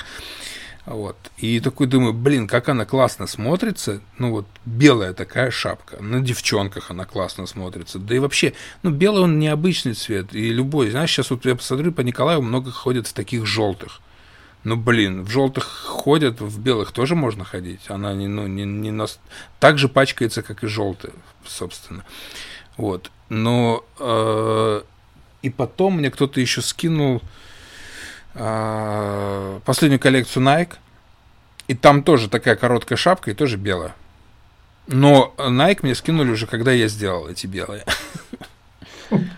[0.86, 6.20] вот, и такой думаю, блин, как она классно смотрится, ну, вот, белая такая шапка, на
[6.20, 11.10] девчонках она классно смотрится, да и вообще, ну, белый он необычный цвет, и любой, знаешь,
[11.10, 14.00] сейчас вот я посмотрю, по Николаю много ходят в таких желтых,
[14.64, 17.80] ну, блин, в желтых ходят, в белых тоже можно ходить.
[17.88, 19.18] Она не, ну, не, не нас...
[19.58, 21.12] так же пачкается, как и желтая,
[21.44, 22.04] собственно.
[22.76, 23.10] Вот.
[23.28, 24.82] Но э,
[25.42, 27.22] и потом мне кто-то еще скинул
[28.34, 30.74] э, последнюю коллекцию Nike.
[31.66, 33.94] И там тоже такая короткая шапка и тоже белая.
[34.86, 37.84] Но Nike мне скинули уже, когда я сделал эти белые.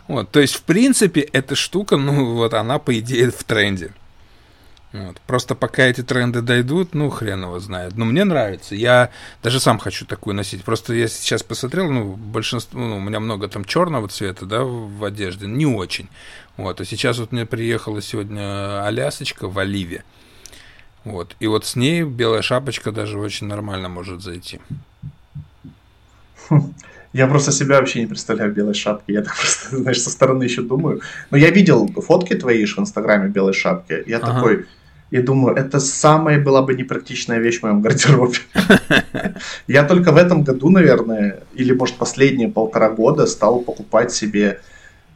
[0.06, 3.90] Вот, то есть, в принципе, эта штука, ну, вот она, по идее, в тренде.
[4.94, 5.20] Вот.
[5.26, 7.96] Просто пока эти тренды дойдут, ну, хрен его знает.
[7.96, 8.76] Но мне нравится.
[8.76, 9.10] Я
[9.42, 10.62] даже сам хочу такую носить.
[10.62, 15.02] Просто я сейчас посмотрел, ну, большинство, ну, у меня много там черного цвета, да, в
[15.02, 15.48] одежде.
[15.48, 16.08] Не очень.
[16.56, 16.80] Вот.
[16.80, 20.04] А сейчас вот мне приехала сегодня Алясочка в Оливе.
[21.02, 21.34] Вот.
[21.40, 24.60] И вот с ней белая шапочка даже очень нормально может зайти.
[27.12, 29.12] Я просто себя вообще не представляю в белой шапке.
[29.12, 31.00] Я так просто, знаешь, со стороны еще думаю.
[31.30, 34.02] Но я видел фотки твои в Инстаграме белой шапки.
[34.06, 34.34] Я ага.
[34.34, 34.66] такой,
[35.10, 38.38] и думаю, это самая была бы непрактичная вещь в моем гардеробе.
[39.66, 44.60] Я только в этом году, наверное, или может последние полтора года стал покупать себе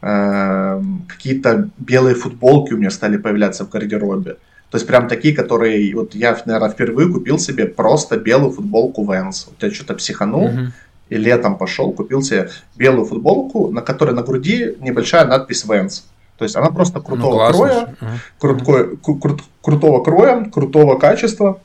[0.03, 4.37] э, какие-то белые футболки у меня стали появляться в гардеробе.
[4.71, 9.47] То есть прям такие, которые, вот я, наверное, впервые купил себе просто белую футболку Vans.
[9.47, 10.69] Вот я что-то психанул, uh-huh.
[11.09, 16.03] и летом пошел, купил себе белую футболку, на которой на груди небольшая надпись Vans.
[16.39, 17.97] То есть она просто крутого ну, кроя,
[18.39, 21.61] крутой, кру- крутого кроя, крутого качества,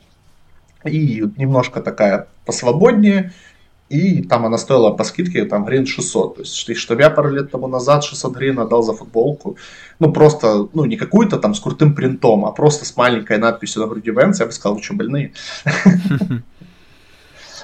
[0.84, 3.34] и немножко такая посвободнее,
[3.90, 6.36] и там она стоила по скидке там гривен 600.
[6.36, 9.58] То есть, чтобы я пару лет тому назад 600 гривен отдал за футболку,
[10.00, 13.88] ну просто, ну не какую-то там с крутым принтом, а просто с маленькой надписью на
[13.88, 15.34] груди Венс, я бы сказал, вы что, больные?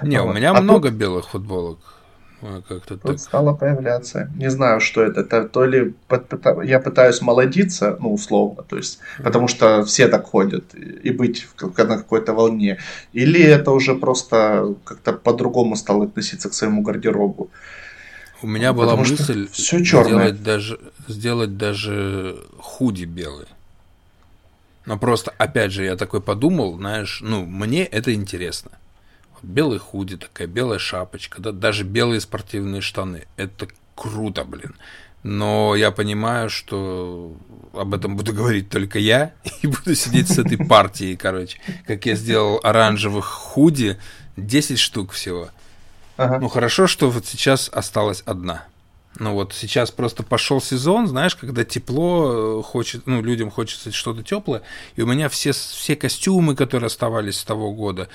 [0.01, 1.98] Не, у меня а много белых футболок.
[2.41, 3.19] Как-то Тут так.
[3.19, 4.31] стало появляться.
[4.35, 5.21] Не знаю, что это.
[5.21, 5.93] Это то ли
[6.63, 11.47] я пытаюсь молодиться, ну, условно, то есть, потому что все так ходят, и быть
[11.77, 12.77] на какой-то волне.
[13.11, 17.49] Или это уже просто как-то по-другому стало относиться к своему гардеробу.
[18.41, 20.79] У меня была потому мысль все сделать даже,
[21.09, 23.47] сделать даже худи белый.
[24.85, 28.78] Но просто, опять же, я такой подумал, знаешь, ну, мне это интересно
[29.43, 33.25] белый худи, такая белая шапочка, да, даже белые спортивные штаны.
[33.37, 34.75] Это круто, блин.
[35.23, 37.35] Но я понимаю, что
[37.73, 41.59] об этом буду говорить только я, и буду сидеть с этой партией, короче.
[41.85, 43.97] Как я сделал оранжевых худи,
[44.37, 45.49] 10 штук всего.
[46.17, 46.39] Ага.
[46.39, 48.65] Ну, хорошо, что вот сейчас осталась одна.
[49.17, 54.23] Ну вот сейчас просто пошел сезон, знаешь, когда тепло э, хочет, ну, людям хочется что-то
[54.23, 54.61] теплое,
[54.95, 58.07] и у меня все, все костюмы, которые оставались с того года,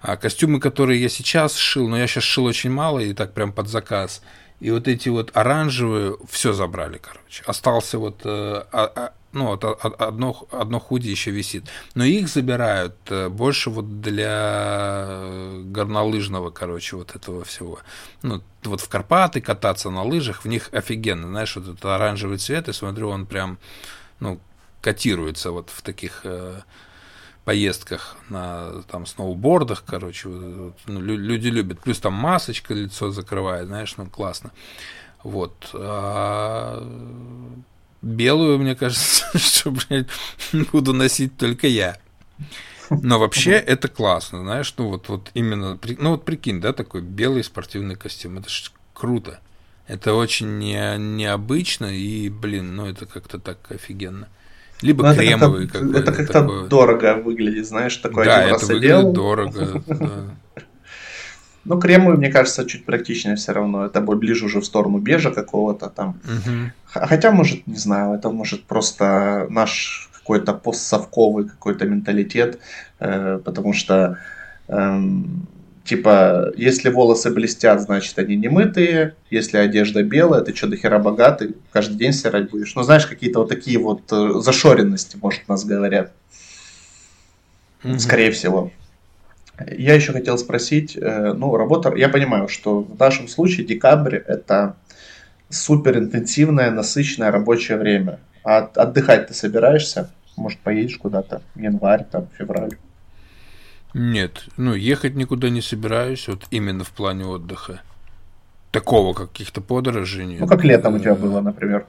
[0.00, 3.52] а костюмы, которые я сейчас шил, но я сейчас шил очень мало и так прям
[3.52, 4.22] под заказ.
[4.60, 7.42] И вот эти вот оранжевые все забрали, короче.
[7.46, 11.64] Остался вот, э, а, а, ну, вот одно, одно худи еще висит.
[11.94, 15.20] Но их забирают э, больше вот для
[15.64, 17.80] горнолыжного, короче, вот этого всего.
[18.22, 21.28] Ну, вот в Карпаты кататься на лыжах, в них офигенно.
[21.28, 23.58] Знаешь, вот этот оранжевый цвет, я смотрю, он прям,
[24.20, 24.40] ну,
[24.80, 26.60] котируется вот в таких э,
[27.46, 31.80] поездках на там сноубордах, короче, вот, ну, люди любят.
[31.80, 34.50] Плюс там масочка лицо закрывает, знаешь, ну классно.
[35.22, 35.70] Вот.
[35.72, 36.82] А
[38.02, 39.72] белую, мне кажется, что,
[40.72, 41.98] буду носить только я.
[42.90, 47.44] Но вообще это классно, знаешь, ну вот, вот именно, ну вот прикинь, да, такой белый
[47.44, 49.38] спортивный костюм, это ж круто.
[49.86, 54.28] Это очень не, необычно и, блин, ну это как-то так офигенно.
[54.82, 56.68] Либо Но ну, кремовый это как-то, это как-то такой.
[56.68, 59.82] дорого выглядит, знаешь, такой да, один это выглядит дорого.
[61.64, 63.84] Ну, кремовый, мне кажется, чуть практичнее все равно.
[63.84, 66.20] Это ближе уже в сторону бежа какого-то там.
[66.84, 72.58] Хотя, может, не знаю, это может просто наш какой-то постсовковый какой-то менталитет,
[72.98, 74.18] э, потому что
[74.68, 75.46] эм,
[75.86, 80.98] типа, если волосы блестят, значит они не мытые, если одежда белая, ты что, до хера
[80.98, 82.74] богатый, каждый день стирать будешь.
[82.74, 86.12] Ну, знаешь, какие-то вот такие вот э, зашоренности, может, нас говорят.
[87.82, 87.98] Mm-hmm.
[87.98, 88.72] Скорее всего.
[89.66, 94.76] Я еще хотел спросить, э, ну, работа, я понимаю, что в нашем случае декабрь это
[95.48, 98.18] супер интенсивное, насыщенное рабочее время.
[98.44, 100.10] А отдыхать ты собираешься?
[100.36, 102.76] Может, поедешь куда-то январь, там, февраль?
[103.98, 107.80] Нет, ну ехать никуда не собираюсь, вот именно в плане отдыха.
[108.70, 110.40] Такого каких-то подорожей нет.
[110.40, 111.86] Ну, как летом у тебя было, например.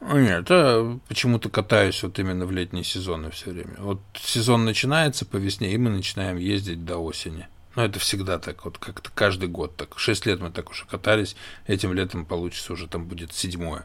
[0.00, 3.76] А, нет, а почему-то катаюсь вот именно в летние сезоны все время.
[3.78, 7.46] Вот сезон начинается по весне, и мы начинаем ездить до осени.
[7.76, 9.96] Ну, это всегда так, вот как-то каждый год так.
[9.96, 11.36] Шесть лет мы так уже катались,
[11.68, 13.84] этим летом получится уже там будет седьмое.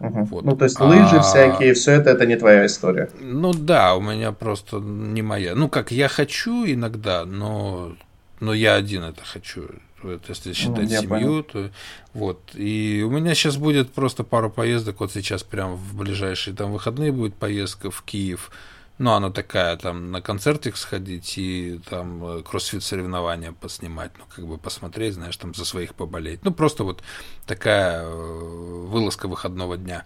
[0.00, 0.24] Угу.
[0.24, 0.44] Вот.
[0.44, 1.20] Ну, то есть лыжи а...
[1.20, 3.10] всякие, все это, это не твоя история.
[3.20, 5.54] Ну да, у меня просто не моя.
[5.54, 7.92] Ну, как я хочу иногда, но,
[8.40, 9.68] но я один это хочу.
[10.02, 11.70] Вот, если считать ну, семью, то
[12.14, 12.40] вот.
[12.54, 15.00] И у меня сейчас будет просто пару поездок.
[15.00, 18.52] Вот сейчас прям в ближайшие там выходные будет поездка в Киев
[18.98, 24.46] ну, она такая, там, на концертик сходить и там э, кроссфит соревнования поснимать, ну, как
[24.46, 26.44] бы посмотреть, знаешь, там за своих поболеть.
[26.44, 27.02] Ну, просто вот
[27.46, 30.04] такая э, вылазка выходного дня.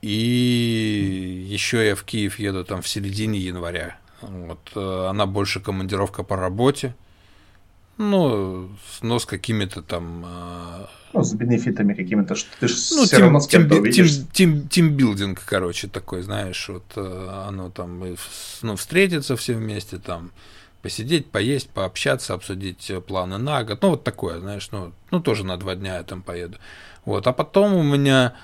[0.00, 3.98] И еще я в Киев еду там в середине января.
[4.22, 6.94] Вот, э, она больше командировка по работе.
[8.10, 8.70] Ну,
[9.00, 10.26] но с какими-то там
[11.12, 14.12] ну, с бенефитами какими-то, что ты же ну, все тим, равно с кем-то увидишь.
[14.32, 18.02] Тим, тимбилдинг, короче, такой, знаешь, вот э, оно там,
[18.62, 20.30] ну, встретиться все вместе, там,
[20.80, 25.44] посидеть, поесть, пообщаться, обсудить э, планы на год, ну, вот такое, знаешь, ну, ну, тоже
[25.44, 26.56] на два дня я там поеду.
[27.04, 28.34] Вот, а потом у меня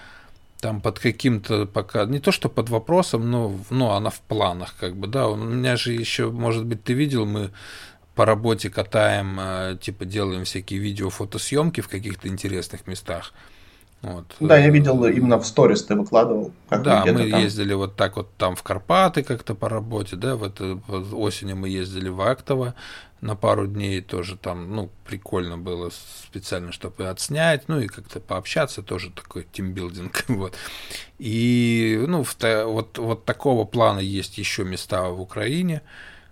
[0.60, 4.94] там под каким-то пока, не то что под вопросом, но, но она в планах, как
[4.94, 5.28] бы, да.
[5.28, 7.51] У меня же еще, может быть, ты видел, мы
[8.19, 13.32] по работе катаем, э, типа делаем всякие видео, фотосъемки в каких-то интересных местах.
[14.03, 14.24] Вот.
[14.40, 16.51] Да, я видел именно в сторис ты выкладывал.
[16.69, 17.40] Как да, мы там.
[17.40, 20.81] ездили вот так вот там в Карпаты как-то по работе, да, в это,
[21.12, 22.74] осенью мы ездили в Актово
[23.20, 25.93] на пару дней тоже там, ну, прикольно было
[26.24, 30.55] специально, чтобы отснять, ну, и как-то пообщаться, тоже такой тимбилдинг, вот.
[31.20, 35.82] И, ну, в, вот, вот такого плана есть еще места в Украине,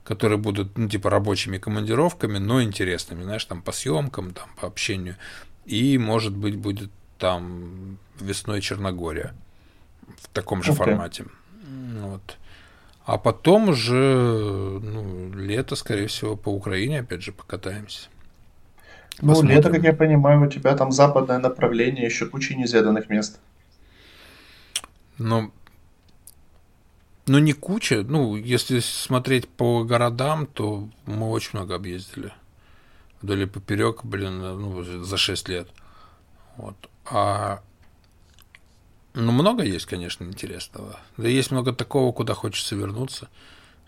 [0.06, 5.16] которые будут, ну, типа, рабочими командировками, но интересными, знаешь, там, по съемкам, там, по общению.
[5.64, 9.34] И, может быть, будет там весной Черногория
[10.20, 10.76] в таком же okay.
[10.76, 11.24] формате.
[12.00, 12.38] Вот.
[13.04, 18.08] А потом уже ну, лето, скорее всего, по Украине опять же покатаемся.
[19.20, 19.56] Ну, Посмотрим.
[19.56, 23.40] лето, как я понимаю, у тебя там западное направление, еще куча неизведанных мест.
[25.18, 25.50] Ну,
[27.26, 28.02] ну, не куча.
[28.02, 32.32] Ну, если смотреть по городам, то мы очень много объездили.
[33.20, 35.68] Вдоль и поперек, блин, ну, за 6 лет.
[36.56, 36.76] Вот.
[37.04, 37.62] А
[39.14, 41.00] ну, много есть, конечно, интересного.
[41.16, 43.28] Да есть много такого, куда хочется вернуться.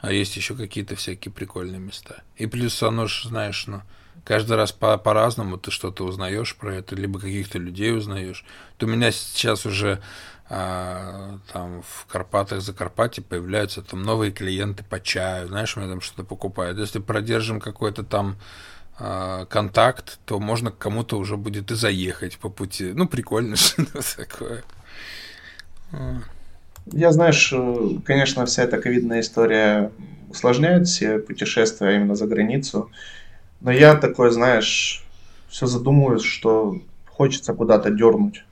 [0.01, 2.23] А есть еще какие-то всякие прикольные места.
[2.37, 3.83] И плюс оно же, знаешь, ну,
[4.25, 8.45] каждый раз по- по-разному ты что-то узнаешь про это, либо каких-то людей узнаешь.
[8.79, 10.01] То у меня сейчас уже
[10.51, 16.25] а, там в Карпатах, Закарпатье появляются там новые клиенты по чаю, знаешь, меня там что-то
[16.25, 16.79] покупают.
[16.79, 18.37] Если продержим какой-то там
[18.99, 22.93] а, контакт, то можно к кому-то уже будет и заехать по пути.
[22.95, 24.65] Ну, прикольно что-то такое.
[26.93, 29.93] Я, знаешь, э, конечно, вся эта ковидная история
[30.31, 32.91] усложняет все путешествия именно за границу.
[33.61, 35.05] Но я такой, знаешь,
[35.49, 38.45] все задумываюсь, что хочется куда-то дернуть.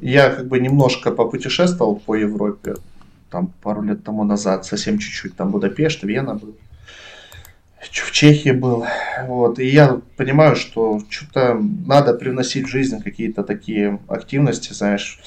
[0.00, 2.76] Я как бы немножко попутешествовал по Европе,
[3.30, 6.56] там пару лет тому назад, совсем чуть-чуть, там Будапешт, Вена был
[7.88, 8.84] в Чехии был.
[9.26, 9.58] Вот.
[9.58, 11.54] И я понимаю, что что-то
[11.86, 15.18] надо привносить в жизнь какие-то такие активности, знаешь.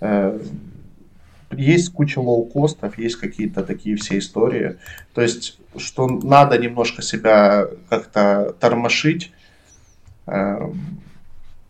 [0.00, 0.38] Э,
[1.50, 4.76] есть куча лоукостов, есть какие-то такие все истории.
[5.14, 9.32] То есть, что надо немножко себя как-то тормошить,
[10.26, 10.70] э,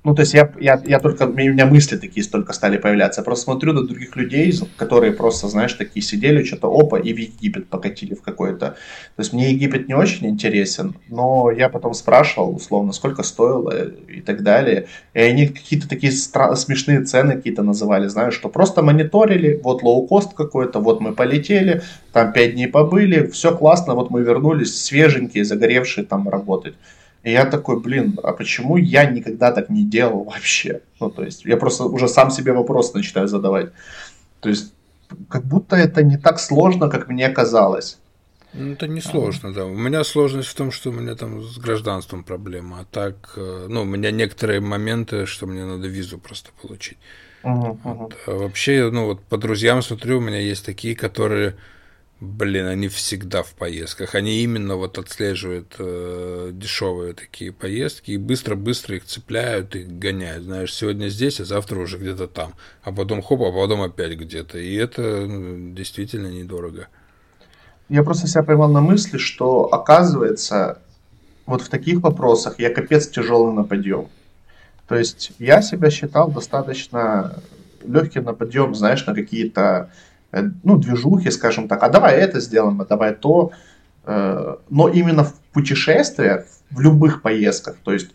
[0.05, 3.21] ну, то есть я, я, я только, у меня мысли такие столько стали появляться.
[3.21, 7.19] Я просто смотрю на других людей, которые просто, знаешь, такие сидели, что-то опа, и в
[7.19, 8.71] Египет покатили в какой-то.
[8.71, 14.21] То есть мне Египет не очень интересен, но я потом спрашивал, условно, сколько стоило и
[14.21, 14.89] так далее.
[15.15, 20.35] И они какие-то такие стра- смешные цены какие-то называли, знаешь, что просто мониторили, вот лоукост
[20.35, 26.05] какой-то, вот мы полетели, там пять дней побыли, все классно, вот мы вернулись свеженькие, загоревшие
[26.05, 26.75] там работать.
[27.23, 30.81] И я такой, блин, а почему я никогда так не делал вообще?
[31.01, 33.71] Ну, то есть, я просто уже сам себе вопрос начинаю задавать.
[34.41, 34.73] То есть,
[35.29, 37.99] как будто это не так сложно, как мне казалось.
[38.55, 39.65] Ну, это не сложно, да.
[39.65, 42.81] У меня сложность в том, что у меня там с гражданством проблема.
[42.81, 46.99] А так, э, ну, у меня некоторые моменты, что мне надо визу просто получить.
[47.45, 47.79] Uh-huh.
[47.83, 48.17] Вот.
[48.27, 51.55] А вообще, ну, вот по друзьям смотрю, у меня есть такие, которые
[52.25, 54.15] Блин, они всегда в поездках.
[54.15, 60.45] Они именно вот отслеживают э, дешевые такие поездки и быстро-быстро их цепляют и гоняют.
[60.45, 62.55] Знаешь, сегодня здесь, а завтра уже где-то там.
[62.85, 64.57] А потом хоп, а потом опять где-то.
[64.59, 66.87] И это ну, действительно недорого.
[67.89, 70.81] Я просто себя поймал на мысли, что оказывается,
[71.45, 74.07] вот в таких вопросах я капец тяжелый на подъем.
[74.87, 77.43] То есть я себя считал достаточно
[77.85, 79.91] легким на подъем, знаешь, на какие-то
[80.63, 83.53] ну, движухи, скажем так, а давай это сделаем, а давай то.
[84.05, 88.11] Э, но именно в путешествиях, в любых поездках, то есть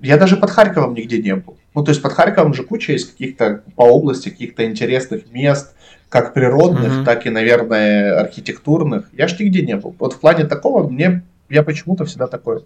[0.00, 1.56] я даже под Харьковом нигде не был.
[1.74, 5.74] Ну, то есть под Харьковом же куча есть каких-то по области, каких-то интересных мест,
[6.08, 7.04] как природных, mm-hmm.
[7.04, 9.08] так и, наверное, архитектурных.
[9.12, 9.94] Я ж нигде не был.
[9.98, 12.62] Вот в плане такого мне, я почему-то всегда такой, э,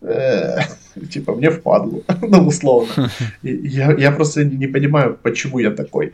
[1.10, 3.10] типа, мне впадло, ну, условно.
[3.42, 6.12] Я, я просто не понимаю, почему я такой.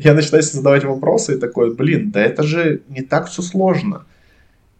[0.00, 4.04] я начинаю задавать вопросы и такой, блин, да это же не так все сложно.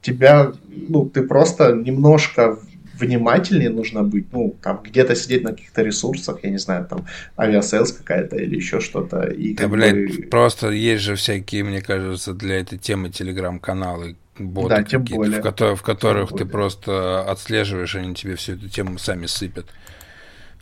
[0.02, 0.52] Тебя,
[0.88, 2.58] ну, ты просто немножко
[3.00, 7.06] внимательнее нужно быть, ну, там, где-то сидеть на каких-то ресурсах, я не знаю, там,
[7.36, 9.22] Aviasales какая-то или еще что-то.
[9.24, 10.22] И да, блядь, бы...
[10.24, 15.40] просто есть же всякие, мне кажется, для этой темы телеграм-каналы, боты да, тем более.
[15.40, 16.52] В, ко- в которых тем ты более.
[16.52, 19.66] просто отслеживаешь, они тебе всю эту тему сами сыпят.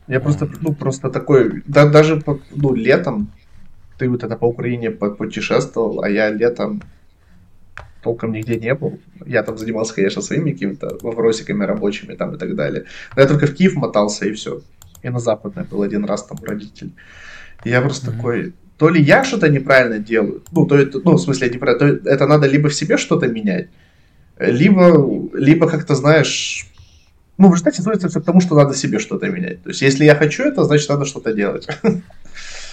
[0.06, 2.22] Я просто, ну, просто такой, да, даже,
[2.54, 3.32] ну, летом,
[3.98, 6.82] ты вот это по Украине путешествовал, а я летом
[8.02, 9.00] толком нигде не был.
[9.24, 12.84] Я там занимался, конечно, своими какими-то вопросиками рабочими там и так далее.
[13.16, 14.60] Но я только в Киев мотался и все.
[15.02, 16.92] И на Западное был один раз там у родителей.
[17.64, 18.16] И я просто mm-hmm.
[18.16, 22.08] такой, то ли я что-то неправильно делаю, ну, то это, ну, в смысле, неправильно, то
[22.10, 23.68] это надо либо в себе что-то менять,
[24.38, 26.66] либо, либо как-то, знаешь,
[27.38, 29.62] ну, в результате сводится все к тому, что надо себе что-то менять.
[29.62, 31.66] То есть, если я хочу это, значит, надо что-то делать.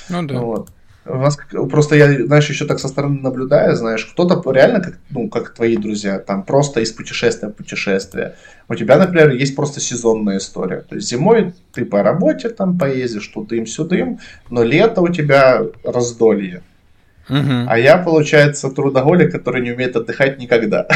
[0.10, 0.40] Ну да.
[0.40, 0.70] Вот.
[1.04, 5.30] У вас просто я, знаешь, еще так со стороны наблюдаю, знаешь, кто-то реально, как, ну,
[5.30, 8.36] как твои друзья, там просто из путешествия в путешествие.
[8.68, 10.82] У тебя, например, есть просто сезонная история.
[10.82, 14.20] То есть зимой ты по работе там поездишь, тудым-сюдым,
[14.52, 16.62] но лето у тебя раздолье.
[17.30, 17.66] Угу.
[17.68, 20.88] А я, получается, трудоголик, который не умеет отдыхать никогда.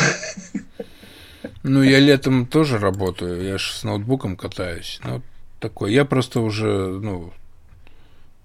[1.64, 5.00] Ну, я летом тоже работаю, я же с ноутбуком катаюсь.
[5.04, 5.24] Ну,
[5.60, 5.94] такой.
[5.94, 7.34] Я просто уже, ну,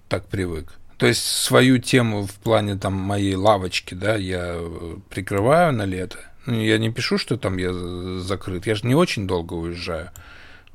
[0.09, 0.73] так привык.
[1.01, 6.19] То есть свою тему в плане там моей лавочки, да, я э, прикрываю на лето.
[6.45, 7.73] Ну, я не пишу, что там я
[8.19, 8.67] закрыт.
[8.67, 10.11] Я же не очень долго уезжаю.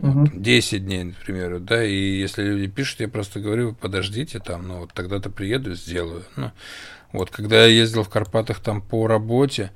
[0.00, 0.10] Угу.
[0.10, 4.80] Вот, 10 дней, например, да, и если люди пишут, я просто говорю, подождите там, ну,
[4.80, 6.24] вот тогда-то приеду, сделаю.
[6.34, 6.50] Ну,
[7.12, 9.70] вот, когда я ездил в Карпатах там по работе,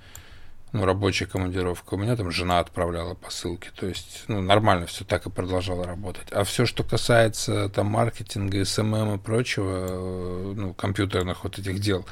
[0.73, 1.95] ну, рабочая командировка.
[1.95, 3.71] У меня там жена отправляла посылки.
[3.75, 6.29] То есть, ну, нормально все так и продолжало работать.
[6.31, 12.07] А все, что касается там маркетинга, SMM и прочего, э, ну, компьютерных вот этих дел,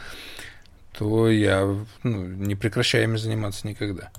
[0.93, 1.65] то я
[2.03, 4.11] ну, не прекращаю ими заниматься никогда.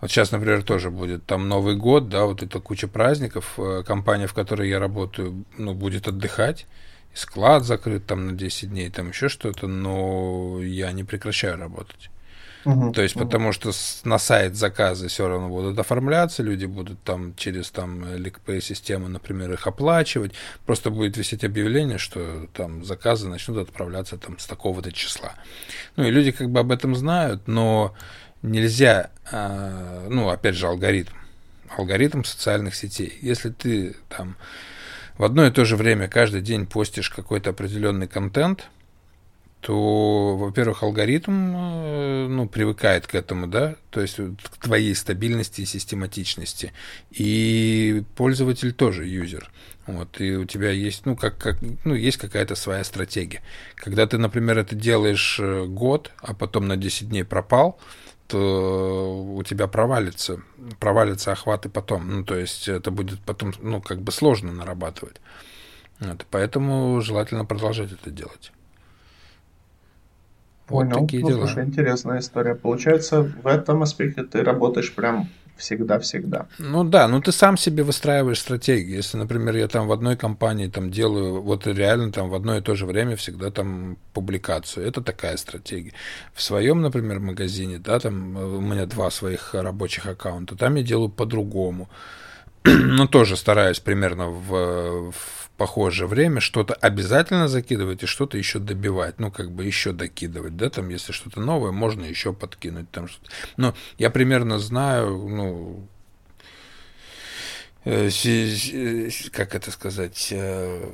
[0.00, 3.54] Вот сейчас, например, тоже будет там Новый год, да, вот это куча праздников.
[3.58, 6.66] Э, компания, в которой я работаю, ну, будет отдыхать.
[7.14, 12.10] Склад закрыт там на 10 дней, там еще что-то, но я не прекращаю работать.
[12.64, 13.24] Угу, То есть, угу.
[13.24, 13.72] потому что
[14.04, 19.66] на сайт заказы все равно будут оформляться, люди будут там через там LickPay-систему, например, их
[19.66, 20.32] оплачивать.
[20.64, 25.32] Просто будет висеть объявление, что там заказы начнут отправляться там с такого-то числа.
[25.96, 27.94] Ну и люди как бы об этом знают, но
[28.42, 31.12] нельзя, а, ну, опять же, алгоритм.
[31.76, 33.18] Алгоритм социальных сетей.
[33.20, 34.36] Если ты там
[35.18, 38.68] в одно и то же время каждый день постишь какой-то определенный контент,
[39.64, 45.64] то, во-первых, алгоритм э, ну, привыкает к этому, да, то есть к твоей стабильности и
[45.64, 46.74] систематичности.
[47.10, 49.50] И пользователь тоже юзер.
[49.86, 53.40] Вот, и у тебя есть, ну, как, как, ну, есть какая-то своя стратегия.
[53.76, 57.80] Когда ты, например, это делаешь э, год, а потом на 10 дней пропал,
[58.26, 60.42] то у тебя провалится,
[60.78, 62.10] провалится охваты потом.
[62.10, 65.22] Ну, то есть это будет потом, ну, как бы сложно нарабатывать.
[66.00, 68.52] Вот, поэтому желательно продолжать это делать.
[70.66, 70.98] Понял.
[70.98, 71.46] Вот такие ну, дела.
[71.46, 72.54] Слушай, интересная история.
[72.54, 76.46] Получается, в этом аспекте ты работаешь прям всегда-всегда.
[76.58, 78.96] Ну да, ну ты сам себе выстраиваешь стратегию.
[78.96, 82.60] Если, например, я там в одной компании там делаю, вот реально там в одно и
[82.60, 85.92] то же время всегда там публикацию, это такая стратегия.
[86.32, 91.08] В своем, например, магазине, да, там у меня два своих рабочих аккаунта, там я делаю
[91.08, 91.88] по-другому.
[92.64, 99.18] ну, тоже стараюсь примерно в, в похожее время что-то обязательно закидывать и что-то еще добивать,
[99.18, 103.30] ну, как бы еще докидывать, да, там, если что-то новое, можно еще подкинуть там что-то.
[103.56, 105.88] Но я примерно знаю, ну,
[107.84, 108.10] э,
[109.32, 110.92] как это сказать, э,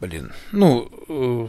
[0.00, 1.48] блин, ну, э,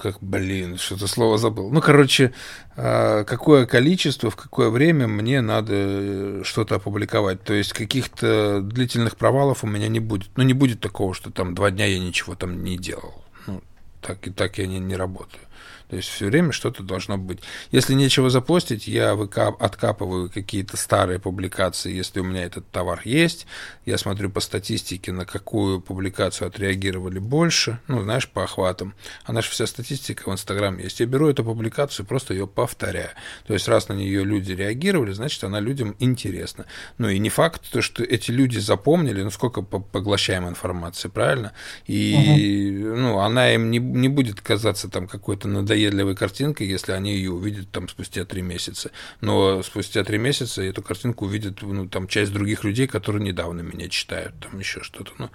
[0.00, 1.70] как, блин, что-то слово забыл.
[1.70, 2.32] Ну, короче,
[2.76, 7.42] а, какое количество, в какое время мне надо э, что-то опубликовать.
[7.42, 10.30] То есть каких-то длительных провалов у меня не будет.
[10.36, 13.24] Ну, не будет такого, что там два дня я ничего там не делал.
[13.46, 13.62] Ну,
[14.00, 15.42] так и так я не, не работаю.
[15.90, 17.40] То есть все время что-то должно быть.
[17.72, 23.48] Если нечего запостить, я выкап, откапываю какие-то старые публикации, если у меня этот товар есть.
[23.84, 28.94] Я смотрю по статистике, на какую публикацию отреагировали больше, ну, знаешь, по охватам.
[29.24, 31.00] А наша вся статистика в Инстаграм есть.
[31.00, 33.10] Я беру эту публикацию, просто ее повторяю.
[33.48, 36.66] То есть раз на нее люди реагировали, значит, она людям интересна.
[36.98, 41.52] Ну и не факт, то, что эти люди запомнили, ну сколько поглощаем информации, правильно?
[41.88, 42.96] И угу.
[42.96, 47.30] ну, она им не, не будет казаться там какой-то надоедливой надоедливой картинкой, если они ее
[47.30, 48.90] увидят там спустя три месяца.
[49.20, 53.88] Но спустя три месяца эту картинку увидят ну, там часть других людей, которые недавно меня
[53.88, 55.12] читают, там еще что-то.
[55.18, 55.30] Ну,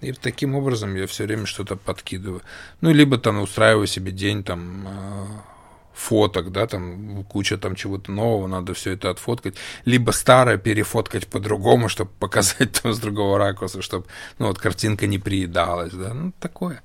[0.00, 2.42] и таким образом я все время что-то подкидываю.
[2.80, 5.26] Ну, либо там устраиваю себе день там а,
[5.92, 11.88] фоток, да, там куча там чего-то нового, надо все это отфоткать, либо старое перефоткать по-другому,
[11.88, 14.06] чтобы показать там с другого ракурса, чтобы,
[14.38, 16.82] ну, вот картинка не приедалась, да, ну, такое.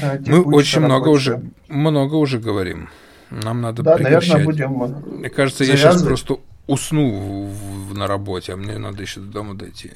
[0.00, 2.88] Да, Мы очень много уже, много уже говорим.
[3.30, 4.46] Нам надо да, прекращать.
[4.46, 5.84] наверное, будем Мне кажется, завязывать.
[5.84, 9.92] я сейчас просто усну в, в, на работе, а мне надо еще до дома дойти.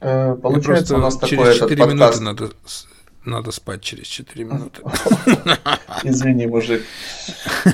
[0.00, 2.50] Э, получается, у нас через такой 4 этот минуты надо,
[3.24, 4.82] надо спать через 4 минуты.
[6.02, 6.82] Извини, мужик.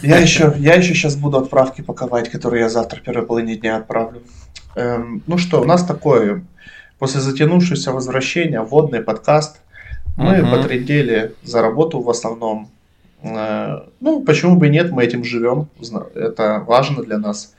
[0.02, 4.22] Я еще, я еще сейчас буду отправки паковать, которые я завтра первой половине дня отправлю.
[4.74, 6.44] Эм, ну что, у нас такое,
[6.98, 9.56] после затянувшегося возвращения, вводный подкаст–
[10.20, 10.50] Мы угу.
[10.50, 12.70] потрендели за работу в основном.
[13.22, 15.68] Э, ну, почему бы и нет, мы этим живем.
[16.14, 17.54] Это важно для нас.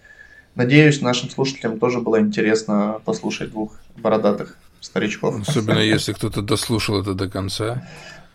[0.54, 5.42] Надеюсь, нашим слушателям тоже было интересно послушать двух бородатых старичков.
[5.48, 7.88] Особенно если кто-то дослушал это до конца.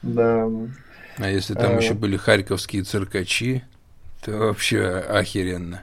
[0.02, 0.48] Да.
[1.18, 3.62] А если там еще были харьковские циркачи,
[4.24, 5.82] то вообще охеренно.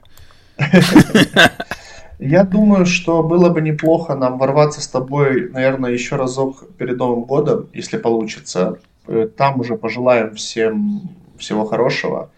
[2.25, 7.25] Я думаю, что было бы неплохо нам ворваться с тобой, наверное, еще разок перед Новым
[7.25, 8.79] годом, если получится.
[9.07, 11.01] Э, там уже пожелаем всем
[11.37, 12.29] всего хорошего.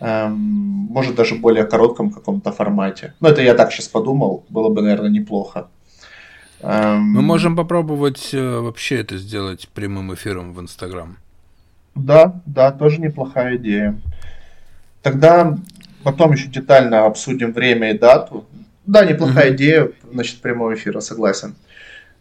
[0.00, 0.34] Эм,
[0.90, 3.14] может, даже более коротком каком-то формате.
[3.20, 5.68] Но это я так сейчас подумал, было бы, наверное, неплохо.
[6.60, 7.12] Эм...
[7.12, 11.18] Мы можем попробовать э, вообще это сделать прямым эфиром в Инстаграм.
[11.94, 13.96] Да, да, тоже неплохая идея.
[15.02, 15.56] Тогда
[16.02, 18.44] потом еще детально обсудим время и дату.
[18.86, 19.56] Да, неплохая mm-hmm.
[19.56, 21.54] идея, значит, прямого эфира, согласен.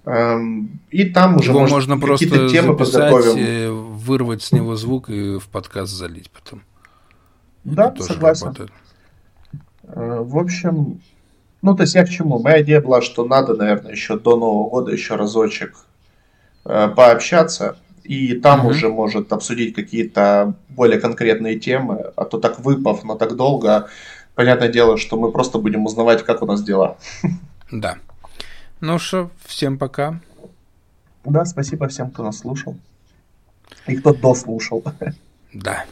[0.06, 3.94] Эм, и там уже Его может, можно просто темы подготовим.
[3.94, 6.62] вырвать с него звук и в подкаст залить потом.
[7.64, 8.48] Да, Это согласен.
[8.48, 8.72] Работает.
[9.84, 11.00] Э, в общем,
[11.62, 12.40] ну, то есть я к чему?
[12.40, 15.78] Моя идея была, что надо, наверное, еще до Нового года еще разочек
[16.66, 18.70] э, пообщаться, и там угу.
[18.70, 23.88] уже может обсудить какие-то более конкретные темы, а то так выпав на так долго,
[24.36, 26.98] понятное дело, что мы просто будем узнавать, как у нас дела.
[27.72, 27.98] Да.
[28.82, 30.20] Ну что, всем пока.
[31.24, 32.78] Да, спасибо всем, кто нас слушал.
[33.88, 34.84] И кто дослушал.
[35.54, 35.86] Да.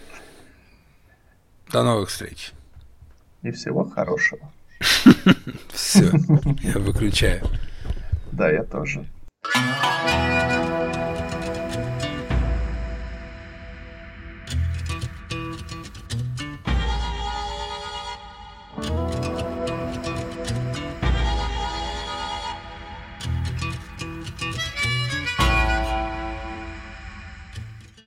[1.71, 2.51] До новых встреч.
[3.43, 4.51] И всего хорошего.
[5.73, 6.11] Все,
[6.63, 7.41] я выключаю.
[8.31, 9.05] Да, я тоже.